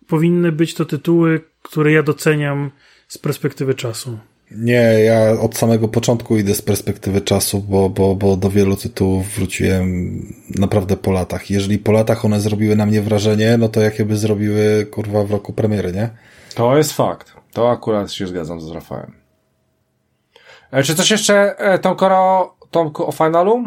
[0.07, 2.71] powinny być to tytuły, które ja doceniam
[3.07, 4.17] z perspektywy czasu.
[4.51, 9.35] Nie, ja od samego początku idę z perspektywy czasu, bo, bo, bo do wielu tytułów
[9.35, 10.19] wróciłem
[10.55, 11.49] naprawdę po latach.
[11.49, 15.31] Jeżeli po latach one zrobiły na mnie wrażenie, no to jakie by zrobiły, kurwa, w
[15.31, 16.09] roku premiery, nie?
[16.55, 17.33] To jest fakt.
[17.53, 19.24] To akurat się zgadzam z Rafałem.
[20.75, 23.63] E, czy coś jeszcze, e, Tomko, Tomku, o finalu?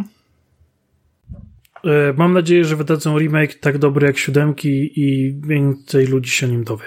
[1.85, 6.51] E, Mam nadzieję, że wydadzą remake tak dobry jak siódemki i więcej ludzi się o
[6.51, 6.85] nim dowie.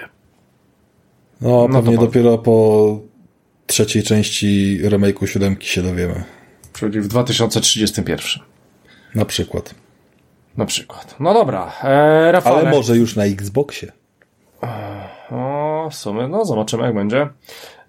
[1.40, 3.00] No, No pewnie dopiero po
[3.66, 6.24] trzeciej części remake'u siódemki się dowiemy.
[6.72, 8.42] Czyli w 2031.
[9.14, 9.74] Na przykład.
[10.56, 11.16] Na przykład.
[11.20, 12.56] No dobra, e, Rafale.
[12.56, 13.92] Ale może już na Xboxie.
[15.30, 17.28] O, w sumie, no zobaczymy jak będzie.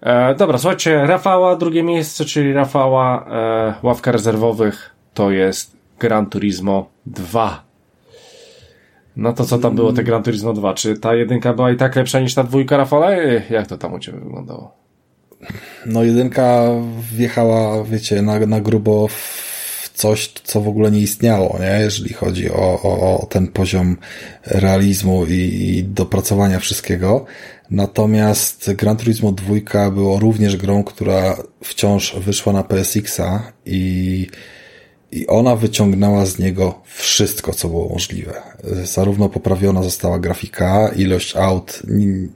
[0.04, 6.88] E, dobra, słuchajcie, Rafała, drugie miejsce, czyli Rafała, e, ławka rezerwowych, to jest Gran Turismo
[7.06, 7.64] 2.
[9.16, 10.74] No to co tam było, te Gran Turismo 2?
[10.74, 13.42] Czy ta jedynka była i tak lepsza niż ta dwójka, Rafale?
[13.50, 14.74] Jak to tam u Ciebie wyglądało?
[15.86, 16.68] No jedynka
[17.12, 19.44] wjechała, wiecie, na, na grubo w
[19.94, 21.80] coś, co w ogóle nie istniało, nie?
[21.80, 23.96] Jeżeli chodzi o, o, o ten poziom
[24.46, 27.26] realizmu i, i dopracowania wszystkiego.
[27.70, 34.26] Natomiast Gran Turismo 2 było również grą, która wciąż wyszła na PSX-a i
[35.14, 38.42] i ona wyciągnęła z niego wszystko, co było możliwe.
[38.84, 41.82] Zarówno poprawiona została grafika, ilość aut.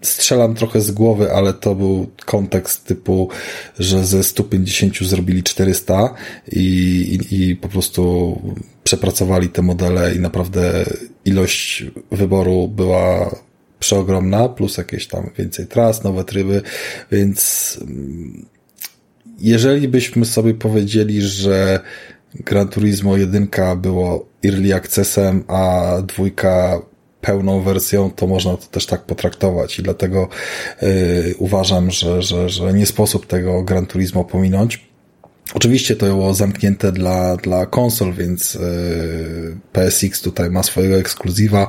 [0.02, 3.28] Strzelam trochę z głowy, ale to był kontekst typu,
[3.78, 6.14] że ze 150 zrobili 400
[6.52, 6.60] i,
[7.30, 8.34] i, i po prostu
[8.84, 10.84] przepracowali te modele i naprawdę
[11.24, 13.30] ilość wyboru była
[13.78, 16.62] przeogromna, plus jakieś tam więcej tras, nowe tryby,
[17.12, 18.46] więc mm,
[19.38, 21.80] jeżeli byśmy sobie powiedzieli, że
[22.34, 26.82] Gran Turismo 1 było early accessem, a dwójka
[27.20, 30.28] pełną wersją, to można to też tak potraktować i dlatego
[30.82, 34.88] yy, uważam, że, że, że nie sposób tego Gran Turismo pominąć.
[35.55, 41.68] Oczywiście to było zamknięte dla, dla konsol, więc yy, PSX tutaj ma swojego ekskluzywa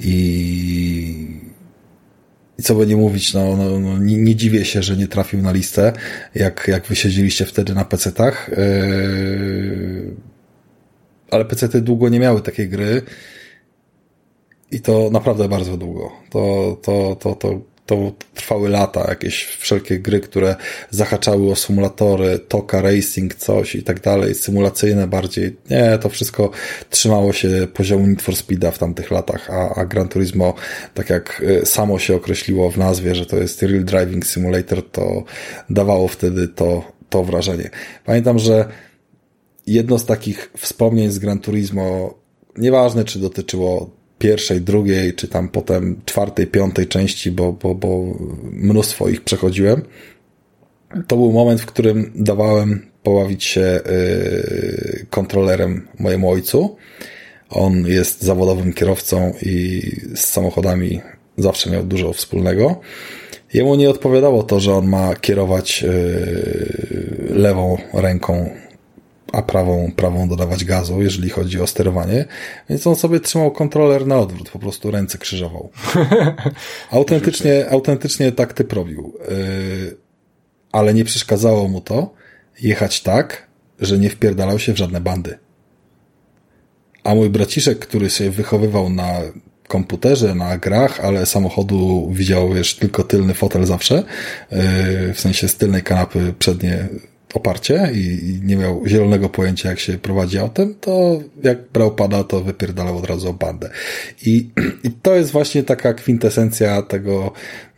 [0.00, 1.49] i
[2.60, 5.42] i co by nie mówić, no, no, no nie, nie, dziwię się, że nie trafił
[5.42, 5.92] na listę,
[6.34, 8.48] jak, jak wy siedzieliście wtedy na PC-tach.
[8.48, 10.14] Yy...
[11.30, 13.02] Ale PC-ty długo nie miały takiej gry.
[14.70, 16.12] I to naprawdę bardzo długo.
[16.30, 17.60] To, to, to, to
[17.90, 20.56] to trwały lata, jakieś wszelkie gry, które
[20.90, 25.56] zahaczały o symulatory, toka, racing, coś i tak dalej, symulacyjne bardziej.
[25.70, 26.50] Nie, to wszystko
[26.90, 30.54] trzymało się poziomu Need for Speeda w tamtych latach, a, a Gran Turismo,
[30.94, 35.24] tak jak y, samo się określiło w nazwie, że to jest Real Driving Simulator, to
[35.70, 37.70] dawało wtedy to, to wrażenie.
[38.04, 38.68] Pamiętam, że
[39.66, 42.14] jedno z takich wspomnień z Gran Turismo,
[42.56, 48.18] nieważne czy dotyczyło pierwszej, drugiej, czy tam potem czwartej, piątej części, bo, bo, bo
[48.52, 49.82] mnóstwo ich przechodziłem.
[51.06, 56.76] To był moment, w którym dawałem pobawić się yy, kontrolerem mojemu ojcu.
[57.50, 59.82] On jest zawodowym kierowcą i
[60.14, 61.00] z samochodami
[61.36, 62.80] zawsze miał dużo wspólnego.
[63.54, 65.90] Jemu nie odpowiadało to, że on ma kierować yy,
[67.30, 68.50] lewą ręką
[69.32, 72.24] a prawą, prawą dodawać gazu, jeżeli chodzi o sterowanie,
[72.70, 75.70] więc on sobie trzymał kontroler na odwrót, po prostu ręce krzyżował.
[76.90, 79.14] autentycznie, autentycznie tak typ robił.
[79.28, 79.96] Yy,
[80.72, 82.14] ale nie przeszkadzało mu to
[82.62, 83.46] jechać tak,
[83.80, 85.38] że nie wpierdalał się w żadne bandy.
[87.04, 89.20] A mój braciszek, który się wychowywał na
[89.68, 95.56] komputerze, na grach, ale samochodu widział, wiesz, tylko tylny fotel zawsze, yy, w sensie z
[95.56, 96.88] tylnej kanapy przednie
[97.34, 102.40] oparcie i nie miał zielonego pojęcia, jak się prowadzi autem, to jak brał pada, to
[102.40, 103.70] wypierdalał od razu o bandę.
[104.26, 104.50] I,
[104.84, 107.32] i to jest właśnie taka kwintesencja tego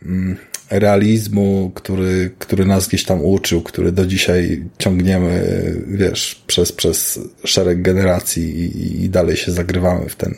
[0.05, 0.37] mm,
[0.79, 5.43] realizmu, który, który nas gdzieś tam uczył, który do dzisiaj ciągniemy,
[5.87, 10.35] wiesz, przez, przez szereg generacji i, i dalej się zagrywamy w ten,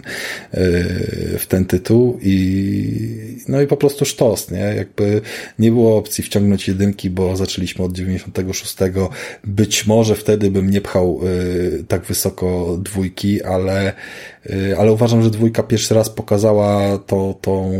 [0.53, 4.59] yy, w ten tytuł i no i po prostu sztos, nie?
[4.59, 5.21] Jakby
[5.59, 8.75] nie było opcji wciągnąć jedynki, bo zaczęliśmy od 96.
[9.43, 13.93] Być może wtedy bym nie pchał yy, tak wysoko dwójki, ale
[14.77, 17.71] ale uważam, że dwójka pierwszy raz pokazała to, tą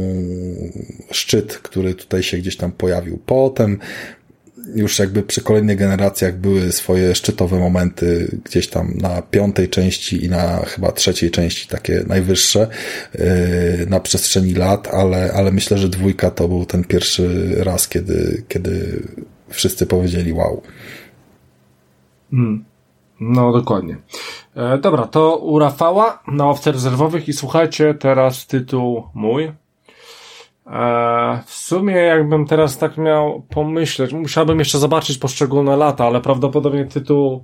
[1.12, 3.20] szczyt, który tutaj się gdzieś tam pojawił.
[3.26, 3.80] Potem
[4.76, 10.30] już jakby przy kolejnych generacjach były swoje szczytowe momenty gdzieś tam na piątej części i
[10.30, 12.68] na chyba trzeciej części takie najwyższe
[13.14, 13.22] yy,
[13.90, 19.04] na przestrzeni lat, ale, ale myślę, że dwójka to był ten pierwszy raz, kiedy, kiedy
[19.50, 20.62] wszyscy powiedzieli wow.
[22.32, 22.66] Hmm.
[23.20, 23.98] No, dokładnie.
[24.56, 29.44] E, dobra, to u Rafała na ławce rezerwowych i słuchajcie, teraz tytuł mój.
[29.44, 29.54] E,
[31.46, 37.44] w sumie jakbym teraz tak miał pomyśleć, musiałbym jeszcze zobaczyć poszczególne lata, ale prawdopodobnie tytuł,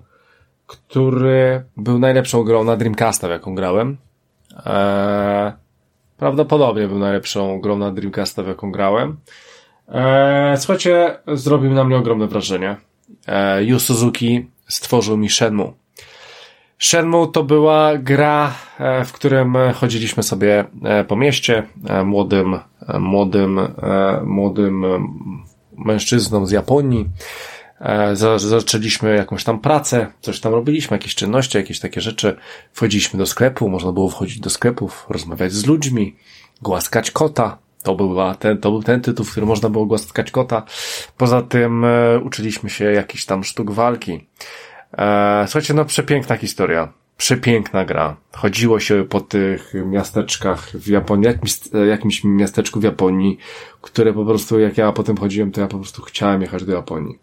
[0.67, 3.97] który był najlepszą grą na Dreamcasta, w jaką grałem.
[4.65, 5.53] E,
[6.17, 9.17] prawdopodobnie był najlepszą grą na Dreamcasta, w jaką grałem.
[9.87, 12.77] E, słuchajcie, zrobił na mnie ogromne wrażenie.
[13.27, 15.73] E, Yu Suzuki stworzył mi Shenmue.
[16.79, 22.59] Shenmue to była gra, e, w którym chodziliśmy sobie e, po mieście e, młodym,
[22.99, 23.59] młodym,
[24.23, 24.85] młodym
[25.77, 27.09] mężczyzną z Japonii.
[28.37, 32.37] Zaczęliśmy jakąś tam pracę, coś tam robiliśmy, jakieś czynności, jakieś takie rzeczy.
[32.73, 36.15] Wchodziliśmy do sklepu, można było wchodzić do sklepów, rozmawiać z ludźmi,
[36.61, 37.57] głaskać kota.
[37.83, 40.63] To, była ten, to był ten tytuł, w którym można było głaskać kota.
[41.17, 41.85] Poza tym
[42.23, 44.27] uczyliśmy się jakichś tam sztuk walki.
[45.45, 48.15] Słuchajcie, no przepiękna historia Przepiękna gra.
[48.31, 53.37] Chodziło się po tych miasteczkach w Japonii, jakimś, jakimś miasteczku w Japonii,
[53.81, 57.19] które po prostu, jak ja potem chodziłem, to ja po prostu chciałem jechać do Japonii.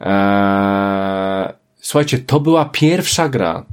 [0.00, 3.66] Eee, słuchajcie, to była pierwsza gra,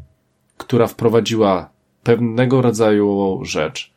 [0.57, 1.69] która wprowadziła
[2.03, 3.92] pewnego rodzaju rzecz.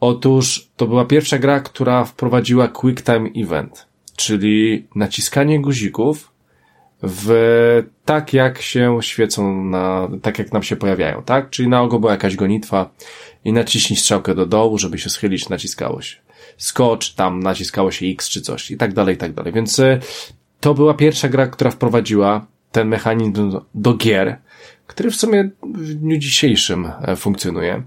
[0.00, 6.32] Otóż to była pierwsza gra, która wprowadziła Quick Time Event, czyli naciskanie guzików
[7.02, 11.50] w tak jak się świecą na, tak jak nam się pojawiają, tak?
[11.50, 12.90] Czyli na ogół była jakaś gonitwa
[13.44, 16.16] i naciśnij strzałkę do dołu, żeby się schylić, naciskało się.
[16.56, 19.52] Skocz, tam naciskało się X czy coś i tak dalej, i tak dalej.
[19.52, 20.00] Więc y,
[20.60, 24.38] to była pierwsza gra, która wprowadziła ten mechanizm do, do gier,
[24.86, 27.82] który w sumie w dniu dzisiejszym e, funkcjonuje.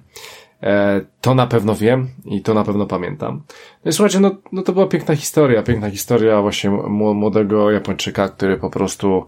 [0.63, 3.41] E, To na pewno wiem i to na pewno pamiętam.
[3.85, 8.29] No i słuchajcie, no, no to była piękna historia, piękna historia właśnie mł- młodego Japończyka,
[8.29, 9.25] który po prostu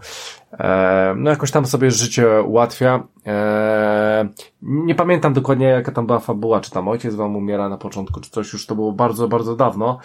[1.15, 3.03] no jakoś tam sobie życie ułatwia.
[3.27, 4.29] E,
[4.61, 8.29] nie pamiętam dokładnie jaka tam była fabuła, czy tam ojciec wam umiera na początku, czy
[8.29, 9.99] coś, już to było bardzo, bardzo dawno,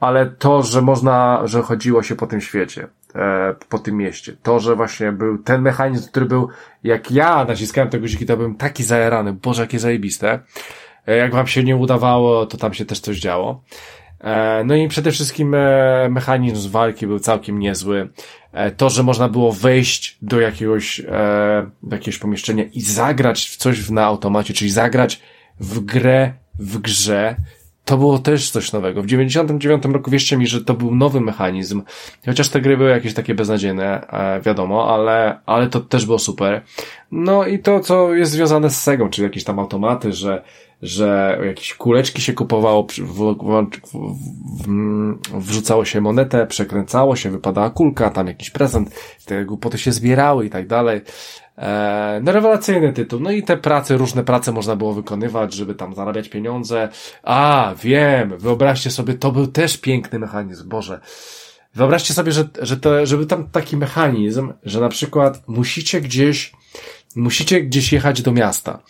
[0.00, 4.60] ale to, że można, że chodziło się po tym świecie, e, po tym mieście, to,
[4.60, 6.48] że właśnie był ten mechanizm, który był,
[6.84, 10.40] jak ja naciskałem te guziki, to byłem taki zajarany, boże, jakie zajebiste.
[11.06, 13.62] E, Jak wam się nie udawało, to tam się też coś działo.
[14.24, 18.08] E, No i przede wszystkim e, mechanizm walki był całkiem niezły.
[18.52, 21.02] E, To, że można było wejść do jakiegoś,
[21.82, 25.20] do jakiegoś pomieszczenia i zagrać w coś na automacie, czyli zagrać
[25.60, 27.36] w grę w grze,
[27.84, 29.02] to było też coś nowego.
[29.02, 31.82] W 99 roku wierzcie mi, że to był nowy mechanizm.
[32.26, 34.06] Chociaż te gry były jakieś takie beznadziejne,
[34.42, 36.62] wiadomo, ale, ale to też było super.
[37.10, 40.42] No i to, co jest związane z Segą, czyli jakieś tam automaty, że,
[40.84, 43.36] że jakieś kuleczki się kupowało, w, w,
[44.64, 48.90] w, wrzucało się monetę, przekręcało się, wypadała kulka, tam jakiś prezent,
[49.24, 51.00] te głupoty się zbierały i tak dalej.
[51.58, 53.20] E, no rewelacyjny tytuł.
[53.20, 56.88] No i te prace, różne prace można było wykonywać, żeby tam zarabiać pieniądze.
[57.22, 61.00] A, wiem, wyobraźcie sobie, to był też piękny mechanizm, Boże.
[61.74, 66.52] Wyobraźcie sobie, że, że to, żeby tam taki mechanizm, że na przykład musicie gdzieś,
[67.16, 68.82] musicie gdzieś jechać do miasta.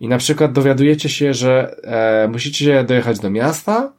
[0.00, 1.76] I na przykład dowiadujecie się, że
[2.24, 3.92] e, musicie dojechać do miasta.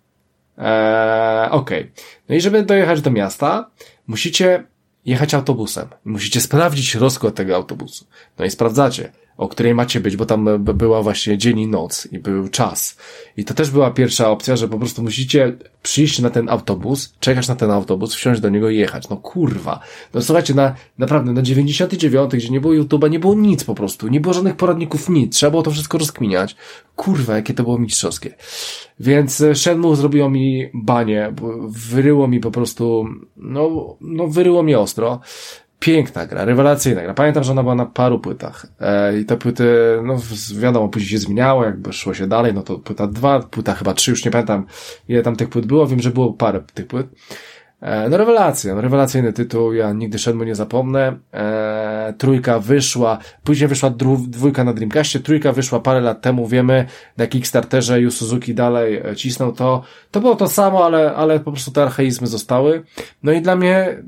[0.58, 1.92] E, Okej.
[2.30, 3.70] No i żeby dojechać do miasta,
[4.08, 4.64] musicie
[5.06, 5.88] jechać autobusem.
[6.06, 8.06] Musicie sprawdzić rozkład tego autobusu.
[8.40, 12.07] No i sprawdzacie, o której macie być, bo tam b- była właśnie dzień i noc
[12.12, 12.98] i był czas.
[13.38, 17.48] I to też była pierwsza opcja, że po prostu musicie przyjść na ten autobus, czekać
[17.48, 19.10] na ten autobus, wsiąść do niego i jechać.
[19.10, 19.80] No kurwa.
[20.14, 24.07] No słuchajcie, na, naprawdę, na 99, gdzie nie było YouTube'a, nie było nic po prostu.
[24.07, 25.36] Nie było żadnych poradników, nic.
[25.36, 26.56] Trzeba było to wszystko rozkminiać.
[26.95, 28.36] Kurwa, jakie to było mistrzowskie.
[28.99, 31.34] Więc e, Shenmue zrobiło mi banie,
[31.68, 33.06] wyryło mi po prostu,
[33.38, 35.20] no, no wyryło mi ostro.
[35.80, 37.14] Piękna gra, rewelacyjna gra.
[37.14, 38.65] Pamiętam, że ona była na paru płytach.
[38.80, 39.65] E, I te płyty,
[40.03, 40.18] no
[40.60, 44.11] wiadomo, później się zmieniało, jakby szło się dalej, no to płyta dwa, płyta chyba trzy,
[44.11, 44.65] już nie pamiętam
[45.07, 47.07] ile tam tych płyt było, wiem, że było parę tych płyt.
[47.81, 51.18] E, No rewelacja, no rewelacyjny tytuł, ja nigdy Shenmue nie zapomnę.
[51.34, 53.89] E, trójka wyszła, później wyszła
[54.27, 56.85] dwójka na Dreamcastie, trójka wyszła parę lat temu, wiemy,
[57.18, 59.81] na Kickstarterze Yu Suzuki dalej e, cisnął to.
[60.11, 62.84] To było to samo, ale, ale po prostu te archaizmy zostały.
[63.23, 64.03] No i dla mnie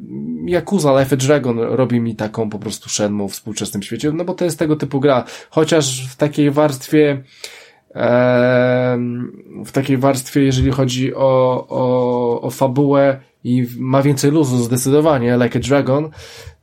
[0.47, 4.45] Yakuza Life Dragon robi mi taką po prostu Shenmue w współczesnym świecie, no bo to
[4.45, 7.23] jest tego typu gra, chociaż w takiej warstwie
[9.65, 15.59] w takiej warstwie, jeżeli chodzi o, o, o fabułę i ma więcej luzu zdecydowanie, Like
[15.59, 16.09] a Dragon,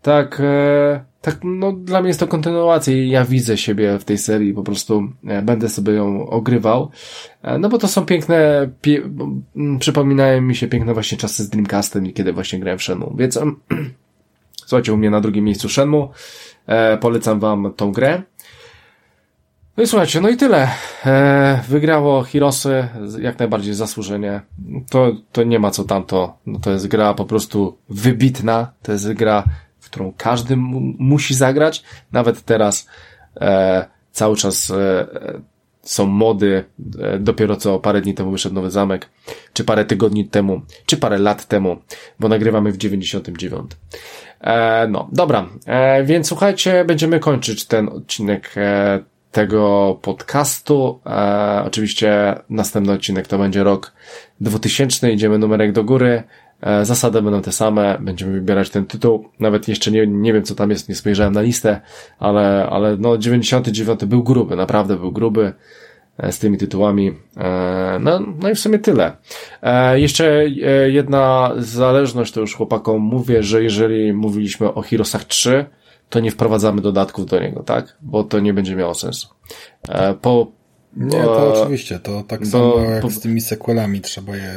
[0.02, 4.18] tak, e, tak, no dla mnie jest to kontynuacja i ja widzę siebie w tej
[4.18, 6.90] serii, po prostu e, będę sobie ją ogrywał,
[7.42, 9.02] e, no bo to są piękne, pie,
[9.78, 13.36] przypominają mi się piękne właśnie czasy z Dreamcastem i kiedy właśnie grałem w Shenmue, więc
[13.36, 13.56] em,
[14.66, 16.08] słuchajcie, u mnie na drugim miejscu Shenmue,
[16.66, 18.22] e, polecam wam tą grę,
[19.76, 20.68] no i słuchajcie, no i tyle.
[21.06, 22.88] E, wygrało Hirosy
[23.20, 24.40] jak najbardziej zasłużenie.
[24.90, 26.38] To, to nie ma co tamto.
[26.46, 28.72] No to jest gra po prostu wybitna.
[28.82, 29.44] To jest gra,
[29.80, 31.82] w którą każdy mu, musi zagrać.
[32.12, 32.88] Nawet teraz
[33.40, 35.06] e, cały czas e,
[35.82, 36.64] są mody.
[37.00, 39.08] E, dopiero co parę dni temu wyszedł nowy zamek.
[39.52, 40.62] Czy parę tygodni temu.
[40.86, 41.76] Czy parę lat temu.
[42.20, 43.70] Bo nagrywamy w 99.
[44.40, 45.48] E, no, dobra.
[45.66, 51.00] E, więc słuchajcie, będziemy kończyć ten odcinek e, tego podcastu.
[51.06, 53.92] E, oczywiście następny odcinek to będzie rok
[54.40, 56.22] 2000, idziemy numerek do góry.
[56.60, 59.28] E, zasady będą te same, będziemy wybierać ten tytuł.
[59.40, 61.80] Nawet jeszcze nie, nie wiem, co tam jest, nie spojrzałem na listę,
[62.18, 65.52] ale, ale no 99 był gruby, naprawdę był gruby
[66.18, 67.12] e, z tymi tytułami.
[67.36, 69.16] E, No, no i w sumie tyle.
[69.62, 70.44] E, Jeszcze
[70.86, 75.64] jedna zależność, to już chłopakom mówię, że jeżeli mówiliśmy o Heroesach 3,
[76.10, 77.96] to nie wprowadzamy dodatków do niego, tak?
[78.02, 79.28] Bo to nie będzie miało sensu.
[79.88, 80.46] E, po,
[80.96, 84.52] Nie, to oczywiście, to tak bo- samo jak bo- z tymi sequelami, trzeba je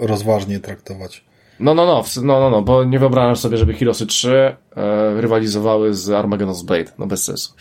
[0.00, 1.24] rozważnie traktować.
[1.60, 5.94] No, no, no, no, no, no, bo nie wyobrażam sobie, żeby Heroesy 3 e, rywalizowały
[5.94, 6.92] z Armageddon's Blade.
[6.98, 7.52] No bez sensu.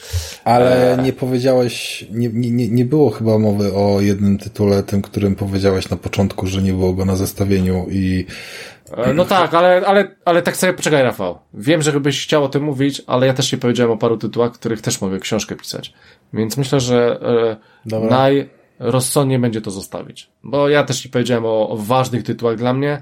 [0.43, 5.89] Ale nie powiedziałeś, nie, nie, nie- było chyba mowy o jednym tytule, tym, którym powiedziałeś
[5.89, 8.33] na początku, że nie było go na zestawieniu i E,
[9.15, 11.39] No tak, ale, ale, ale tak sobie poczekaj, Rafał.
[11.53, 14.51] Wiem, że byś chciał o tym mówić, ale ja też nie powiedziałem o paru tytułach,
[14.51, 15.93] których też mogę książkę pisać.
[16.33, 17.19] Więc myślę, że
[17.85, 20.29] e, najrozsądniej będzie to zostawić.
[20.43, 23.01] Bo ja też nie powiedziałem o, o ważnych tytułach dla mnie,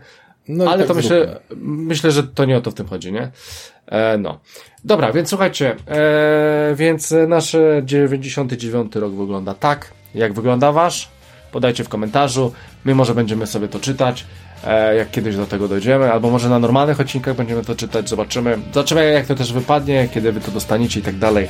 [0.49, 1.85] no ale tak to myślę, zróbmy.
[1.85, 3.31] myślę, że to nie o to w tym chodzi, nie?
[3.87, 4.39] E, no.
[4.83, 11.09] Dobra, więc słuchajcie, e, więc nasz 99 rok wygląda tak, jak wygląda wasz.
[11.51, 12.53] Podajcie w komentarzu.
[12.85, 14.48] My może będziemy sobie to czytać, e,
[14.97, 18.57] jak kiedyś do tego dojdziemy, albo może na normalnych odcinkach będziemy to czytać, zobaczymy.
[18.73, 21.47] Zobaczymy, jak to też wypadnie, kiedy wy to dostaniecie i tak dalej,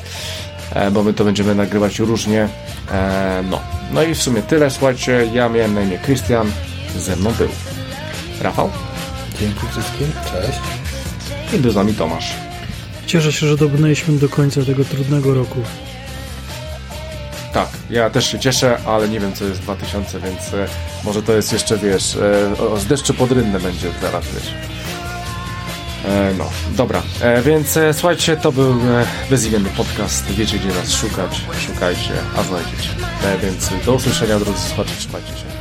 [0.73, 2.49] e, bo my to będziemy nagrywać różnie.
[2.91, 3.59] E, no.
[3.93, 5.29] no i w sumie tyle, słuchajcie.
[5.33, 6.51] Ja miałem na imię Christian,
[6.97, 7.47] ze mną był
[8.41, 8.69] Rafał
[9.39, 10.59] Dzięki wszystkim, cześć.
[11.53, 12.33] i był z nami Tomasz.
[13.05, 15.59] Cieszę się, że dobrnęliśmy do końca tego trudnego roku.
[17.53, 20.67] Tak, ja też się cieszę, ale nie wiem co jest 2000, więc e,
[21.03, 24.53] może to jest jeszcze, wiesz, e, z deszczu pod rynne będzie teraz, wiesz.
[26.05, 27.01] E, no, dobra,
[27.43, 28.75] więc słuchajcie, to był
[29.29, 32.89] bezimienny podcast, wiecie gdzie nas szukać, szukajcie, a znajdziecie.
[33.43, 35.58] Więc do usłyszenia drodzy słuchacze, trzymajcie się.